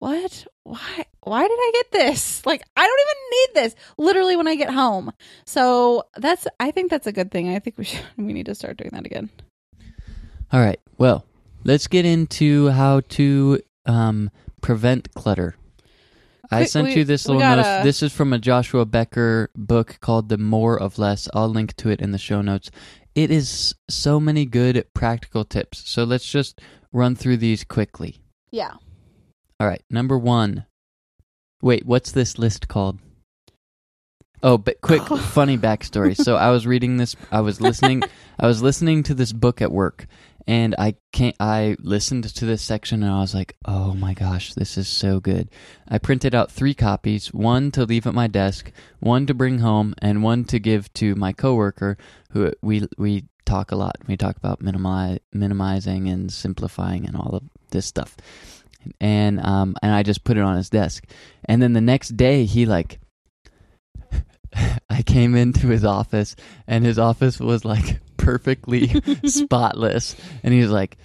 what? 0.00 0.46
Why 0.64 1.04
why 1.22 1.42
did 1.42 1.58
I 1.58 1.70
get 1.74 1.92
this? 1.92 2.42
Like 2.50 2.62
I 2.76 2.86
don't 2.86 3.00
even 3.00 3.30
need 3.30 3.62
this 3.62 3.74
literally 3.98 4.34
when 4.34 4.48
I 4.48 4.56
get 4.56 4.70
home. 4.70 5.12
So 5.44 6.04
that's 6.16 6.48
I 6.58 6.70
think 6.72 6.90
that's 6.90 7.06
a 7.06 7.12
good 7.12 7.30
thing. 7.30 7.54
I 7.54 7.58
think 7.60 7.78
we 7.78 7.84
should 7.84 8.00
we 8.16 8.32
need 8.32 8.46
to 8.46 8.54
start 8.54 8.76
doing 8.76 8.90
that 8.92 9.06
again. 9.06 9.30
all 10.52 10.60
right. 10.60 10.80
Well, 10.98 11.24
let's 11.64 11.86
get 11.86 12.04
into 12.04 12.68
how 12.70 13.00
to 13.10 13.60
um, 13.86 14.30
prevent 14.60 15.14
clutter. 15.14 15.54
I 16.50 16.60
We- 16.60 16.66
sent 16.66 16.88
we- 16.88 16.94
you 16.96 17.04
this 17.04 17.26
little 17.26 17.40
notice. 17.40 17.64
gotta- 17.64 17.84
This 17.84 18.02
is 18.02 18.12
from 18.12 18.32
a 18.32 18.38
Joshua 18.38 18.84
Becker 18.84 19.50
book 19.54 19.98
called 20.00 20.28
"The 20.28 20.38
More 20.38 20.76
of 20.80 20.98
Less." 20.98 21.28
I'll 21.32 21.48
link 21.48 21.76
to 21.76 21.90
it 21.90 22.00
in 22.00 22.10
the 22.12 22.18
show 22.18 22.42
notes. 22.42 22.70
It 23.14 23.30
is 23.30 23.74
so 23.88 24.18
many 24.20 24.46
good 24.46 24.84
practical 24.94 25.44
tips. 25.44 25.88
So 25.88 26.04
let's 26.04 26.30
just 26.30 26.60
run 26.92 27.14
through 27.14 27.36
these 27.38 27.64
quickly. 27.64 28.16
Yeah. 28.50 28.74
All 29.60 29.66
right, 29.66 29.82
number 29.90 30.18
one. 30.18 30.64
Wait, 31.62 31.84
what's 31.86 32.12
this 32.12 32.38
list 32.38 32.66
called? 32.68 32.98
Oh, 34.42 34.56
but 34.56 34.80
quick, 34.80 35.02
funny 35.18 35.58
backstory. 35.58 36.16
So 36.16 36.36
I 36.36 36.50
was 36.50 36.66
reading 36.66 36.96
this. 36.96 37.14
I 37.30 37.42
was 37.42 37.60
listening. 37.60 38.02
I 38.40 38.46
was 38.46 38.62
listening 38.62 39.02
to 39.04 39.14
this 39.14 39.32
book 39.32 39.60
at 39.60 39.70
work, 39.70 40.06
and 40.50 40.74
I 40.80 40.96
can't. 41.12 41.36
I 41.38 41.76
listened 41.78 42.24
to 42.24 42.44
this 42.44 42.60
section, 42.60 43.04
and 43.04 43.12
I 43.12 43.20
was 43.20 43.36
like, 43.36 43.54
"Oh 43.66 43.94
my 43.94 44.14
gosh, 44.14 44.52
this 44.54 44.76
is 44.76 44.88
so 44.88 45.20
good." 45.20 45.48
I 45.86 45.98
printed 45.98 46.34
out 46.34 46.50
three 46.50 46.74
copies: 46.74 47.32
one 47.32 47.70
to 47.70 47.84
leave 47.84 48.04
at 48.04 48.14
my 48.14 48.26
desk, 48.26 48.72
one 48.98 49.26
to 49.26 49.34
bring 49.34 49.60
home, 49.60 49.94
and 50.02 50.24
one 50.24 50.44
to 50.46 50.58
give 50.58 50.92
to 50.94 51.14
my 51.14 51.32
coworker. 51.32 51.96
Who 52.30 52.52
we 52.62 52.88
we 52.98 53.26
talk 53.46 53.70
a 53.70 53.76
lot. 53.76 53.94
We 54.08 54.16
talk 54.16 54.36
about 54.36 54.60
minimi- 54.60 55.20
minimizing 55.32 56.08
and 56.08 56.32
simplifying 56.32 57.06
and 57.06 57.16
all 57.16 57.36
of 57.36 57.44
this 57.70 57.86
stuff 57.86 58.16
and 59.00 59.38
um 59.40 59.76
and 59.82 59.92
I 59.92 60.02
just 60.02 60.24
put 60.24 60.36
it 60.36 60.42
on 60.42 60.56
his 60.56 60.70
desk. 60.70 61.04
And 61.44 61.62
then 61.62 61.74
the 61.74 61.80
next 61.80 62.16
day 62.16 62.44
he 62.44 62.66
like 62.66 62.98
I 64.90 65.02
came 65.02 65.36
into 65.36 65.68
his 65.68 65.84
office 65.84 66.34
and 66.66 66.84
his 66.84 66.98
office 66.98 67.38
was 67.38 67.64
like 67.64 68.00
perfectly 68.24 68.88
spotless. 69.24 70.16
And 70.42 70.54
he 70.54 70.60
was 70.60 70.70
like 70.70 70.96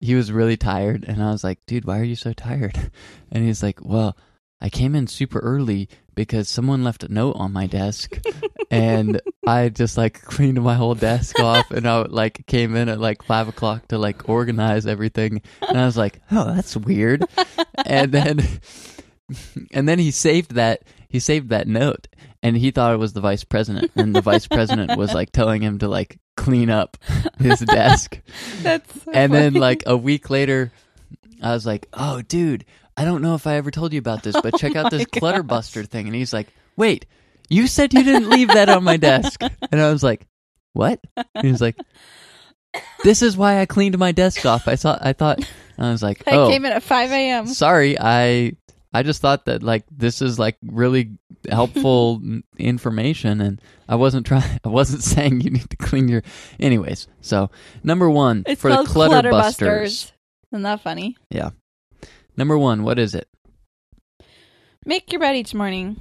he 0.00 0.14
was 0.14 0.32
really 0.32 0.56
tired. 0.56 1.04
And 1.06 1.22
I 1.22 1.30
was 1.30 1.44
like, 1.44 1.58
"Dude, 1.66 1.84
why 1.84 2.00
are 2.00 2.04
you 2.04 2.16
so 2.16 2.32
tired?" 2.32 2.90
And 3.34 3.44
he's 3.44 3.62
like, 3.62 3.78
"Well, 3.82 4.14
I 4.60 4.68
came 4.68 4.94
in 4.94 5.06
super 5.06 5.38
early 5.40 5.88
because 6.14 6.48
someone 6.48 6.84
left 6.84 7.02
a 7.02 7.12
note 7.12 7.36
on 7.36 7.52
my 7.52 7.66
desk. 7.66 8.18
And 8.70 9.20
I 9.46 9.68
just 9.68 9.98
like 9.98 10.22
cleaned 10.22 10.62
my 10.62 10.74
whole 10.76 10.94
desk 10.94 11.38
off. 11.38 11.70
And 11.72 11.86
I 11.86 12.04
like 12.04 12.46
came 12.46 12.74
in 12.74 12.88
at 12.88 12.98
like 12.98 13.22
five 13.22 13.46
o'clock 13.46 13.88
to 13.88 13.98
like 13.98 14.30
organize 14.30 14.86
everything. 14.86 15.42
And 15.60 15.78
I 15.78 15.84
was 15.84 15.98
like, 15.98 16.22
oh, 16.30 16.54
that's 16.54 16.74
weird. 16.74 17.22
and 17.84 18.12
then 18.12 18.40
and 19.74 19.86
then 19.86 19.98
he 19.98 20.10
saved 20.10 20.54
that 20.54 20.84
he 21.10 21.18
saved 21.20 21.50
that 21.50 21.68
note 21.68 22.08
and 22.42 22.56
he 22.56 22.70
thought 22.70 22.94
it 22.94 22.98
was 22.98 23.12
the 23.12 23.20
vice 23.20 23.44
president 23.44 23.90
and 23.96 24.14
the 24.14 24.20
vice 24.20 24.46
president 24.46 24.96
was 24.98 25.14
like 25.14 25.30
telling 25.32 25.62
him 25.62 25.78
to 25.78 25.88
like 25.88 26.18
clean 26.36 26.70
up 26.70 26.96
his 27.38 27.60
desk. 27.66 28.20
That's 28.62 29.02
so 29.04 29.12
and 29.12 29.32
then 29.32 29.54
like 29.54 29.84
a 29.86 29.96
week 29.96 30.30
later 30.30 30.72
I 31.42 31.52
was 31.52 31.66
like, 31.66 31.88
"Oh, 31.92 32.22
dude, 32.22 32.64
I 32.96 33.04
don't 33.04 33.22
know 33.22 33.34
if 33.34 33.46
I 33.46 33.56
ever 33.56 33.70
told 33.70 33.92
you 33.92 33.98
about 33.98 34.22
this, 34.22 34.40
but 34.40 34.56
check 34.58 34.76
out 34.76 34.90
this 34.90 35.02
oh 35.06 35.10
my 35.12 35.18
clutter 35.18 35.42
buster 35.42 35.82
thing." 35.84 36.06
And 36.06 36.14
he's 36.14 36.32
like, 36.32 36.48
"Wait, 36.76 37.06
you 37.48 37.66
said 37.66 37.92
you 37.92 38.04
didn't 38.04 38.30
leave 38.30 38.48
that 38.48 38.68
on 38.68 38.84
my 38.84 38.96
desk." 38.96 39.40
And 39.42 39.80
I 39.80 39.90
was 39.90 40.02
like, 40.02 40.26
"What?" 40.72 41.00
And 41.16 41.44
he 41.44 41.50
was 41.50 41.60
like, 41.60 41.76
"This 43.02 43.22
is 43.22 43.36
why 43.36 43.60
I 43.60 43.66
cleaned 43.66 43.98
my 43.98 44.12
desk 44.12 44.46
off. 44.46 44.68
I 44.68 44.76
thought 44.76 45.00
I 45.02 45.12
thought 45.12 45.40
I 45.78 45.90
was 45.90 46.02
like, 46.02 46.22
oh, 46.26 46.30
I 46.32 46.36
"Oh, 46.36 46.48
came 46.48 46.64
in 46.64 46.72
at 46.72 46.82
5 46.82 47.10
a.m. 47.10 47.46
sorry. 47.46 47.98
I 47.98 48.52
I 48.92 49.02
just 49.02 49.20
thought 49.22 49.46
that 49.46 49.62
like 49.62 49.84
this 49.90 50.20
is 50.20 50.38
like 50.38 50.56
really 50.62 51.12
helpful 51.50 52.20
information 52.58 53.40
and 53.40 53.60
I 53.88 53.96
wasn't 53.96 54.26
trying 54.26 54.60
I 54.64 54.68
wasn't 54.68 55.02
saying 55.02 55.40
you 55.40 55.50
need 55.50 55.70
to 55.70 55.76
clean 55.76 56.08
your 56.08 56.22
anyways. 56.60 57.08
So, 57.20 57.50
number 57.82 58.08
1 58.10 58.44
It's 58.46 58.60
for 58.60 58.70
the 58.70 58.84
clutter, 58.84 59.10
Clutter 59.10 59.30
busters. 59.30 59.68
Busters. 59.68 60.12
Isn't 60.52 60.62
that 60.62 60.82
funny? 60.82 61.16
Yeah. 61.30 61.50
Number 62.36 62.58
1, 62.58 62.82
what 62.82 62.98
is 62.98 63.14
it? 63.14 63.28
Make 64.84 65.12
your 65.12 65.20
bed 65.20 65.36
each 65.36 65.54
morning. 65.54 66.00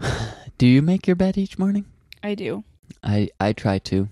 Do 0.58 0.66
you 0.66 0.82
make 0.82 1.06
your 1.06 1.16
bed 1.16 1.38
each 1.38 1.58
morning? 1.58 1.86
I 2.22 2.34
do. 2.34 2.64
I 3.02 3.30
I 3.38 3.52
try 3.52 3.78
to. 3.78 4.08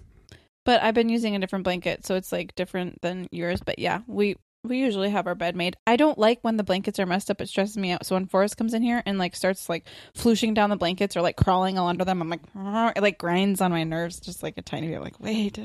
But 0.64 0.82
I've 0.82 0.94
been 0.94 1.08
using 1.08 1.34
a 1.34 1.38
different 1.38 1.64
blanket, 1.64 2.06
so 2.06 2.14
it's 2.14 2.32
like 2.32 2.54
different 2.54 3.00
than 3.02 3.28
yours. 3.30 3.60
But 3.64 3.78
yeah, 3.78 4.00
we 4.06 4.36
we 4.64 4.78
usually 4.78 5.10
have 5.10 5.26
our 5.26 5.34
bed 5.34 5.56
made. 5.56 5.76
I 5.86 5.96
don't 5.96 6.18
like 6.18 6.40
when 6.42 6.56
the 6.56 6.64
blankets 6.64 6.98
are 6.98 7.06
messed 7.06 7.30
up. 7.30 7.40
It 7.40 7.48
stresses 7.48 7.76
me 7.76 7.92
out. 7.92 8.04
So 8.04 8.16
when 8.16 8.26
Forrest 8.26 8.56
comes 8.56 8.74
in 8.74 8.82
here 8.82 9.02
and 9.06 9.18
like 9.18 9.36
starts 9.36 9.68
like 9.68 9.86
flooshing 10.14 10.54
down 10.54 10.70
the 10.70 10.76
blankets 10.76 11.16
or 11.16 11.22
like 11.22 11.36
crawling 11.36 11.78
all 11.78 11.88
under 11.88 12.04
them, 12.04 12.20
I'm 12.20 12.30
like, 12.30 12.42
it 12.96 13.02
like 13.02 13.18
grinds 13.18 13.60
on 13.60 13.70
my 13.70 13.84
nerves 13.84 14.20
just 14.20 14.42
like 14.42 14.58
a 14.58 14.62
tiny 14.62 14.88
bit. 14.88 15.00
Like, 15.00 15.20
wait. 15.20 15.58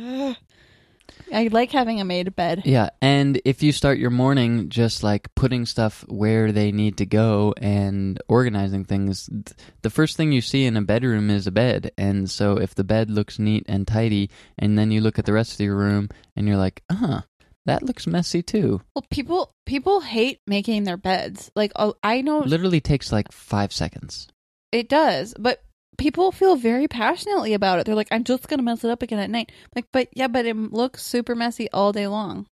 I 1.33 1.47
like 1.47 1.71
having 1.71 1.99
a 1.99 2.05
made 2.05 2.35
bed. 2.35 2.61
Yeah, 2.65 2.89
and 3.01 3.41
if 3.43 3.63
you 3.63 3.71
start 3.71 3.97
your 3.97 4.09
morning 4.09 4.69
just 4.69 5.03
like 5.03 5.33
putting 5.35 5.65
stuff 5.65 6.05
where 6.07 6.51
they 6.51 6.71
need 6.71 6.97
to 6.97 7.05
go 7.05 7.53
and 7.57 8.21
organizing 8.29 8.85
things, 8.85 9.27
th- 9.27 9.57
the 9.81 9.89
first 9.89 10.15
thing 10.15 10.31
you 10.31 10.41
see 10.41 10.65
in 10.65 10.77
a 10.77 10.81
bedroom 10.81 11.29
is 11.29 11.47
a 11.47 11.51
bed. 11.51 11.91
And 11.97 12.29
so 12.29 12.57
if 12.57 12.75
the 12.75 12.83
bed 12.83 13.09
looks 13.09 13.39
neat 13.39 13.65
and 13.67 13.87
tidy, 13.87 14.29
and 14.57 14.77
then 14.77 14.91
you 14.91 15.01
look 15.01 15.19
at 15.19 15.25
the 15.25 15.33
rest 15.33 15.53
of 15.53 15.59
your 15.59 15.75
room 15.75 16.09
and 16.35 16.47
you're 16.47 16.57
like, 16.57 16.83
uh, 16.89 17.21
that 17.65 17.83
looks 17.83 18.07
messy 18.07 18.41
too. 18.41 18.81
Well, 18.95 19.05
people 19.09 19.51
people 19.65 20.01
hate 20.01 20.39
making 20.47 20.83
their 20.83 20.97
beds. 20.97 21.51
Like 21.55 21.71
oh, 21.75 21.95
I 22.03 22.21
know 22.21 22.39
Literally 22.39 22.81
takes 22.81 23.11
like 23.11 23.31
five 23.31 23.71
seconds. 23.73 24.27
it 24.71 24.89
does, 24.89 25.33
but 25.37 25.61
people 25.97 26.31
feel 26.31 26.55
very 26.55 26.87
passionately 26.87 27.53
about 27.53 27.79
it. 27.79 27.85
They're 27.85 27.95
like, 27.95 28.07
I'm 28.11 28.23
just 28.23 28.47
gonna 28.47 28.63
mess 28.63 28.83
it 28.83 28.89
up 28.89 29.03
again 29.03 29.19
at 29.19 29.29
night. 29.29 29.51
Like, 29.75 29.85
but 29.93 30.07
yeah, 30.13 30.27
but 30.27 30.45
it 30.45 30.55
looks 30.55 31.03
super 31.03 31.35
messy 31.35 31.69
all 31.71 31.91
day 31.91 32.07
long. 32.07 32.47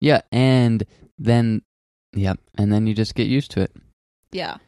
Yeah, 0.00 0.22
and 0.32 0.84
then, 1.18 1.62
yep, 2.14 2.38
and 2.56 2.72
then 2.72 2.86
you 2.86 2.94
just 2.94 3.14
get 3.16 3.26
used 3.26 3.50
to 3.52 3.62
it. 3.62 3.72
Yeah. 4.32 4.58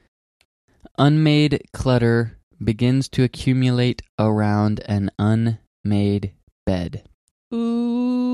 Unmade 0.98 1.62
clutter 1.72 2.36
begins 2.62 3.08
to 3.10 3.22
accumulate 3.22 4.02
around 4.18 4.80
an 4.86 5.10
unmade 5.18 6.32
bed. 6.66 7.08
Ooh. 7.54 8.29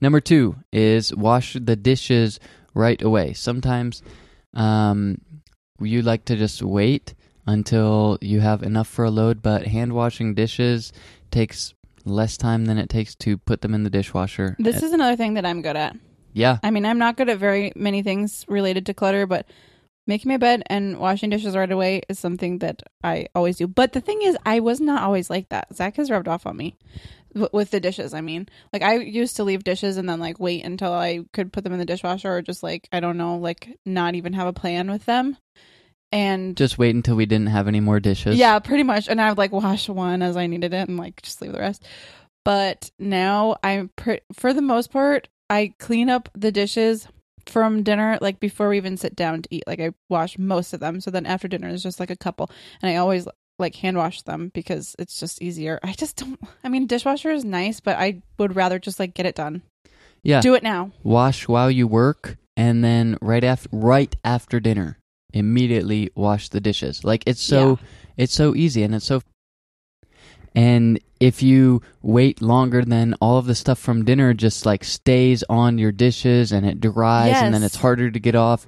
Number 0.00 0.20
two 0.20 0.56
is 0.72 1.14
wash 1.14 1.54
the 1.60 1.76
dishes 1.76 2.40
right 2.74 3.00
away. 3.02 3.32
Sometimes 3.32 4.02
um, 4.54 5.20
you 5.80 6.02
like 6.02 6.24
to 6.26 6.36
just 6.36 6.62
wait 6.62 7.14
until 7.46 8.18
you 8.20 8.40
have 8.40 8.62
enough 8.62 8.88
for 8.88 9.04
a 9.04 9.10
load, 9.10 9.42
but 9.42 9.66
hand 9.66 9.92
washing 9.92 10.34
dishes 10.34 10.92
takes 11.30 11.74
less 12.04 12.36
time 12.36 12.66
than 12.66 12.78
it 12.78 12.88
takes 12.88 13.14
to 13.16 13.36
put 13.38 13.60
them 13.60 13.74
in 13.74 13.82
the 13.84 13.90
dishwasher. 13.90 14.56
This 14.58 14.82
Uh, 14.82 14.86
is 14.86 14.92
another 14.92 15.16
thing 15.16 15.34
that 15.34 15.44
I'm 15.46 15.62
good 15.62 15.76
at. 15.76 15.96
yeah, 16.32 16.58
I 16.62 16.70
mean, 16.70 16.86
I'm 16.86 16.98
not 16.98 17.16
good 17.16 17.28
at 17.28 17.38
very 17.38 17.72
many 17.74 18.02
things 18.02 18.44
related 18.48 18.86
to 18.86 18.94
clutter, 18.94 19.26
but 19.26 19.46
making 20.06 20.30
my 20.30 20.36
bed 20.38 20.62
and 20.66 20.98
washing 20.98 21.30
dishes 21.30 21.54
right 21.56 21.70
away 21.70 22.02
is 22.08 22.18
something 22.18 22.58
that 22.58 22.82
I 23.04 23.26
always 23.34 23.56
do. 23.58 23.66
But 23.68 23.92
the 23.92 24.00
thing 24.00 24.22
is, 24.22 24.36
I 24.46 24.60
was 24.60 24.80
not 24.80 25.02
always 25.02 25.28
like 25.30 25.48
that. 25.50 25.74
Zach 25.74 25.96
has 25.96 26.10
rubbed 26.10 26.28
off 26.28 26.46
on 26.46 26.56
me 26.56 26.76
with 27.52 27.70
the 27.70 27.80
dishes. 27.80 28.14
I 28.14 28.20
mean, 28.20 28.48
like 28.72 28.82
I 28.82 28.96
used 28.96 29.36
to 29.36 29.44
leave 29.44 29.64
dishes 29.64 29.96
and 29.96 30.08
then 30.08 30.20
like 30.20 30.38
wait 30.40 30.64
until 30.64 30.92
I 30.92 31.20
could 31.32 31.52
put 31.52 31.64
them 31.64 31.72
in 31.72 31.78
the 31.78 31.84
dishwasher, 31.84 32.36
or 32.36 32.42
just 32.42 32.62
like 32.62 32.88
I 32.92 33.00
don't 33.00 33.16
know, 33.16 33.36
like 33.36 33.78
not 33.86 34.14
even 34.14 34.32
have 34.32 34.46
a 34.46 34.52
plan 34.52 34.90
with 34.90 35.06
them. 35.06 35.36
And 36.12 36.56
just 36.56 36.76
wait 36.76 36.94
until 36.94 37.14
we 37.14 37.26
didn't 37.26 37.48
have 37.48 37.68
any 37.68 37.78
more 37.80 38.00
dishes. 38.00 38.36
yeah, 38.36 38.58
pretty 38.58 38.82
much. 38.82 39.08
And 39.08 39.20
I 39.20 39.28
would 39.28 39.38
like 39.38 39.52
wash 39.52 39.88
one 39.88 40.22
as 40.22 40.36
I 40.36 40.46
needed 40.48 40.74
it 40.74 40.88
and 40.88 40.96
like 40.96 41.22
just 41.22 41.40
leave 41.40 41.52
the 41.52 41.60
rest. 41.60 41.84
But 42.44 42.90
now 42.98 43.56
I'm 43.62 43.90
pre- 43.96 44.22
for 44.32 44.52
the 44.52 44.62
most 44.62 44.90
part, 44.90 45.28
I 45.48 45.74
clean 45.78 46.08
up 46.08 46.28
the 46.34 46.50
dishes 46.50 47.06
from 47.46 47.82
dinner 47.82 48.18
like 48.20 48.40
before 48.40 48.68
we 48.68 48.76
even 48.76 48.96
sit 48.96 49.14
down 49.14 49.42
to 49.42 49.48
eat. 49.54 49.64
Like 49.66 49.80
I 49.80 49.92
wash 50.08 50.38
most 50.38 50.72
of 50.72 50.80
them. 50.80 51.00
So 51.00 51.10
then 51.10 51.26
after 51.26 51.48
dinner 51.48 51.68
there's 51.68 51.82
just 51.82 52.00
like 52.00 52.10
a 52.10 52.16
couple. 52.16 52.50
And 52.82 52.90
I 52.90 52.96
always 52.96 53.28
like 53.60 53.74
hand 53.76 53.96
wash 53.96 54.22
them 54.22 54.50
because 54.54 54.96
it's 54.98 55.20
just 55.20 55.40
easier. 55.42 55.78
I 55.84 55.92
just 55.92 56.16
don't 56.16 56.40
I 56.64 56.68
mean 56.68 56.86
dishwasher 56.86 57.30
is 57.30 57.44
nice, 57.44 57.80
but 57.80 57.96
I 57.96 58.22
would 58.38 58.56
rather 58.56 58.78
just 58.78 58.98
like 58.98 59.14
get 59.14 59.26
it 59.26 59.34
done. 59.36 59.62
yeah. 60.22 60.40
Do 60.40 60.54
it 60.54 60.62
now. 60.62 60.90
Wash 61.02 61.46
while 61.48 61.70
you 61.70 61.86
work, 61.86 62.36
and 62.56 62.82
then 62.82 63.16
right 63.20 63.44
after 63.44 63.68
right 63.72 64.14
after 64.24 64.60
dinner, 64.60 64.98
immediately 65.32 66.10
wash 66.14 66.48
the 66.48 66.60
dishes. 66.60 67.04
Like 67.04 67.22
it's 67.26 67.42
so 67.42 67.78
it's 68.16 68.34
so 68.34 68.54
easy 68.54 68.82
and 68.82 68.94
it's 68.94 69.06
so 69.06 69.22
and 70.54 70.98
if 71.20 71.42
you 71.42 71.80
wait 72.02 72.42
longer 72.42 72.84
then 72.84 73.14
all 73.20 73.38
of 73.38 73.46
the 73.46 73.54
stuff 73.54 73.78
from 73.78 74.04
dinner 74.04 74.34
just 74.34 74.66
like 74.66 74.82
stays 74.82 75.44
on 75.48 75.78
your 75.78 75.92
dishes 75.92 76.50
and 76.50 76.66
it 76.66 76.80
dries 76.80 77.36
and 77.36 77.54
then 77.54 77.62
it's 77.62 77.76
harder 77.76 78.10
to 78.10 78.18
get 78.18 78.34
off. 78.34 78.66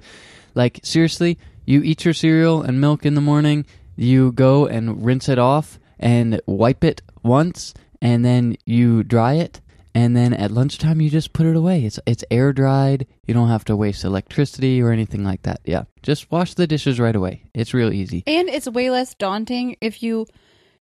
Like 0.55 0.79
seriously, 0.83 1.37
you 1.65 1.81
eat 1.81 2.05
your 2.05 2.13
cereal 2.13 2.61
and 2.61 2.79
milk 2.79 3.05
in 3.05 3.15
the 3.15 3.21
morning, 3.21 3.65
you 3.95 4.31
go 4.31 4.65
and 4.65 5.05
rinse 5.05 5.29
it 5.29 5.39
off 5.39 5.79
and 5.99 6.41
wipe 6.45 6.83
it 6.83 7.01
once 7.23 7.73
and 8.01 8.25
then 8.25 8.57
you 8.65 9.03
dry 9.03 9.33
it 9.33 9.61
and 9.95 10.15
then 10.15 10.33
at 10.33 10.51
lunchtime 10.51 11.01
you 11.01 11.09
just 11.09 11.33
put 11.33 11.45
it 11.45 11.55
away. 11.55 11.85
It's 11.85 11.99
it's 12.05 12.23
air 12.31 12.51
dried. 12.51 13.07
You 13.27 13.33
don't 13.33 13.49
have 13.49 13.65
to 13.65 13.75
waste 13.75 14.03
electricity 14.03 14.81
or 14.81 14.91
anything 14.91 15.23
like 15.23 15.43
that. 15.43 15.61
Yeah. 15.65 15.83
Just 16.01 16.31
wash 16.31 16.55
the 16.55 16.67
dishes 16.67 16.99
right 16.99 17.15
away. 17.15 17.43
It's 17.53 17.73
real 17.73 17.93
easy. 17.93 18.23
And 18.25 18.49
it's 18.49 18.67
way 18.67 18.89
less 18.89 19.13
daunting 19.13 19.77
if 19.81 20.01
you 20.01 20.25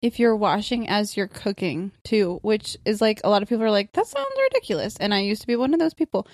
if 0.03 0.19
you're 0.19 0.37
washing 0.37 0.89
as 0.89 1.17
you're 1.17 1.27
cooking 1.27 1.93
too, 2.05 2.39
which 2.43 2.77
is 2.85 3.01
like 3.01 3.21
a 3.25 3.29
lot 3.29 3.43
of 3.43 3.49
people 3.49 3.65
are 3.65 3.71
like, 3.71 3.93
that 3.93 4.07
sounds 4.07 4.29
ridiculous. 4.51 4.97
And 4.99 5.13
I 5.13 5.21
used 5.21 5.41
to 5.43 5.47
be 5.47 5.57
one 5.57 5.75
of 5.75 5.81
those 5.81 5.95
people 5.95 6.27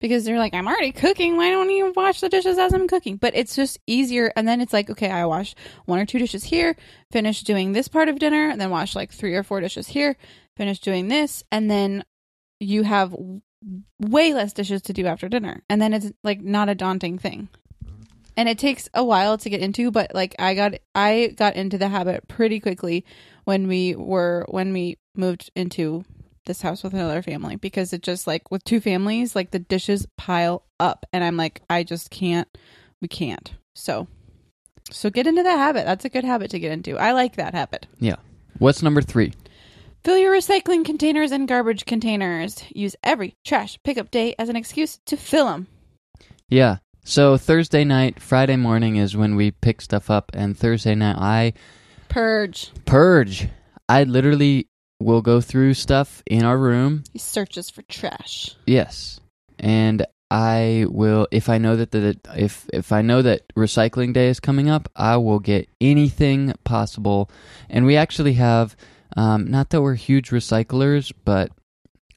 because 0.00 0.24
they're 0.24 0.38
like, 0.38 0.54
I'm 0.54 0.66
already 0.66 0.92
cooking. 0.92 1.36
Why 1.36 1.50
don't 1.50 1.70
you 1.70 1.92
wash 1.94 2.20
the 2.20 2.28
dishes 2.28 2.58
as 2.58 2.72
I'm 2.72 2.88
cooking? 2.88 3.16
But 3.16 3.36
it's 3.36 3.54
just 3.54 3.78
easier. 3.86 4.32
And 4.34 4.48
then 4.48 4.60
it's 4.60 4.72
like, 4.72 4.90
okay, 4.90 5.10
I 5.10 5.24
wash 5.26 5.54
one 5.84 5.98
or 5.98 6.06
two 6.06 6.18
dishes 6.18 6.44
here, 6.44 6.76
finish 7.10 7.42
doing 7.42 7.72
this 7.72 7.88
part 7.88 8.08
of 8.08 8.18
dinner, 8.18 8.48
and 8.48 8.60
then 8.60 8.70
wash 8.70 8.96
like 8.96 9.12
three 9.12 9.34
or 9.34 9.42
four 9.42 9.60
dishes 9.60 9.88
here, 9.88 10.16
finish 10.56 10.80
doing 10.80 11.08
this, 11.08 11.44
and 11.52 11.70
then 11.70 12.04
you 12.58 12.82
have 12.82 13.14
way 14.00 14.32
less 14.34 14.52
dishes 14.52 14.82
to 14.82 14.92
do 14.92 15.06
after 15.06 15.28
dinner. 15.28 15.62
And 15.68 15.80
then 15.80 15.92
it's 15.92 16.10
like 16.24 16.40
not 16.40 16.68
a 16.68 16.74
daunting 16.74 17.18
thing 17.18 17.48
and 18.36 18.48
it 18.48 18.58
takes 18.58 18.88
a 18.94 19.04
while 19.04 19.36
to 19.36 19.50
get 19.50 19.60
into 19.60 19.90
but 19.90 20.14
like 20.14 20.34
i 20.38 20.54
got 20.54 20.74
i 20.94 21.34
got 21.36 21.56
into 21.56 21.76
the 21.76 21.88
habit 21.88 22.26
pretty 22.26 22.58
quickly 22.58 23.04
when 23.44 23.68
we 23.68 23.94
were 23.94 24.46
when 24.48 24.72
we 24.72 24.96
moved 25.14 25.50
into 25.54 26.04
this 26.46 26.62
house 26.62 26.82
with 26.82 26.94
another 26.94 27.22
family 27.22 27.56
because 27.56 27.92
it 27.92 28.02
just 28.02 28.26
like 28.26 28.50
with 28.50 28.64
two 28.64 28.80
families 28.80 29.34
like 29.36 29.50
the 29.50 29.58
dishes 29.58 30.06
pile 30.16 30.64
up 30.78 31.04
and 31.12 31.22
i'm 31.24 31.36
like 31.36 31.60
i 31.70 31.82
just 31.82 32.10
can't 32.10 32.48
we 33.02 33.08
can't 33.08 33.52
so 33.74 34.06
so 34.90 35.10
get 35.10 35.26
into 35.26 35.42
that 35.42 35.58
habit 35.58 35.84
that's 35.84 36.04
a 36.04 36.08
good 36.08 36.24
habit 36.24 36.50
to 36.50 36.58
get 36.58 36.72
into 36.72 36.96
i 36.98 37.12
like 37.12 37.36
that 37.36 37.54
habit 37.54 37.86
Yeah. 37.98 38.16
What's 38.58 38.82
number 38.82 39.00
3? 39.00 39.32
Fill 40.04 40.18
your 40.18 40.34
recycling 40.34 40.84
containers 40.84 41.30
and 41.32 41.46
garbage 41.48 41.86
containers. 41.86 42.62
Use 42.74 42.94
every 43.02 43.36
trash 43.44 43.78
pickup 43.84 44.10
day 44.10 44.34
as 44.38 44.48
an 44.50 44.56
excuse 44.56 44.98
to 45.06 45.16
fill 45.16 45.46
them. 45.46 45.66
Yeah. 46.48 46.78
So 47.04 47.36
Thursday 47.38 47.84
night, 47.84 48.20
Friday 48.20 48.56
morning 48.56 48.96
is 48.96 49.16
when 49.16 49.34
we 49.36 49.50
pick 49.50 49.80
stuff 49.80 50.10
up 50.10 50.30
and 50.34 50.58
Thursday 50.58 50.94
night 50.94 51.16
I 51.18 51.52
Purge. 52.10 52.70
purge. 52.84 53.48
I 53.88 54.02
literally 54.04 54.68
will 55.00 55.22
go 55.22 55.40
through 55.40 55.74
stuff 55.74 56.22
in 56.26 56.44
our 56.44 56.58
room 56.58 57.04
He 57.12 57.18
searches 57.18 57.70
for 57.70 57.82
trash. 57.82 58.54
Yes, 58.66 59.20
and 59.58 60.06
I 60.30 60.86
will 60.88 61.26
if 61.32 61.48
I 61.48 61.58
know 61.58 61.74
that 61.76 61.90
the 61.90 62.18
if 62.36 62.68
if 62.72 62.92
I 62.92 63.02
know 63.02 63.22
that 63.22 63.52
recycling 63.54 64.12
day 64.12 64.28
is 64.28 64.38
coming 64.38 64.70
up, 64.70 64.88
I 64.94 65.16
will 65.16 65.40
get 65.40 65.68
anything 65.80 66.54
possible. 66.62 67.30
And 67.68 67.84
we 67.84 67.96
actually 67.96 68.34
have, 68.34 68.76
um, 69.16 69.50
not 69.50 69.70
that 69.70 69.82
we're 69.82 69.94
huge 69.94 70.30
recyclers, 70.30 71.12
but 71.24 71.50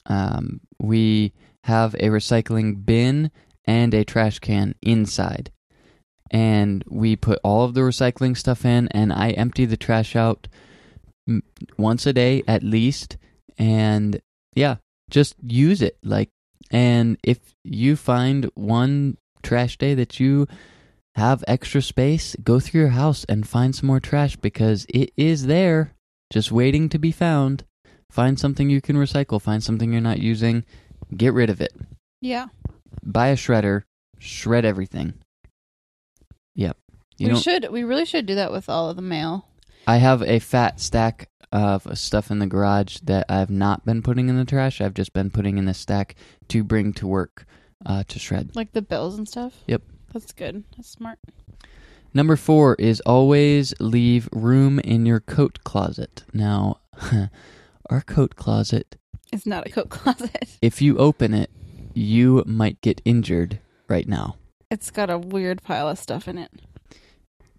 um, 0.06 0.62
we 0.80 1.34
have 1.64 1.96
a 1.96 2.10
recycling 2.10 2.86
bin 2.86 3.32
and 3.66 3.94
a 3.94 4.04
trash 4.04 4.40
can 4.40 4.76
inside. 4.82 5.52
And 6.30 6.84
we 6.88 7.16
put 7.16 7.40
all 7.44 7.64
of 7.64 7.74
the 7.74 7.82
recycling 7.82 8.36
stuff 8.36 8.66
in, 8.66 8.88
and 8.90 9.14
I 9.14 9.32
empty 9.32 9.66
the 9.66 9.78
trash 9.78 10.16
out 10.16 10.48
once 11.78 12.06
a 12.06 12.14
day 12.14 12.44
at 12.48 12.64
least. 12.64 13.18
And 13.58 14.22
yeah, 14.56 14.78
just 15.10 15.36
use 15.42 15.82
it. 15.82 15.98
Like, 16.04 16.30
and 16.72 17.18
if 17.24 17.40
you 17.64 17.96
find 17.96 18.50
one 18.56 19.18
trash 19.42 19.78
day 19.78 19.94
that 19.94 20.20
you 20.20 20.48
have 21.16 21.44
extra 21.48 21.82
space, 21.82 22.36
go 22.44 22.60
through 22.60 22.82
your 22.82 22.90
house 22.92 23.26
and 23.30 23.48
find 23.48 23.76
some 23.76 23.88
more 23.88 24.00
trash 24.00 24.36
because 24.36 24.86
it 24.90 25.12
is 25.16 25.46
there, 25.46 25.94
just 26.32 26.52
waiting 26.52 26.90
to 26.90 26.98
be 26.98 27.12
found. 27.12 27.64
Find 28.10 28.40
something 28.40 28.70
you 28.70 28.82
can 28.82 28.96
recycle, 28.96 29.42
find 29.42 29.64
something 29.64 29.92
you're 29.92 30.02
not 30.02 30.20
using, 30.20 30.66
get 31.16 31.34
rid 31.34 31.50
of 31.50 31.62
it. 31.62 31.74
Yeah. 32.22 32.48
Buy 33.04 33.28
a 33.28 33.36
shredder, 33.36 33.84
shred 34.20 34.66
everything. 34.66 35.14
Yep. 36.56 36.78
You 37.18 37.30
we 37.30 37.40
should. 37.40 37.70
We 37.72 37.84
really 37.84 38.06
should 38.06 38.26
do 38.26 38.36
that 38.36 38.52
with 38.52 38.70
all 38.70 38.90
of 38.90 38.96
the 38.96 39.02
mail. 39.02 39.46
I 39.86 39.98
have 39.98 40.22
a 40.22 40.40
fat 40.40 40.80
stack 40.80 41.30
of 41.52 41.98
stuff 41.98 42.32
in 42.32 42.40
the 42.40 42.48
garage 42.48 42.98
that 43.04 43.26
I've 43.30 43.50
not 43.50 43.86
been 43.86 44.02
putting 44.02 44.30
in 44.30 44.38
the 44.38 44.46
trash. 44.46 44.82
I've 44.82 44.94
just 44.94 45.14
been 45.14 45.30
putting 45.30 45.58
in 45.58 45.66
the 45.66 45.74
stack 45.74 46.16
to 46.50 46.64
bring 46.64 46.94
to 46.94 47.08
work 47.08 47.46
uh, 47.86 48.04
to 48.08 48.20
shred. 48.20 48.56
Like 48.56 48.72
the 48.74 48.82
bills 48.82 49.18
and 49.18 49.28
stuff. 49.28 49.54
Yep. 49.68 49.84
That's 50.14 50.32
good. 50.32 50.64
That's 50.76 50.90
smart. 50.90 51.20
Number 52.14 52.36
four 52.36 52.76
is 52.76 53.02
always 53.02 53.74
leave 53.80 54.30
room 54.32 54.80
in 54.80 55.06
your 55.06 55.20
coat 55.20 55.60
closet. 55.64 56.24
Now, 56.34 56.80
our 57.90 58.02
coat 58.02 58.36
closet, 58.36 58.96
It's 59.32 59.46
not 59.46 59.68
a 59.68 59.70
coat 59.72 59.90
closet. 59.90 60.58
if 60.62 60.82
you 60.82 60.98
open 60.98 61.34
it, 61.34 61.50
you 61.94 62.44
might 62.46 62.82
get 62.82 63.02
injured 63.04 63.60
right 63.88 64.08
now. 64.08 64.38
It's 64.72 64.92
got 64.92 65.10
a 65.10 65.18
weird 65.18 65.62
pile 65.62 65.88
of 65.90 66.00
stuff 66.00 66.28
in 66.28 66.38
it. 66.38 66.52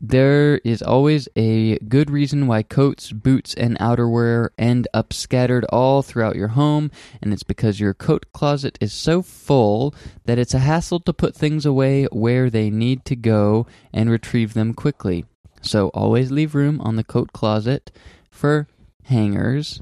There 0.07 0.59
is 0.65 0.83
always 0.83 1.31
a 1.35 1.79
good 1.79 2.11
reason 2.11 2.47
why 2.47 2.63
coats, 2.63 3.11
boots, 3.11 3.55
and 3.55 3.79
outerwear 3.79 4.51
end 4.59 4.87
up 4.93 5.15
scattered 5.15 5.65
all 5.71 6.03
throughout 6.03 6.37
your 6.37 6.49
home, 6.49 6.91
and 7.23 7.33
it's 7.33 7.43
because 7.43 7.81
your 7.81 7.95
coat 7.95 8.27
closet 8.35 8.77
is 8.83 8.93
so 8.93 9.23
full 9.23 9.95
that 10.27 10.39
it's 10.39 10.53
a 10.53 10.59
hassle 10.59 11.01
to 11.01 11.15
put 11.15 11.35
things 11.35 11.65
away 11.65 12.05
where 12.13 12.51
they 12.51 12.69
need 12.69 13.07
to 13.07 13.17
go 13.17 13.67
and 13.95 14.11
retrieve 14.11 14.53
them 14.53 14.75
quickly. 14.75 15.25
So 15.63 15.89
always 15.95 16.31
leave 16.31 16.55
room 16.55 16.83
on 16.83 16.97
the 16.97 17.05
coat 17.05 17.33
closet 17.33 17.91
for 18.31 18.69
hangers, 19.05 19.81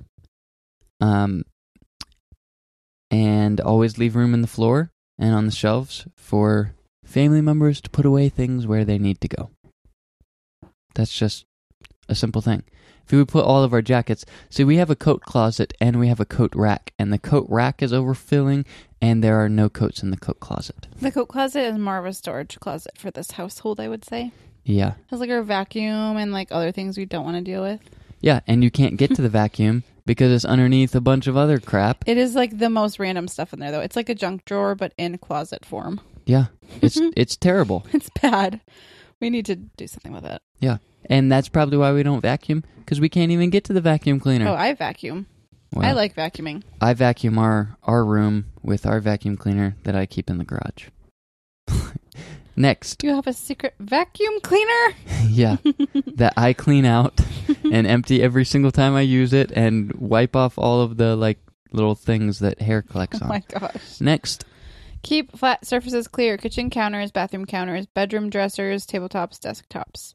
um, 1.00 1.42
and 3.10 3.60
always 3.60 3.98
leave 3.98 4.14
room 4.14 4.34
in 4.34 4.42
the 4.42 4.46
floor 4.46 4.92
and 5.18 5.34
on 5.34 5.46
the 5.46 5.50
shelves 5.50 6.06
for 6.14 6.76
family 7.04 7.40
members 7.40 7.80
to 7.80 7.90
put 7.90 8.06
away 8.06 8.28
things 8.28 8.68
where 8.68 8.84
they 8.84 8.98
need 8.98 9.20
to 9.20 9.26
go. 9.26 9.50
That's 10.94 11.12
just 11.12 11.44
a 12.08 12.14
simple 12.14 12.42
thing. 12.42 12.64
If 13.04 13.12
we 13.12 13.24
put 13.24 13.44
all 13.44 13.64
of 13.64 13.72
our 13.72 13.82
jackets, 13.82 14.24
see, 14.48 14.64
we 14.64 14.76
have 14.76 14.90
a 14.90 14.96
coat 14.96 15.22
closet 15.22 15.74
and 15.80 15.98
we 15.98 16.08
have 16.08 16.20
a 16.20 16.24
coat 16.24 16.52
rack, 16.54 16.92
and 16.98 17.12
the 17.12 17.18
coat 17.18 17.46
rack 17.48 17.82
is 17.82 17.92
overfilling, 17.92 18.64
and 19.00 19.22
there 19.22 19.42
are 19.42 19.48
no 19.48 19.68
coats 19.68 20.02
in 20.02 20.10
the 20.10 20.16
coat 20.16 20.40
closet. 20.40 20.86
The 21.00 21.10
coat 21.10 21.28
closet 21.28 21.62
is 21.62 21.78
more 21.78 21.98
of 21.98 22.06
a 22.06 22.12
storage 22.12 22.58
closet 22.60 22.96
for 22.96 23.10
this 23.10 23.32
household, 23.32 23.80
I 23.80 23.88
would 23.88 24.04
say. 24.04 24.32
Yeah. 24.64 24.90
It 24.90 25.10
has 25.10 25.20
like 25.20 25.30
a 25.30 25.42
vacuum 25.42 26.16
and 26.16 26.32
like 26.32 26.48
other 26.52 26.70
things 26.70 26.96
we 26.96 27.04
don't 27.04 27.24
want 27.24 27.36
to 27.36 27.42
deal 27.42 27.62
with. 27.62 27.80
Yeah, 28.20 28.40
and 28.46 28.62
you 28.62 28.70
can't 28.70 28.96
get 28.96 29.14
to 29.16 29.22
the 29.22 29.28
vacuum 29.42 29.82
because 30.06 30.32
it's 30.32 30.44
underneath 30.44 30.94
a 30.94 31.00
bunch 31.00 31.26
of 31.26 31.36
other 31.36 31.58
crap. 31.58 32.04
It 32.06 32.18
is 32.18 32.34
like 32.34 32.58
the 32.58 32.70
most 32.70 32.98
random 32.98 33.28
stuff 33.28 33.52
in 33.52 33.58
there, 33.58 33.72
though. 33.72 33.80
It's 33.80 33.96
like 33.96 34.08
a 34.08 34.14
junk 34.14 34.44
drawer, 34.44 34.74
but 34.74 34.94
in 34.96 35.18
closet 35.18 35.64
form. 35.64 36.00
Yeah, 36.24 36.46
it's 36.80 36.96
it's 37.16 37.36
terrible. 37.36 37.86
It's 37.92 38.10
bad. 38.20 38.60
We 39.20 39.30
need 39.30 39.46
to 39.46 39.56
do 39.56 39.86
something 39.86 40.12
with 40.12 40.24
it. 40.24 40.40
Yeah, 40.62 40.78
and 41.06 41.30
that's 41.30 41.48
probably 41.48 41.76
why 41.76 41.92
we 41.92 42.02
don't 42.02 42.20
vacuum 42.20 42.64
because 42.78 43.00
we 43.00 43.08
can't 43.08 43.32
even 43.32 43.50
get 43.50 43.64
to 43.64 43.72
the 43.72 43.80
vacuum 43.80 44.20
cleaner. 44.20 44.48
Oh, 44.48 44.54
I 44.54 44.72
vacuum. 44.74 45.26
Well, 45.74 45.86
I 45.86 45.92
like 45.92 46.14
vacuuming. 46.14 46.62
I 46.80 46.94
vacuum 46.94 47.38
our 47.38 47.76
our 47.82 48.04
room 48.04 48.46
with 48.62 48.86
our 48.86 49.00
vacuum 49.00 49.36
cleaner 49.36 49.76
that 49.82 49.96
I 49.96 50.06
keep 50.06 50.30
in 50.30 50.38
the 50.38 50.44
garage. 50.44 50.88
Next, 52.56 52.98
Do 52.98 53.08
You 53.08 53.14
have 53.14 53.26
a 53.26 53.32
secret 53.32 53.74
vacuum 53.80 54.40
cleaner? 54.42 54.94
yeah, 55.28 55.56
that 56.14 56.34
I 56.36 56.52
clean 56.52 56.84
out 56.84 57.20
and 57.70 57.86
empty 57.86 58.22
every 58.22 58.44
single 58.44 58.70
time 58.70 58.94
I 58.94 59.00
use 59.00 59.32
it 59.32 59.50
and 59.52 59.92
wipe 59.94 60.36
off 60.36 60.58
all 60.58 60.80
of 60.82 60.96
the 60.96 61.16
like 61.16 61.38
little 61.72 61.94
things 61.94 62.38
that 62.40 62.60
hair 62.60 62.82
collects 62.82 63.20
Oh 63.20 63.24
on. 63.24 63.30
Oh 63.30 63.34
my 63.34 63.42
gosh. 63.60 64.00
Next, 64.00 64.44
Keep 65.02 65.36
flat 65.36 65.66
surfaces 65.66 66.06
clear. 66.06 66.36
Kitchen 66.36 66.70
counters, 66.70 67.10
bathroom 67.10 67.44
counters, 67.44 67.86
bedroom 67.86 68.30
dressers, 68.30 68.86
tabletops, 68.86 69.38
desktops. 69.40 70.14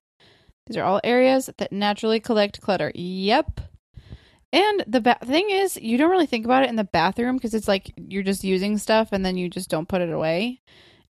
These 0.67 0.77
are 0.77 0.83
all 0.83 1.01
areas 1.03 1.49
that 1.57 1.71
naturally 1.71 2.19
collect 2.19 2.61
clutter. 2.61 2.91
Yep. 2.93 3.61
And 4.53 4.83
the 4.87 5.01
ba- 5.01 5.17
thing 5.23 5.49
is, 5.49 5.77
you 5.77 5.97
don't 5.97 6.11
really 6.11 6.25
think 6.25 6.45
about 6.45 6.63
it 6.63 6.69
in 6.69 6.75
the 6.75 6.83
bathroom 6.83 7.35
because 7.35 7.53
it's 7.53 7.67
like 7.67 7.93
you're 7.97 8.23
just 8.23 8.43
using 8.43 8.77
stuff 8.77 9.09
and 9.11 9.25
then 9.25 9.37
you 9.37 9.49
just 9.49 9.69
don't 9.69 9.87
put 9.87 10.01
it 10.01 10.11
away. 10.11 10.61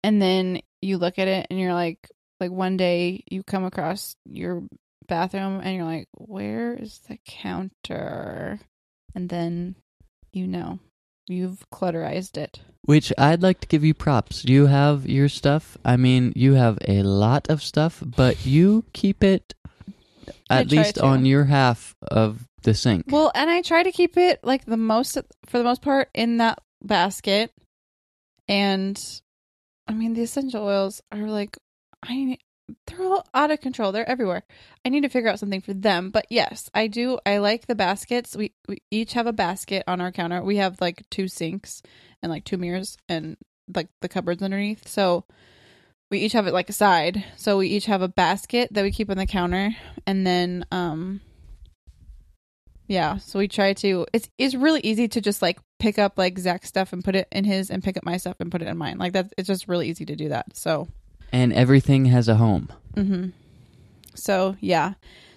And 0.03 0.21
then 0.21 0.61
you 0.81 0.99
look 0.99 1.19
at 1.19 1.29
it 1.29 1.47
and 1.51 1.59
you're 1.59 1.75
like, 1.75 2.11
like 2.41 2.51
one 2.51 2.77
day 2.77 3.25
you 3.31 3.43
come 3.43 3.65
across 3.65 4.17
your 4.25 4.63
bathroom 5.09 5.61
and 5.63 5.75
you're 5.75 5.85
like, 5.85 6.09
where 6.13 6.75
is 6.75 7.01
the 7.09 7.19
counter? 7.27 8.61
And 9.15 9.29
then 9.29 9.77
you 10.33 10.47
know 10.47 10.79
you've 11.27 11.65
clutterized 11.71 12.37
it. 12.37 12.61
which 12.83 13.13
I'd 13.19 13.43
like 13.43 13.61
to 13.61 13.67
give 13.67 13.85
you 13.85 13.95
props. 13.95 14.45
You 14.45 14.67
have 14.67 15.09
your 15.09 15.29
stuff. 15.29 15.77
I 15.85 15.97
mean, 15.97 16.33
you 16.37 16.55
have 16.55 16.79
a 16.87 17.03
lot 17.03 17.51
of 17.51 17.63
stuff, 17.63 18.01
but 18.05 18.47
you 18.47 18.85
keep 18.93 19.25
it 19.25 19.55
at 20.49 20.71
least 20.71 20.97
to. 20.97 21.05
on 21.05 21.27
your 21.27 21.45
half 21.45 21.97
of 22.03 22.47
the 22.63 22.75
sink. 22.75 23.07
Well, 23.09 23.33
and 23.35 23.51
I 23.51 23.63
try 23.63 23.83
to 23.83 23.91
keep 23.93 24.17
it 24.17 24.41
like 24.45 24.65
the 24.65 24.77
most 24.77 25.19
for 25.47 25.59
the 25.59 25.65
most 25.65 25.83
part 25.83 26.11
in 26.15 26.39
that 26.39 26.61
basket. 26.83 27.53
And 28.47 28.97
I 29.89 29.93
mean, 29.93 30.15
the 30.15 30.23
essential 30.23 30.63
oils 30.65 31.03
are 31.11 31.27
like 31.27 31.57
I 32.05 32.39
they're 32.87 33.03
all 33.03 33.27
out 33.35 33.51
of 33.51 33.61
control. 33.61 33.93
They're 33.93 34.09
everywhere. 34.09 34.43
I 34.85 34.89
need 34.89 35.03
to 35.03 35.09
figure 35.09 35.31
out 35.31 35.39
something 35.39 35.61
for 35.61 35.75
them. 35.75 36.11
But 36.11 36.27
yes, 36.31 36.71
I 36.75 36.87
do. 36.87 37.19
I 37.25 37.39
like 37.39 37.67
the 37.67 37.75
baskets. 37.75 38.37
We 38.37 38.53
we 38.69 38.79
each 38.91 39.13
have 39.15 39.27
a 39.27 39.33
basket 39.33 39.85
on 39.87 40.01
our 40.01 40.13
counter. 40.13 40.43
We 40.43 40.57
have 40.57 40.81
like 40.81 41.05
two 41.11 41.29
sinks 41.29 41.83
and 42.23 42.31
like 42.31 42.45
two 42.45 42.57
mirrors 42.57 42.97
and 43.09 43.37
like 43.75 43.89
the 44.01 44.09
cupboards 44.09 44.43
underneath. 44.43 44.89
So 44.89 45.25
we 46.11 46.19
each 46.19 46.33
have 46.33 46.47
it 46.47 46.55
like 46.55 46.69
a 46.69 46.75
side. 46.75 47.25
So 47.37 47.59
we 47.59 47.69
each 47.69 47.87
have 47.87 48.03
a 48.03 48.09
basket 48.09 48.73
that 48.73 48.83
we 48.83 48.93
keep 48.93 49.11
on 49.11 49.17
the 49.17 49.27
counter 49.27 49.75
and 50.07 50.27
then 50.27 50.65
um 50.71 51.21
yeah, 52.89 53.17
so 53.17 53.39
we 53.39 53.49
try 53.49 53.73
to. 53.75 54.07
It's 54.13 54.29
it's 54.39 54.55
really 54.55 54.81
easy 54.81 55.09
to 55.09 55.21
just 55.21 55.43
like 55.43 55.59
pick 55.79 55.99
up 55.99 56.17
like 56.17 56.39
Zach's 56.39 56.69
stuff 56.69 56.93
and 56.93 57.05
put 57.05 57.17
it 57.17 57.27
in 57.33 57.45
his, 57.45 57.71
and 57.71 57.83
pick 57.83 57.97
up 57.97 58.05
my 58.05 58.17
stuff 58.17 58.37
and 58.39 58.51
put 58.51 58.63
it 58.63 58.69
in 58.69 58.77
mine. 58.77 58.99
Like 58.99 59.15
that, 59.15 59.33
it's 59.37 59.49
just 59.49 59.67
really 59.67 59.89
easy 59.89 60.05
to 60.07 60.15
do 60.15 60.29
that. 60.29 60.57
So, 60.57 60.89
and 61.37 61.53
everything 61.53 62.07
has 62.07 62.29
a 62.29 62.37
home. 62.37 62.69
hmm 62.95 63.27
so 64.15 64.57
yeah, 64.61 64.95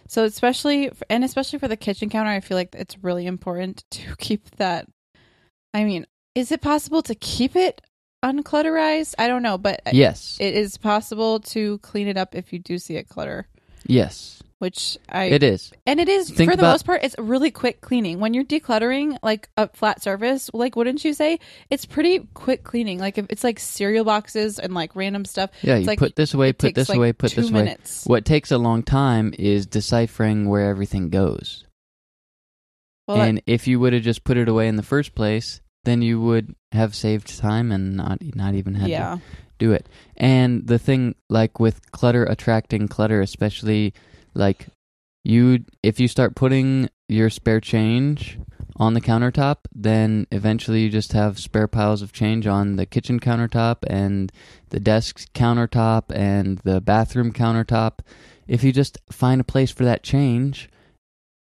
so 0.07 0.23
especially 0.23 0.89
and 1.09 1.23
especially 1.25 1.59
for 1.59 1.67
the 1.67 1.75
kitchen 1.75 2.09
counter, 2.09 2.31
I 2.31 2.39
feel 2.39 2.55
like 2.55 2.73
it's 2.73 2.97
really 3.03 3.25
important 3.27 3.83
to 3.91 4.15
keep 4.17 4.49
that. 4.55 4.87
I 5.73 5.83
mean, 5.83 6.05
is 6.33 6.51
it 6.51 6.61
possible 6.61 7.01
to 7.03 7.13
keep 7.15 7.55
it 7.57 7.81
unclutterized? 8.23 9.15
I 9.19 9.27
don't 9.27 9.43
know, 9.43 9.57
but 9.57 9.81
Yes. 9.91 10.37
it 10.39 10.53
is 10.55 10.77
possible 10.77 11.41
to 11.41 11.77
clean 11.79 12.07
it 12.07 12.15
up 12.17 12.35
if 12.35 12.53
you 12.53 12.59
do 12.59 12.77
see 12.79 12.95
it 12.95 13.09
clutter. 13.09 13.47
Yes. 13.85 14.38
Which 14.59 14.97
I 15.07 15.25
It 15.25 15.41
is. 15.41 15.71
and 15.85 16.01
it 16.01 16.09
is 16.09 16.29
Think 16.29 16.51
for 16.51 16.57
the 16.57 16.63
about- 16.63 16.71
most 16.73 16.85
part. 16.85 17.01
It's 17.03 17.15
really 17.17 17.49
quick 17.49 17.79
cleaning 17.79 18.19
when 18.19 18.33
you're 18.33 18.43
decluttering 18.43 19.17
like 19.23 19.47
a 19.55 19.69
flat 19.69 20.03
surface. 20.03 20.49
Like, 20.53 20.75
wouldn't 20.75 21.05
you 21.05 21.13
say 21.13 21.39
it's 21.69 21.85
pretty 21.85 22.27
quick 22.33 22.65
cleaning? 22.65 22.99
Like 22.99 23.17
if 23.17 23.25
it's 23.29 23.43
like 23.45 23.57
cereal 23.57 24.03
boxes 24.03 24.59
and 24.59 24.73
like 24.73 24.97
random 24.97 25.23
stuff. 25.23 25.49
Yeah, 25.61 25.75
it's 25.75 25.83
you 25.83 25.87
like 25.87 25.99
put 25.99 26.17
this 26.17 26.33
away, 26.33 26.51
put 26.51 26.75
this 26.75 26.89
like, 26.89 26.97
away, 26.97 27.13
put 27.13 27.31
this 27.31 27.49
away. 27.49 27.63
minutes. 27.63 28.03
What 28.05 28.25
takes 28.25 28.51
a 28.51 28.57
long 28.57 28.83
time 28.83 29.33
is 29.39 29.65
deciphering 29.65 30.49
where 30.49 30.69
everything 30.69 31.09
goes. 31.09 31.63
Well, 33.07 33.17
that- 33.17 33.29
and 33.29 33.41
if 33.45 33.65
you 33.65 33.79
would 33.79 33.93
have 33.93 34.03
just 34.03 34.25
put 34.25 34.35
it 34.35 34.49
away 34.49 34.67
in 34.67 34.75
the 34.75 34.83
first 34.83 35.15
place, 35.15 35.61
then 35.85 36.01
you 36.01 36.19
would 36.19 36.53
have 36.73 36.93
saved 36.95 37.39
time 37.39 37.71
and 37.71 37.95
not 37.95 38.19
not 38.35 38.55
even 38.55 38.75
had 38.75 38.89
Yeah. 38.89 39.15
to 39.15 39.21
do 39.57 39.71
it. 39.71 39.87
And 40.17 40.67
the 40.67 40.77
thing 40.79 41.15
like 41.29 41.61
with 41.61 41.91
clutter 41.93 42.25
attracting 42.25 42.89
clutter, 42.89 43.21
especially 43.21 43.93
like 44.33 44.67
you 45.23 45.65
if 45.83 45.99
you 45.99 46.07
start 46.07 46.35
putting 46.35 46.89
your 47.07 47.29
spare 47.29 47.59
change 47.59 48.39
on 48.77 48.93
the 48.93 49.01
countertop, 49.01 49.57
then 49.75 50.25
eventually 50.31 50.81
you 50.81 50.89
just 50.89 51.11
have 51.11 51.37
spare 51.37 51.67
piles 51.67 52.01
of 52.01 52.13
change 52.13 52.47
on 52.47 52.77
the 52.77 52.85
kitchen 52.85 53.19
countertop 53.19 53.77
and 53.87 54.31
the 54.69 54.79
desk 54.79 55.31
countertop 55.33 56.03
and 56.15 56.59
the 56.59 56.79
bathroom 56.79 57.33
countertop. 57.33 57.99
If 58.47 58.63
you 58.63 58.71
just 58.71 58.97
find 59.11 59.41
a 59.41 59.43
place 59.43 59.69
for 59.69 59.83
that 59.83 60.01
change 60.01 60.69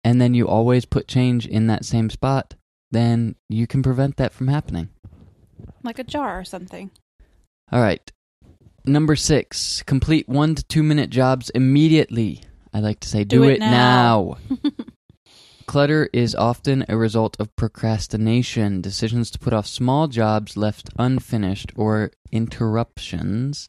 and 0.02 0.20
then 0.20 0.34
you 0.34 0.48
always 0.48 0.84
put 0.84 1.06
change 1.06 1.46
in 1.46 1.68
that 1.68 1.84
same 1.84 2.10
spot, 2.10 2.54
then 2.90 3.36
you 3.48 3.66
can 3.66 3.82
prevent 3.82 4.16
that 4.16 4.32
from 4.32 4.48
happening. 4.48 4.88
like 5.84 5.98
a 5.98 6.04
jar 6.04 6.40
or 6.40 6.44
something. 6.44 6.90
All 7.70 7.80
right. 7.80 8.10
Number 8.84 9.14
six, 9.14 9.82
complete 9.84 10.28
one 10.28 10.56
to 10.56 10.64
two 10.64 10.82
minute 10.82 11.10
jobs 11.10 11.50
immediately. 11.50 12.42
I 12.72 12.80
like 12.80 13.00
to 13.00 13.08
say, 13.08 13.24
do, 13.24 13.38
Do 13.38 13.44
it 13.44 13.54
it 13.54 13.60
now. 13.60 14.36
now. 14.50 14.70
Clutter 15.66 16.08
is 16.12 16.34
often 16.34 16.84
a 16.88 16.96
result 16.96 17.36
of 17.38 17.54
procrastination, 17.54 18.80
decisions 18.80 19.30
to 19.30 19.38
put 19.38 19.52
off 19.52 19.66
small 19.68 20.08
jobs 20.08 20.56
left 20.56 20.90
unfinished, 20.98 21.72
or 21.76 22.10
interruptions. 22.32 23.68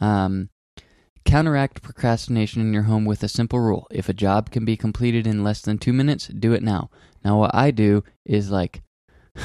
Um, 0.00 0.50
counteract 1.24 1.82
procrastination 1.82 2.60
in 2.60 2.72
your 2.74 2.82
home 2.82 3.04
with 3.04 3.22
a 3.22 3.28
simple 3.28 3.60
rule. 3.60 3.86
If 3.90 4.08
a 4.08 4.14
job 4.14 4.50
can 4.50 4.64
be 4.64 4.76
completed 4.76 5.26
in 5.26 5.42
less 5.44 5.60
than 5.62 5.78
two 5.78 5.92
minutes, 5.92 6.26
do 6.26 6.52
it 6.52 6.62
now. 6.62 6.90
Now, 7.24 7.38
what 7.38 7.54
I 7.54 7.70
do 7.70 8.04
is 8.26 8.50
like, 8.50 8.82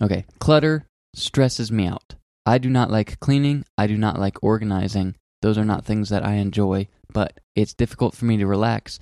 okay, 0.00 0.24
clutter 0.38 0.86
stresses 1.14 1.72
me 1.72 1.86
out. 1.86 2.14
I 2.44 2.58
do 2.58 2.68
not 2.70 2.90
like 2.90 3.18
cleaning. 3.20 3.64
I 3.78 3.86
do 3.86 3.96
not 3.96 4.18
like 4.18 4.42
organizing. 4.42 5.16
Those 5.42 5.58
are 5.58 5.64
not 5.64 5.84
things 5.84 6.08
that 6.08 6.24
I 6.24 6.34
enjoy, 6.34 6.88
but 7.12 7.38
it's 7.54 7.74
difficult 7.74 8.14
for 8.14 8.24
me 8.24 8.38
to 8.38 8.46
relax 8.46 8.98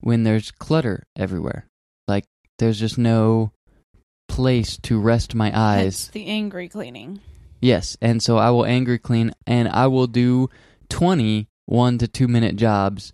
when 0.00 0.22
there's 0.22 0.50
clutter 0.50 1.04
everywhere. 1.16 1.66
Like, 2.06 2.24
there's 2.58 2.78
just 2.78 2.98
no 2.98 3.52
place 4.28 4.78
to 4.82 5.00
rest 5.00 5.34
my 5.34 5.50
eyes. 5.54 6.08
the 6.08 6.26
angry 6.26 6.68
cleaning. 6.68 7.20
Yes, 7.60 7.96
and 8.00 8.22
so 8.22 8.38
I 8.38 8.50
will 8.50 8.64
angry 8.64 8.98
clean 8.98 9.32
and 9.46 9.68
I 9.68 9.88
will 9.88 10.06
do 10.06 10.48
20 10.88 11.48
one 11.66 11.98
to 11.98 12.08
two 12.08 12.26
minute 12.26 12.56
jobs 12.56 13.12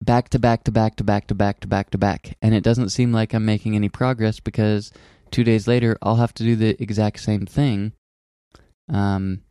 back 0.00 0.28
to 0.28 0.38
back 0.38 0.62
to 0.64 0.70
back 0.70 0.96
to 0.96 1.04
back 1.04 1.26
to 1.26 1.34
back 1.34 1.60
to 1.60 1.66
back 1.66 1.90
to 1.90 1.98
back. 1.98 2.36
And 2.40 2.54
it 2.54 2.62
doesn't 2.62 2.90
seem 2.90 3.12
like 3.12 3.32
I'm 3.32 3.44
making 3.44 3.74
any 3.74 3.88
progress 3.88 4.38
because 4.40 4.92
two 5.30 5.42
days 5.42 5.66
later, 5.66 5.98
I'll 6.02 6.16
have 6.16 6.34
to 6.34 6.44
do 6.44 6.54
the 6.56 6.80
exact 6.80 7.20
same 7.20 7.46
thing. 7.46 7.92
Um, 8.88 9.42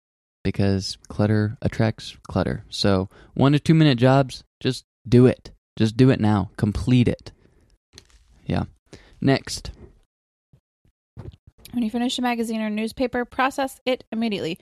because 0.44 0.98
clutter 1.08 1.58
attracts 1.62 2.16
clutter. 2.28 2.66
So 2.70 3.10
one 3.34 3.54
to 3.54 3.60
two 3.60 3.74
minute 3.74 3.98
jobs, 3.98 4.44
just 4.60 4.86
do 5.08 5.26
it. 5.26 5.52
Just 5.78 5.98
do 5.98 6.10
it 6.10 6.20
now. 6.20 6.52
Complete 6.58 7.08
it. 7.08 7.32
Yeah. 8.46 8.64
Next. 9.22 9.72
When 11.72 11.84
you 11.84 11.90
finish 11.90 12.20
a 12.20 12.22
magazine 12.22 12.62
or 12.62 12.70
newspaper, 12.70 13.26
process 13.26 13.80
it 13.86 14.04
immediately. 14.12 14.60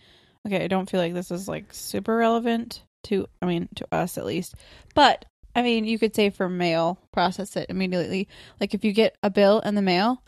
Okay, 0.47 0.63
I 0.63 0.67
don't 0.67 0.89
feel 0.89 1.01
like 1.01 1.13
this 1.13 1.29
is 1.32 1.47
like 1.47 1.73
super 1.73 2.15
relevant 2.15 2.84
to, 3.05 3.27
I 3.41 3.45
mean, 3.45 3.67
to 3.75 3.88
us 3.91 4.17
at 4.17 4.25
least. 4.25 4.55
But, 4.95 5.25
I 5.53 5.61
mean, 5.61 5.84
you 5.84 5.99
could 5.99 6.15
say 6.15 6.29
for 6.29 6.47
mail, 6.47 6.97
process 7.11 7.57
it 7.57 7.69
immediately. 7.69 8.29
Like 8.59 8.73
if 8.73 8.86
you 8.86 8.93
get 8.93 9.15
a 9.21 9.29
bill 9.29 9.59
in 9.59 9.75
the 9.75 9.82
mail, 9.82 10.23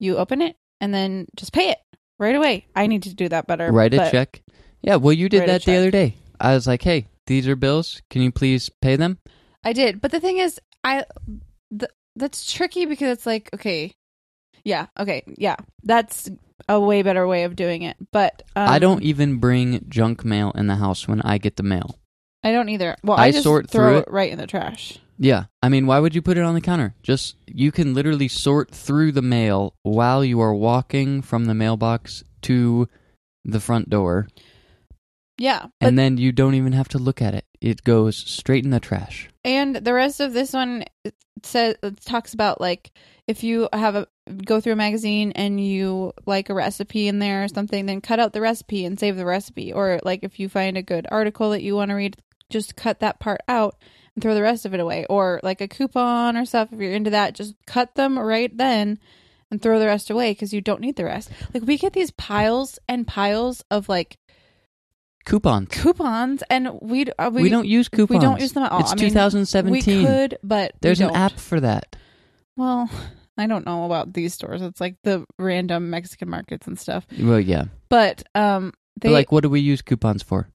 you 0.00 0.16
open 0.16 0.42
it 0.42 0.56
and 0.80 0.92
then 0.92 1.26
just 1.36 1.52
pay 1.52 1.70
it 1.70 1.78
right 2.18 2.34
away. 2.34 2.66
I 2.74 2.88
need 2.88 3.04
to 3.04 3.14
do 3.14 3.28
that 3.28 3.46
better. 3.46 3.70
Write 3.70 3.94
a 3.94 4.10
check. 4.10 4.42
Yeah, 4.84 4.96
well, 4.96 5.14
you 5.14 5.28
did 5.28 5.40
Write 5.40 5.48
a 5.48 5.52
that 5.52 5.62
the 5.62 5.72
check. 5.72 5.78
other 5.78 5.90
day. 5.90 6.14
I 6.38 6.54
was 6.54 6.66
like, 6.66 6.82
hey, 6.82 7.06
these 7.26 7.48
are 7.48 7.56
bills. 7.56 8.02
Can 8.10 8.20
you 8.22 8.30
please 8.30 8.68
pay 8.82 8.96
them? 8.96 9.18
I 9.64 9.72
did, 9.72 10.00
but 10.00 10.10
the 10.10 10.20
thing 10.20 10.36
is, 10.38 10.60
I 10.84 11.06
th- 11.76 11.90
that's 12.16 12.52
tricky 12.52 12.84
because 12.84 13.08
it's 13.16 13.24
like, 13.26 13.48
okay, 13.54 13.94
yeah, 14.62 14.86
okay, 15.00 15.22
yeah, 15.38 15.56
that's 15.82 16.30
a 16.68 16.78
way 16.78 17.02
better 17.02 17.26
way 17.26 17.44
of 17.44 17.56
doing 17.56 17.82
it. 17.82 17.96
But 18.12 18.42
um, 18.54 18.68
I 18.68 18.78
don't 18.78 19.02
even 19.02 19.38
bring 19.38 19.86
junk 19.88 20.22
mail 20.24 20.52
in 20.54 20.66
the 20.66 20.76
house 20.76 21.08
when 21.08 21.22
I 21.22 21.38
get 21.38 21.56
the 21.56 21.62
mail. 21.62 21.98
I 22.42 22.52
don't 22.52 22.68
either. 22.68 22.96
Well, 23.02 23.16
I 23.16 23.26
I, 23.26 23.30
just 23.30 23.44
sort 23.44 23.70
throw 23.70 23.88
through 23.88 23.98
it 24.00 24.08
it. 24.08 24.12
right 24.12 24.30
in 24.30 24.38
the 24.38 24.46
trash. 24.46 24.98
Yeah. 25.18 25.44
I 25.62 25.70
mean, 25.70 25.86
why 25.86 25.98
would 25.98 26.14
you 26.14 26.20
put 26.20 26.36
it 26.36 26.42
on 26.44 26.52
the 26.54 26.60
counter? 26.60 26.94
Just, 27.02 27.36
you 27.46 27.72
can 27.72 27.94
literally 27.94 28.28
sort 28.28 28.70
through 28.70 29.12
the 29.12 29.22
mail 29.22 29.74
while 29.82 30.22
you 30.24 30.40
are 30.40 30.54
walking 30.54 31.22
from 31.22 31.46
the 31.46 31.54
mailbox 31.54 32.22
to 32.42 32.86
the 33.46 33.60
front 33.60 33.88
door. 33.88 34.28
Yeah, 35.36 35.66
And 35.80 35.98
then 35.98 36.16
you 36.16 36.30
don't 36.30 36.54
even 36.54 36.72
have 36.72 36.88
to 36.90 36.98
look 36.98 37.20
at 37.20 37.34
it. 37.34 37.44
It 37.60 37.82
goes 37.82 38.16
straight 38.16 38.64
in 38.64 38.70
the 38.70 38.80
trash. 38.80 39.28
and 39.44 39.74
the 39.76 39.92
rest 39.94 40.20
of 40.20 40.32
this 40.32 40.52
one 40.52 40.84
it 41.04 41.14
says 41.42 41.76
it 41.82 42.00
talks 42.04 42.32
about 42.32 42.60
like 42.60 42.92
if 43.26 43.42
you 43.42 43.68
have 43.72 43.96
a 43.96 44.06
go 44.44 44.60
through 44.60 44.74
a 44.74 44.76
magazine 44.76 45.32
and 45.32 45.60
you 45.64 46.12
like 46.24 46.48
a 46.50 46.54
recipe 46.54 47.08
in 47.08 47.18
there 47.18 47.44
or 47.44 47.48
something, 47.48 47.86
then 47.86 48.00
cut 48.00 48.20
out 48.20 48.32
the 48.32 48.40
recipe 48.40 48.84
and 48.84 48.98
save 48.98 49.16
the 49.16 49.26
recipe. 49.26 49.72
Or 49.72 50.00
like 50.04 50.22
if 50.22 50.38
you 50.38 50.48
find 50.48 50.76
a 50.76 50.82
good 50.82 51.06
article 51.10 51.50
that 51.50 51.62
you 51.62 51.74
want 51.74 51.90
to 51.90 51.94
read, 51.94 52.16
just 52.48 52.76
cut 52.76 53.00
that 53.00 53.18
part 53.20 53.40
out 53.48 53.76
and 54.14 54.22
throw 54.22 54.34
the 54.34 54.42
rest 54.42 54.64
of 54.64 54.72
it 54.74 54.80
away. 54.80 55.04
Or 55.10 55.40
like 55.42 55.60
a 55.60 55.68
coupon 55.68 56.36
or 56.36 56.44
stuff, 56.44 56.68
if 56.72 56.78
you're 56.78 56.92
into 56.92 57.10
that, 57.10 57.34
just 57.34 57.54
cut 57.66 57.94
them 57.96 58.18
right 58.18 58.54
then 58.56 58.98
and 59.50 59.60
throw 59.60 59.78
the 59.78 59.86
rest 59.86 60.10
away 60.10 60.30
because 60.32 60.52
you 60.54 60.60
don't 60.60 60.80
need 60.80 60.96
the 60.96 61.04
rest. 61.04 61.30
Like 61.52 61.64
we 61.64 61.76
get 61.78 61.92
these 61.92 62.10
piles 62.10 62.78
and 62.88 63.06
piles 63.06 63.62
of 63.70 63.88
like 63.88 64.18
Coupons. 65.24 65.68
coupons, 65.70 66.42
and 66.50 66.78
we 66.82 67.06
uh, 67.18 67.30
We, 67.32 67.48
don't 67.48 67.66
use 67.66 67.88
coupons. 67.88 68.20
We 68.20 68.24
don't 68.24 68.40
use 68.40 68.52
them 68.52 68.64
at 68.64 68.72
all. 68.72 68.80
It's 68.80 68.92
I 68.92 68.96
mean, 68.96 69.08
2017. 69.08 69.98
We 69.98 70.06
could, 70.06 70.38
but 70.42 70.72
There's 70.80 71.00
an 71.00 71.10
app 71.10 71.38
for 71.38 71.60
that. 71.60 71.96
Well, 72.56 72.90
I 73.36 73.46
don't 73.46 73.66
know 73.66 73.84
about 73.84 74.12
these 74.12 74.34
stores. 74.34 74.62
It's 74.62 74.80
like 74.80 74.96
the 75.02 75.24
random 75.38 75.90
Mexican 75.90 76.28
markets 76.28 76.66
and 76.66 76.78
stuff. 76.78 77.06
Well, 77.18 77.40
yeah. 77.40 77.64
But 77.88 78.22
um, 78.34 78.72
they 79.00 79.08
But 79.08 79.14
like, 79.14 79.32
what 79.32 79.42
do 79.42 79.50
we 79.50 79.60
use 79.60 79.82
coupons 79.82 80.22
for? 80.22 80.48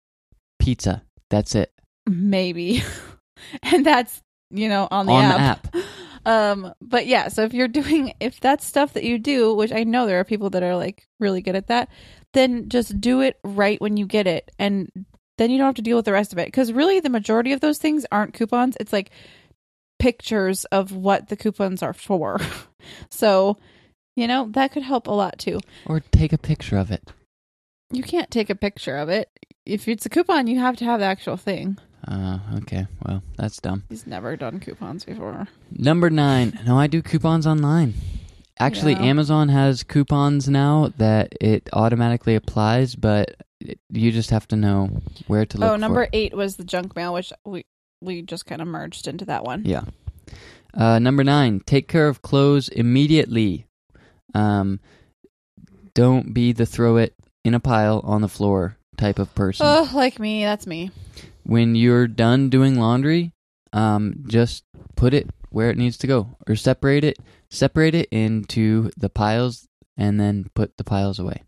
Pizza. 0.59 1.03
That's 1.30 1.55
it. 1.55 1.72
maybe, 2.07 2.84
and 3.63 3.86
that's 3.86 4.22
you 4.49 4.70
know 4.70 4.88
on 4.91 5.05
the 5.05 5.11
On 5.11 5.30
the 5.30 5.39
app. 5.39 5.76
Um, 6.26 6.74
but 6.82 7.07
yeah, 7.07 7.30
so 7.30 7.43
if 7.43 7.53
you're 7.53 7.67
doing 7.67 8.13
if 8.20 8.39
that's 8.39 8.65
stuff 8.65 8.93
that 8.93 9.03
you 9.03 9.17
do, 9.17 9.53
which 9.53 9.72
I 9.72 9.84
know 9.84 10.05
there 10.05 10.20
are 10.20 10.26
people 10.26 10.49
that 10.51 10.63
are 10.63 10.76
like 10.76 11.07
really 11.20 11.41
good 11.41 11.55
at 11.55 11.67
that, 11.67 11.89
then 12.34 12.69
just 12.69 12.99
do 12.99 13.21
it 13.21 13.39
right 13.43 13.80
when 13.82 13.97
you 13.97 14.05
get 14.05 14.27
it, 14.27 14.51
and 14.59 14.89
then 15.38 15.51
you 15.51 15.57
don't 15.57 15.67
have 15.67 15.75
to 15.75 15.82
deal 15.82 15.97
with 15.97 16.05
the 16.05 16.13
rest 16.13 16.34
of 16.34 16.39
it. 16.39 16.47
Because 16.47 16.71
really, 16.71 16.99
the 16.99 17.09
majority 17.09 17.53
of 17.53 17.61
those 17.61 17.77
things 17.77 18.05
aren't 18.11 18.34
coupons. 18.34 18.77
It's 18.80 18.93
like 18.93 19.11
pictures 19.99 20.65
of 20.65 20.91
what 20.91 21.27
the 21.30 21.36
coupons 21.36 21.84
are 21.84 21.93
for. 21.93 22.39
so, 23.09 23.57
you 24.15 24.27
know 24.27 24.49
that 24.51 24.71
could 24.71 24.84
help 24.84 25.07
a 25.07 25.11
lot 25.11 25.39
too. 25.39 25.59
Or 25.86 25.99
take 25.99 26.34
a 26.34 26.38
picture 26.38 26.77
of 26.77 26.91
it. 26.91 27.11
You 27.91 28.03
can't 28.03 28.30
take 28.30 28.49
a 28.49 28.55
picture 28.55 28.97
of 28.97 29.09
it. 29.09 29.30
If 29.65 29.88
it's 29.88 30.05
a 30.05 30.09
coupon, 30.09 30.47
you 30.47 30.59
have 30.59 30.77
to 30.77 30.86
have 30.86 30.99
the 30.99 31.05
actual 31.05 31.38
thing. 31.38 31.77
Uh, 32.07 32.39
okay. 32.57 32.88
Well, 33.05 33.23
that's 33.38 33.59
dumb. 33.59 33.84
He's 33.89 34.07
never 34.07 34.36
done 34.36 34.59
coupons 34.59 35.05
before. 35.05 35.47
Number 35.71 36.09
nine. 36.09 36.59
No, 36.65 36.80
I 36.80 36.88
do 36.88 37.01
coupons 37.01 37.45
online. 37.45 37.93
Actually, 38.60 38.93
Yeah. 38.93 39.03
Amazon 39.03 39.49
has 39.49 39.84
coupons 39.84 40.49
now 40.49 40.91
that 40.97 41.34
it 41.39 41.70
automatically 41.74 42.36
applies, 42.36 42.95
but 42.95 43.36
it, 43.62 43.80
you 43.89 44.12
just 44.12 44.30
have 44.32 44.47
to 44.49 44.55
know 44.55 44.89
where 45.28 45.45
to 45.45 45.57
look. 45.57 45.72
Oh, 45.72 45.76
number 45.76 46.07
eight 46.14 46.34
was 46.36 46.57
the 46.57 46.64
junk 46.66 46.95
mail, 46.95 47.14
which 47.14 47.32
we 47.45 47.66
we 48.01 48.22
just 48.22 48.45
kind 48.45 48.62
of 48.62 48.68
merged 48.68 49.07
into 49.07 49.26
that 49.26 49.43
one. 49.43 49.64
Yeah. 49.66 49.84
Uh, 50.74 50.99
number 50.99 51.24
nine. 51.24 51.62
Take 51.66 51.88
care 51.88 52.07
of 52.07 52.22
clothes 52.22 52.70
immediately. 52.70 53.66
Um, 54.34 54.80
don't 55.93 56.34
be 56.34 56.51
the 56.53 56.66
throw 56.66 56.97
it 56.97 57.14
in 57.43 57.53
a 57.53 57.60
pile 57.60 58.01
on 58.03 58.22
the 58.22 58.30
floor 58.30 58.78
type 58.97 59.20
of 59.20 59.34
person. 59.36 59.66
Oh, 59.68 59.89
like 59.93 60.20
me, 60.20 60.43
that's 60.43 60.68
me. 60.68 60.91
when 61.43 61.76
you're 61.76 62.07
done 62.07 62.49
doing 62.49 62.80
laundry, 62.80 63.32
um, 63.74 64.24
just 64.28 64.64
put 64.95 65.14
it 65.14 65.30
where 65.49 65.70
it 65.72 65.78
needs 65.78 65.97
to 65.97 66.07
go, 66.07 66.38
or 66.47 66.55
separate 66.55 67.03
it. 67.03 67.18
Separate 67.51 67.95
it 67.95 68.09
into 68.11 68.91
the 68.95 69.09
piles, 69.09 69.67
and 69.97 70.19
then 70.19 70.49
put 70.53 70.77
the 70.77 70.83
piles 70.83 71.19
away. 71.19 71.43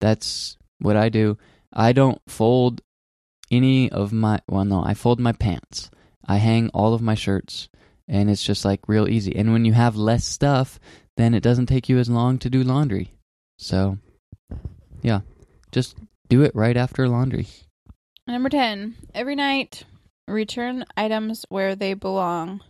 That's 0.00 0.56
what 0.78 0.96
I 0.96 1.08
do. 1.08 1.38
I 1.72 1.92
don't 1.92 2.20
fold 2.26 2.80
any 3.50 3.90
of 3.90 4.12
my. 4.12 4.40
Well, 4.48 4.64
no, 4.64 4.82
I 4.82 4.94
fold 4.94 5.20
my 5.20 5.32
pants. 5.32 5.90
I 6.26 6.36
hang 6.36 6.70
all 6.70 6.94
of 6.94 7.02
my 7.02 7.14
shirts, 7.14 7.68
and 8.08 8.30
it's 8.30 8.42
just 8.42 8.64
like 8.64 8.88
real 8.88 9.08
easy. 9.08 9.36
And 9.36 9.52
when 9.52 9.64
you 9.64 9.72
have 9.74 9.96
less 9.96 10.24
stuff, 10.24 10.80
then 11.16 11.34
it 11.34 11.42
doesn't 11.42 11.66
take 11.66 11.88
you 11.88 11.98
as 11.98 12.10
long 12.10 12.38
to 12.38 12.50
do 12.50 12.62
laundry. 12.62 13.12
So, 13.58 13.98
yeah, 15.02 15.20
just 15.70 15.96
do 16.28 16.42
it 16.42 16.54
right 16.54 16.76
after 16.76 17.08
laundry. 17.08 17.46
Number 18.26 18.48
10. 18.48 18.96
Every 19.14 19.36
night, 19.36 19.84
return 20.26 20.84
items 20.96 21.44
where 21.48 21.76
they 21.76 21.94
belong. 21.94 22.60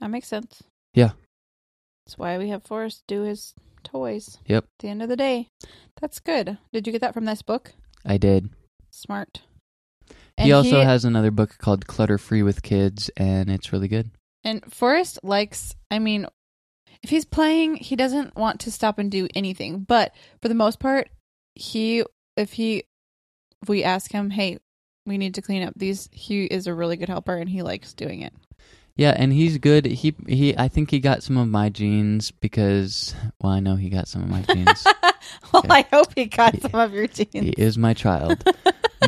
That 0.00 0.10
makes 0.10 0.28
sense. 0.28 0.62
Yeah. 0.94 1.12
That's 2.04 2.18
why 2.18 2.38
we 2.38 2.50
have 2.50 2.62
Forrest 2.62 3.02
do 3.06 3.22
his 3.22 3.54
toys. 3.82 4.38
Yep. 4.46 4.64
At 4.64 4.78
the 4.80 4.88
end 4.88 5.02
of 5.02 5.08
the 5.08 5.16
day. 5.16 5.48
That's 6.00 6.20
good. 6.20 6.58
Did 6.72 6.86
you 6.86 6.92
get 6.92 7.00
that 7.00 7.14
from 7.14 7.24
this 7.24 7.42
book? 7.42 7.72
I 8.04 8.18
did. 8.18 8.50
Smart. 8.90 9.42
he 10.38 10.52
also 10.52 10.82
has 10.82 11.04
another 11.04 11.30
book 11.30 11.56
called 11.58 11.86
Clutter 11.86 12.18
Free 12.18 12.42
with 12.42 12.62
Kids, 12.62 13.10
and 13.16 13.50
it's 13.50 13.72
really 13.72 13.88
good. 13.88 14.10
And 14.44 14.62
Forrest 14.72 15.18
likes, 15.22 15.74
I 15.90 15.98
mean, 15.98 16.26
if 17.02 17.10
he's 17.10 17.24
playing, 17.24 17.76
he 17.76 17.96
doesn't 17.96 18.36
want 18.36 18.60
to 18.60 18.70
stop 18.70 18.98
and 18.98 19.10
do 19.10 19.28
anything. 19.34 19.80
But 19.80 20.14
for 20.40 20.48
the 20.48 20.54
most 20.54 20.78
part, 20.78 21.08
he, 21.54 22.04
if 22.36 22.52
he, 22.52 22.84
if 23.62 23.68
we 23.68 23.82
ask 23.82 24.12
him, 24.12 24.30
hey, 24.30 24.58
we 25.04 25.18
need 25.18 25.34
to 25.34 25.42
clean 25.42 25.62
up 25.62 25.74
these, 25.76 26.08
he 26.12 26.44
is 26.44 26.66
a 26.66 26.74
really 26.74 26.96
good 26.96 27.08
helper 27.08 27.36
and 27.36 27.48
he 27.48 27.62
likes 27.62 27.92
doing 27.92 28.20
it. 28.20 28.32
Yeah, 28.96 29.14
and 29.16 29.32
he's 29.32 29.58
good. 29.58 29.84
He 29.84 30.14
he. 30.26 30.56
I 30.56 30.68
think 30.68 30.90
he 30.90 31.00
got 31.00 31.22
some 31.22 31.36
of 31.36 31.48
my 31.48 31.68
genes 31.68 32.30
because, 32.30 33.14
well, 33.40 33.52
I 33.52 33.60
know 33.60 33.76
he 33.76 33.90
got 33.90 34.08
some 34.08 34.22
of 34.22 34.28
my 34.30 34.40
genes. 34.42 34.84
well, 35.52 35.62
Okay. 35.64 35.68
I 35.70 35.86
hope 35.92 36.08
he 36.14 36.24
got 36.26 36.58
some 36.60 36.74
of 36.74 36.92
your 36.94 37.06
genes. 37.06 37.28
he 37.32 37.50
is 37.58 37.76
my 37.76 37.92
child, 37.92 38.42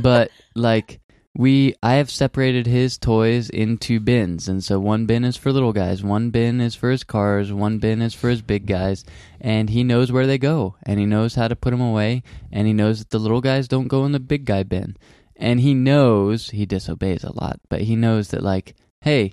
but 0.02 0.30
like 0.54 1.00
we, 1.34 1.74
I 1.82 1.94
have 1.94 2.10
separated 2.10 2.66
his 2.66 2.98
toys 2.98 3.48
into 3.48 3.98
bins, 4.00 4.48
and 4.48 4.62
so 4.62 4.78
one 4.80 5.06
bin 5.06 5.24
is 5.24 5.36
for 5.36 5.52
little 5.52 5.72
guys, 5.72 6.02
one 6.02 6.30
bin 6.30 6.60
is 6.60 6.74
for 6.74 6.90
his 6.90 7.04
cars, 7.04 7.52
one 7.52 7.78
bin 7.78 8.02
is 8.02 8.12
for 8.12 8.28
his 8.28 8.42
big 8.42 8.66
guys, 8.66 9.04
and 9.40 9.70
he 9.70 9.84
knows 9.84 10.10
where 10.10 10.26
they 10.26 10.38
go, 10.38 10.74
and 10.84 10.98
he 10.98 11.06
knows 11.06 11.34
how 11.36 11.46
to 11.48 11.54
put 11.56 11.70
them 11.70 11.80
away, 11.80 12.24
and 12.50 12.66
he 12.66 12.72
knows 12.72 12.98
that 12.98 13.10
the 13.10 13.20
little 13.20 13.40
guys 13.40 13.68
don't 13.68 13.86
go 13.88 14.04
in 14.04 14.12
the 14.12 14.18
big 14.20 14.44
guy 14.46 14.64
bin, 14.64 14.96
and 15.36 15.60
he 15.60 15.74
knows 15.74 16.50
he 16.50 16.66
disobeys 16.66 17.22
a 17.22 17.32
lot, 17.40 17.60
but 17.68 17.82
he 17.82 17.94
knows 17.94 18.28
that 18.28 18.42
like, 18.42 18.74
hey, 19.02 19.32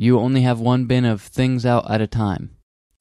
you 0.00 0.18
only 0.18 0.42
have 0.42 0.60
one 0.60 0.86
bin 0.86 1.04
of 1.04 1.20
things 1.20 1.66
out 1.66 1.90
at 1.90 2.00
a 2.00 2.06
time, 2.06 2.56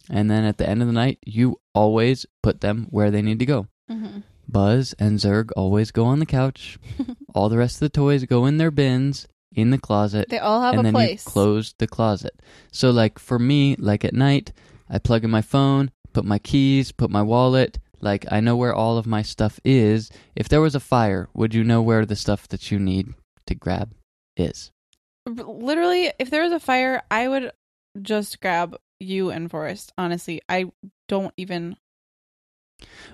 and 0.10 0.30
then 0.32 0.44
at 0.44 0.58
the 0.58 0.68
end 0.68 0.82
of 0.82 0.88
the 0.88 0.94
night, 0.94 1.20
you 1.26 1.60
always 1.76 2.26
put 2.42 2.62
them 2.62 2.88
where 2.90 3.12
they 3.12 3.22
need 3.22 3.38
to 3.40 3.46
go. 3.46 3.68
Mhm. 3.90 4.24
Buzz 4.50 4.94
and 4.98 5.20
Zurg 5.20 5.52
always 5.56 5.92
go 5.92 6.06
on 6.06 6.20
the 6.20 6.26
couch. 6.26 6.80
all 7.36 7.50
the 7.50 7.58
rest 7.58 7.76
of 7.76 7.80
the 7.82 7.90
toys 7.90 8.26
go 8.26 8.46
in 8.46 8.58
their 8.58 8.72
bins 8.72 9.28
in 9.54 9.70
the 9.70 9.78
closet. 9.78 10.28
They 10.30 10.40
all 10.40 10.62
have 10.62 10.74
and 10.74 10.80
a 10.80 10.84
then 10.84 10.94
place. 10.94 11.24
you 11.26 11.32
close 11.32 11.76
the 11.78 11.88
closet. 11.88 12.34
So 12.72 12.90
like 12.90 13.20
for 13.20 13.38
me, 13.38 13.76
like 13.78 14.04
at 14.04 14.14
night, 14.14 14.52
I 14.90 14.98
plug 15.00 15.24
in 15.24 15.30
my 15.30 15.42
phone, 15.42 15.92
put 16.14 16.26
my 16.26 16.40
keys, 16.40 16.92
put 16.92 17.10
my 17.12 17.22
wallet. 17.22 17.78
Like 18.00 18.26
I 18.32 18.40
know 18.40 18.56
where 18.56 18.74
all 18.74 18.98
of 18.98 19.06
my 19.06 19.22
stuff 19.22 19.60
is. 19.66 20.10
If 20.36 20.48
there 20.50 20.62
was 20.62 20.76
a 20.76 20.80
fire, 20.80 21.30
would 21.34 21.54
you 21.54 21.64
know 21.64 21.82
where 21.82 22.06
the 22.06 22.16
stuff 22.16 22.48
that 22.48 22.72
you 22.72 22.80
need 22.80 23.14
to 23.48 23.54
grab 23.56 23.94
is? 24.38 24.72
Literally 25.28 26.12
if 26.20 26.30
there 26.30 26.44
was 26.44 26.52
a 26.54 26.60
fire 26.60 27.02
i 27.12 27.28
would 27.28 27.52
just 28.02 28.40
grab 28.42 28.76
you 29.00 29.30
and 29.30 29.50
Forrest. 29.52 29.94
Honestly, 29.98 30.42
I 30.50 30.72
don't 31.08 31.32
even. 31.38 31.78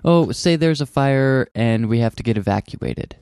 Oh, 0.05 0.31
say 0.31 0.55
there's 0.55 0.79
a 0.81 0.85
fire 0.85 1.47
and 1.55 1.87
we 1.89 1.99
have 1.99 2.15
to 2.15 2.23
get 2.23 2.37
evacuated. 2.37 3.15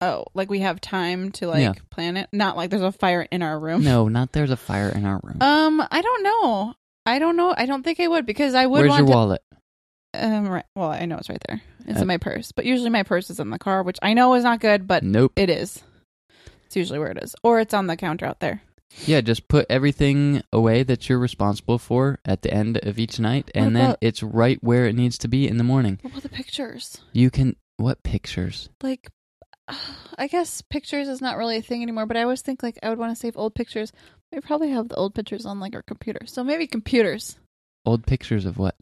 Oh, 0.00 0.24
like 0.34 0.50
we 0.50 0.60
have 0.60 0.80
time 0.80 1.30
to 1.32 1.46
like 1.46 1.62
Yeah. 1.62 1.72
plan 1.90 2.16
it. 2.16 2.28
Not 2.32 2.56
like 2.56 2.70
there's 2.70 2.82
a 2.82 2.92
fire 2.92 3.26
in 3.30 3.42
our 3.42 3.58
room. 3.58 3.84
No, 3.84 4.08
not 4.08 4.32
there's 4.32 4.50
a 4.50 4.56
fire 4.56 4.88
in 4.90 5.06
our 5.06 5.20
room. 5.22 5.38
Um, 5.40 5.86
I 5.90 6.02
don't 6.02 6.22
know. 6.22 6.74
I 7.06 7.18
don't 7.18 7.36
know. 7.36 7.54
I 7.56 7.66
don't 7.66 7.82
think 7.82 8.00
I 8.00 8.08
would 8.08 8.26
because 8.26 8.54
I 8.54 8.66
would 8.66 8.80
Where's 8.80 8.90
want 8.90 8.98
your 9.00 9.06
to. 9.08 9.12
wallet? 9.12 9.42
Um, 10.14 10.48
right. 10.48 10.64
Well, 10.76 10.90
I 10.90 11.06
know 11.06 11.16
it's 11.16 11.28
right 11.30 11.42
there. 11.48 11.62
It's 11.86 11.98
Uh, 11.98 12.02
in 12.02 12.06
my 12.08 12.18
purse, 12.18 12.52
but 12.52 12.64
usually 12.66 12.90
my 12.90 13.02
purse 13.02 13.30
is 13.30 13.40
in 13.40 13.50
the 13.50 13.58
car, 13.58 13.82
which 13.82 13.98
I 14.02 14.12
know 14.14 14.34
is 14.34 14.44
not 14.44 14.60
good, 14.60 14.86
but 14.86 15.02
Nope. 15.04 15.32
it 15.36 15.48
is. 15.48 15.82
It's 16.72 16.76
usually 16.78 17.00
where 17.00 17.10
it 17.10 17.22
is, 17.22 17.36
or 17.42 17.60
it's 17.60 17.74
on 17.74 17.86
the 17.86 17.98
counter 17.98 18.24
out 18.24 18.40
there. 18.40 18.62
Yeah, 19.04 19.20
just 19.20 19.46
put 19.46 19.66
everything 19.68 20.42
away 20.54 20.82
that 20.84 21.06
you're 21.06 21.18
responsible 21.18 21.76
for 21.78 22.18
at 22.24 22.40
the 22.40 22.50
end 22.50 22.78
of 22.82 22.98
each 22.98 23.20
night, 23.20 23.50
and 23.54 23.76
then 23.76 23.84
about- 23.90 23.98
it's 24.00 24.22
right 24.22 24.56
where 24.64 24.86
it 24.86 24.94
needs 24.94 25.18
to 25.18 25.28
be 25.28 25.46
in 25.46 25.58
the 25.58 25.64
morning. 25.64 25.98
What 26.00 26.12
about 26.12 26.22
the 26.22 26.30
pictures? 26.30 27.02
You 27.12 27.30
can. 27.30 27.56
What 27.76 28.02
pictures? 28.02 28.70
Like, 28.82 29.10
I 30.16 30.28
guess 30.28 30.62
pictures 30.62 31.08
is 31.08 31.20
not 31.20 31.36
really 31.36 31.58
a 31.58 31.62
thing 31.62 31.82
anymore, 31.82 32.06
but 32.06 32.16
I 32.16 32.22
always 32.22 32.40
think 32.40 32.62
like 32.62 32.78
I 32.82 32.88
would 32.88 32.98
want 32.98 33.12
to 33.12 33.20
save 33.20 33.36
old 33.36 33.54
pictures. 33.54 33.92
We 34.32 34.40
probably 34.40 34.70
have 34.70 34.88
the 34.88 34.96
old 34.96 35.14
pictures 35.14 35.44
on 35.44 35.60
like 35.60 35.74
our 35.74 35.82
computer, 35.82 36.20
so 36.24 36.42
maybe 36.42 36.66
computers. 36.66 37.38
Old 37.84 38.06
pictures 38.06 38.46
of 38.46 38.56
what? 38.56 38.76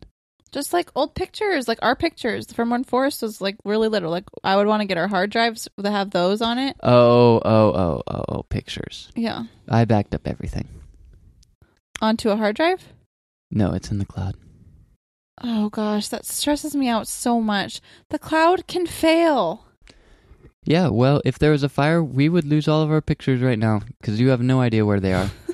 Just 0.52 0.72
like 0.72 0.90
old 0.96 1.14
pictures, 1.14 1.68
like 1.68 1.78
our 1.80 1.94
pictures 1.94 2.52
from 2.52 2.70
when 2.70 2.82
Forrest 2.84 3.22
was 3.22 3.40
like 3.40 3.56
really 3.64 3.88
little. 3.88 4.10
Like 4.10 4.24
I 4.42 4.56
would 4.56 4.66
want 4.66 4.80
to 4.80 4.86
get 4.86 4.98
our 4.98 5.08
hard 5.08 5.30
drives 5.30 5.68
that 5.78 5.90
have 5.90 6.10
those 6.10 6.42
on 6.42 6.58
it. 6.58 6.76
Oh, 6.82 7.40
oh, 7.44 7.72
oh, 7.74 8.02
oh, 8.06 8.24
oh, 8.28 8.42
pictures. 8.44 9.10
Yeah, 9.14 9.44
I 9.68 9.84
backed 9.84 10.14
up 10.14 10.26
everything. 10.26 10.68
onto 12.02 12.30
a 12.30 12.36
hard 12.36 12.56
drive. 12.56 12.82
No, 13.50 13.72
it's 13.72 13.90
in 13.90 13.98
the 13.98 14.04
cloud. 14.06 14.34
Oh 15.42 15.68
gosh, 15.70 16.08
that 16.08 16.26
stresses 16.26 16.74
me 16.74 16.88
out 16.88 17.06
so 17.08 17.40
much. 17.40 17.80
The 18.10 18.18
cloud 18.18 18.66
can 18.66 18.86
fail. 18.86 19.64
Yeah, 20.64 20.88
well, 20.88 21.22
if 21.24 21.38
there 21.38 21.52
was 21.52 21.62
a 21.62 21.68
fire, 21.68 22.02
we 22.02 22.28
would 22.28 22.44
lose 22.44 22.68
all 22.68 22.82
of 22.82 22.90
our 22.90 23.00
pictures 23.00 23.40
right 23.40 23.58
now 23.58 23.80
because 24.00 24.20
you 24.20 24.28
have 24.28 24.42
no 24.42 24.60
idea 24.60 24.84
where 24.84 25.00
they 25.00 25.14
are. 25.14 25.30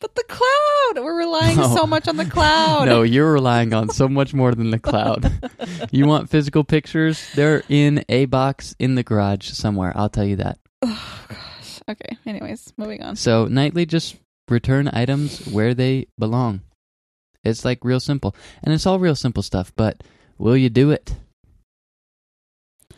But 0.00 0.14
the 0.14 0.24
cloud, 0.28 1.04
we're 1.04 1.18
relying 1.18 1.56
No. 1.56 1.74
so 1.74 1.86
much 1.86 2.06
on 2.06 2.16
the 2.16 2.24
cloud. 2.24 2.86
no, 2.86 3.02
you're 3.02 3.32
relying 3.32 3.74
on 3.74 3.88
so 3.90 4.08
much 4.08 4.32
more 4.32 4.54
than 4.54 4.70
the 4.70 4.78
cloud. 4.78 5.30
you 5.90 6.06
want 6.06 6.30
physical 6.30 6.62
pictures? 6.64 7.26
They're 7.34 7.64
in 7.68 8.04
a 8.08 8.26
box 8.26 8.76
in 8.78 8.94
the 8.94 9.02
garage 9.02 9.50
somewhere. 9.50 9.92
I'll 9.96 10.08
tell 10.08 10.24
you 10.24 10.36
that. 10.36 10.58
Oh 10.82 11.24
gosh. 11.28 11.80
Okay. 11.88 12.16
Anyways, 12.26 12.72
moving 12.76 13.02
on. 13.02 13.16
So 13.16 13.46
nightly, 13.46 13.86
just 13.86 14.16
return 14.48 14.88
items 14.92 15.44
where 15.48 15.74
they 15.74 16.06
belong. 16.18 16.60
It's 17.44 17.64
like 17.64 17.84
real 17.84 18.00
simple, 18.00 18.34
and 18.62 18.72
it's 18.74 18.86
all 18.86 18.98
real 18.98 19.14
simple 19.16 19.42
stuff. 19.42 19.72
But 19.74 20.02
will 20.38 20.56
you 20.56 20.68
do 20.70 20.90
it? 20.90 21.14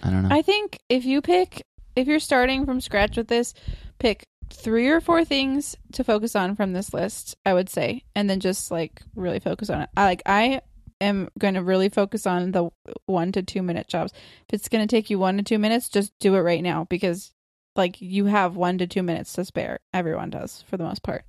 I 0.03 0.11
don't 0.11 0.23
know. 0.29 0.35
I 0.35 0.43
think 0.43 0.79
if 0.89 1.05
you 1.05 1.21
pick, 1.21 1.63
if 1.97 2.07
you're 2.09 2.21
starting 2.21 2.65
from 2.67 2.81
scratch 2.81 3.17
with 3.17 3.29
this, 3.29 3.55
pick 3.99 4.25
three 4.51 4.89
or 4.89 5.01
four 5.01 5.25
things 5.25 5.77
to 5.93 6.05
focus 6.05 6.37
on 6.37 6.57
from 6.57 6.73
this 6.73 6.93
list. 6.93 7.37
I 7.47 7.55
would 7.55 7.69
say, 7.69 8.05
and 8.15 8.29
then 8.29 8.41
just 8.41 8.71
like 8.71 9.03
really 9.15 9.41
focus 9.41 9.71
on 9.71 9.83
it. 9.83 9.91
I 9.97 10.05
like 10.05 10.23
I 10.27 10.61
am 11.01 11.29
going 11.39 11.55
to 11.55 11.63
really 11.63 11.89
focus 11.89 12.27
on 12.27 12.53
the 12.53 12.71
one 13.07 13.33
to 13.33 13.43
two 13.43 13.63
minute 13.63 13.89
jobs. 13.89 14.13
If 14.49 14.55
it's 14.55 14.69
going 14.69 14.87
to 14.87 14.91
take 14.97 15.09
you 15.11 15.19
one 15.19 15.37
to 15.39 15.43
two 15.43 15.59
minutes, 15.59 15.89
just 15.89 16.13
do 16.19 16.35
it 16.35 16.41
right 16.41 16.63
now 16.63 16.87
because 16.91 17.33
like 17.77 18.01
you 18.01 18.27
have 18.27 18.57
one 18.57 18.79
to 18.79 18.87
two 18.87 19.03
minutes 19.03 19.33
to 19.35 19.45
spare. 19.45 19.79
Everyone 19.95 20.31
does 20.31 20.63
for 20.69 20.77
the 20.77 20.85
most 20.85 21.03
part. 21.03 21.25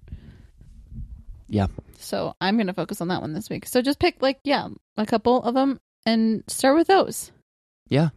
yeah, 1.47 1.67
So 1.99 2.35
I'm 2.41 2.55
going 2.57 2.67
to 2.67 2.73
focus 2.73 2.99
on 3.01 3.07
that 3.09 3.21
one 3.21 3.33
this 3.33 3.49
week. 3.49 3.65
So 3.67 3.81
just 3.81 3.99
pick 3.99 4.21
like 4.21 4.39
yeah, 4.43 4.67
a 4.97 5.05
couple 5.05 5.41
of 5.43 5.53
them 5.53 5.79
and 6.05 6.43
start 6.47 6.75
with 6.75 6.87
those. 6.87 7.31
yeah, 7.87 8.09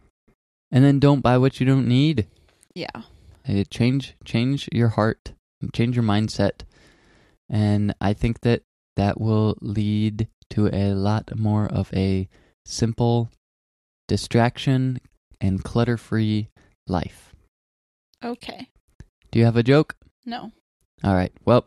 and 0.71 0.83
then 0.83 0.99
don't 0.99 1.21
buy 1.21 1.37
what 1.37 1.59
you 1.59 1.65
don't 1.65 1.87
need. 1.87 2.27
Yeah. 2.73 3.03
Uh, 3.47 3.63
change 3.69 4.15
change 4.25 4.67
your 4.71 4.89
heart, 4.89 5.33
change 5.73 5.95
your 5.95 6.03
mindset, 6.05 6.61
and 7.49 7.93
I 8.01 8.13
think 8.13 8.41
that 8.41 8.63
that 8.95 9.19
will 9.19 9.55
lead 9.61 10.27
to 10.51 10.67
a 10.73 10.93
lot 10.93 11.37
more 11.37 11.67
of 11.67 11.93
a 11.93 12.27
simple, 12.65 13.29
distraction 14.07 14.99
and 15.41 15.63
clutter-free 15.63 16.49
life. 16.87 17.33
Okay. 18.23 18.69
Do 19.31 19.39
you 19.39 19.45
have 19.45 19.57
a 19.57 19.63
joke? 19.63 19.95
No. 20.25 20.51
All 21.03 21.13
right. 21.13 21.31
Well, 21.43 21.65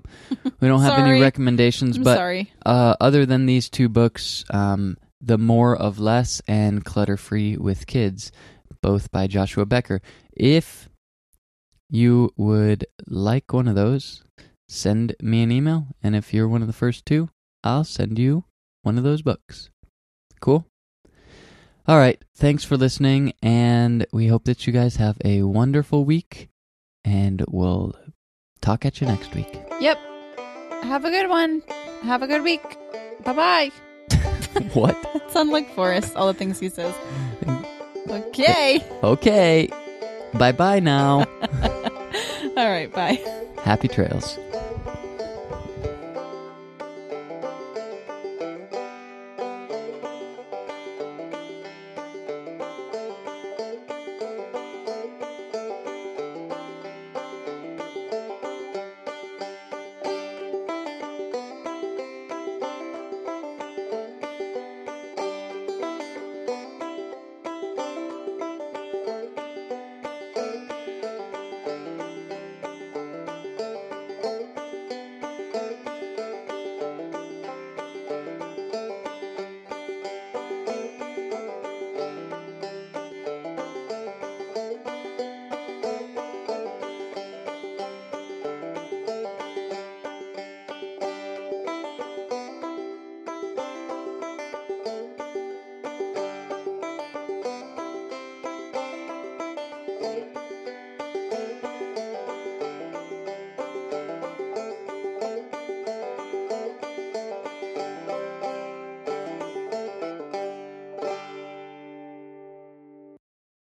we 0.60 0.66
don't 0.68 0.80
have 0.80 0.98
any 0.98 1.20
recommendations, 1.28 1.96
I'm 1.98 2.02
but 2.02 2.16
sorry. 2.16 2.52
uh, 2.64 2.96
other 3.00 3.26
than 3.26 3.46
these 3.46 3.68
two 3.68 3.88
books, 3.88 4.44
um, 4.50 4.96
The 5.20 5.38
More 5.38 5.76
of 5.76 5.98
Less 5.98 6.40
and 6.48 6.84
Clutter 6.84 7.16
Free 7.16 7.56
with 7.56 7.86
Kids, 7.86 8.32
both 8.80 9.10
by 9.12 9.26
Joshua 9.26 9.66
Becker. 9.66 10.00
If 10.32 10.87
you 11.90 12.32
would 12.36 12.86
like 13.06 13.52
one 13.52 13.68
of 13.68 13.74
those, 13.74 14.22
send 14.68 15.14
me 15.20 15.42
an 15.42 15.52
email. 15.52 15.86
And 16.02 16.14
if 16.14 16.32
you're 16.34 16.48
one 16.48 16.62
of 16.62 16.66
the 16.68 16.74
first 16.74 17.06
two, 17.06 17.30
I'll 17.64 17.84
send 17.84 18.18
you 18.18 18.44
one 18.82 18.98
of 18.98 19.04
those 19.04 19.22
books. 19.22 19.70
Cool? 20.40 20.66
All 21.86 21.96
right. 21.98 22.22
Thanks 22.36 22.64
for 22.64 22.76
listening. 22.76 23.32
And 23.42 24.06
we 24.12 24.26
hope 24.26 24.44
that 24.44 24.66
you 24.66 24.72
guys 24.72 24.96
have 24.96 25.16
a 25.24 25.42
wonderful 25.42 26.04
week. 26.04 26.48
And 27.04 27.44
we'll 27.48 27.94
talk 28.60 28.84
at 28.84 29.00
you 29.00 29.06
next 29.06 29.34
week. 29.34 29.60
Yep. 29.80 29.98
Have 30.82 31.04
a 31.04 31.10
good 31.10 31.28
one. 31.28 31.62
Have 32.02 32.22
a 32.22 32.26
good 32.26 32.42
week. 32.42 32.62
Bye 33.24 33.32
bye. 33.32 33.70
what? 34.74 34.96
Sound 35.30 35.50
like 35.50 35.74
Forrest, 35.74 36.14
all 36.14 36.26
the 36.26 36.34
things 36.34 36.58
he 36.58 36.68
says. 36.68 36.94
Okay. 38.10 38.82
Okay. 39.02 39.68
Bye 40.32 40.52
bye 40.52 40.80
now. 40.80 41.26
All 42.58 42.68
right, 42.68 42.92
bye. 42.92 43.18
Happy 43.64 43.88
trails. 43.88 44.38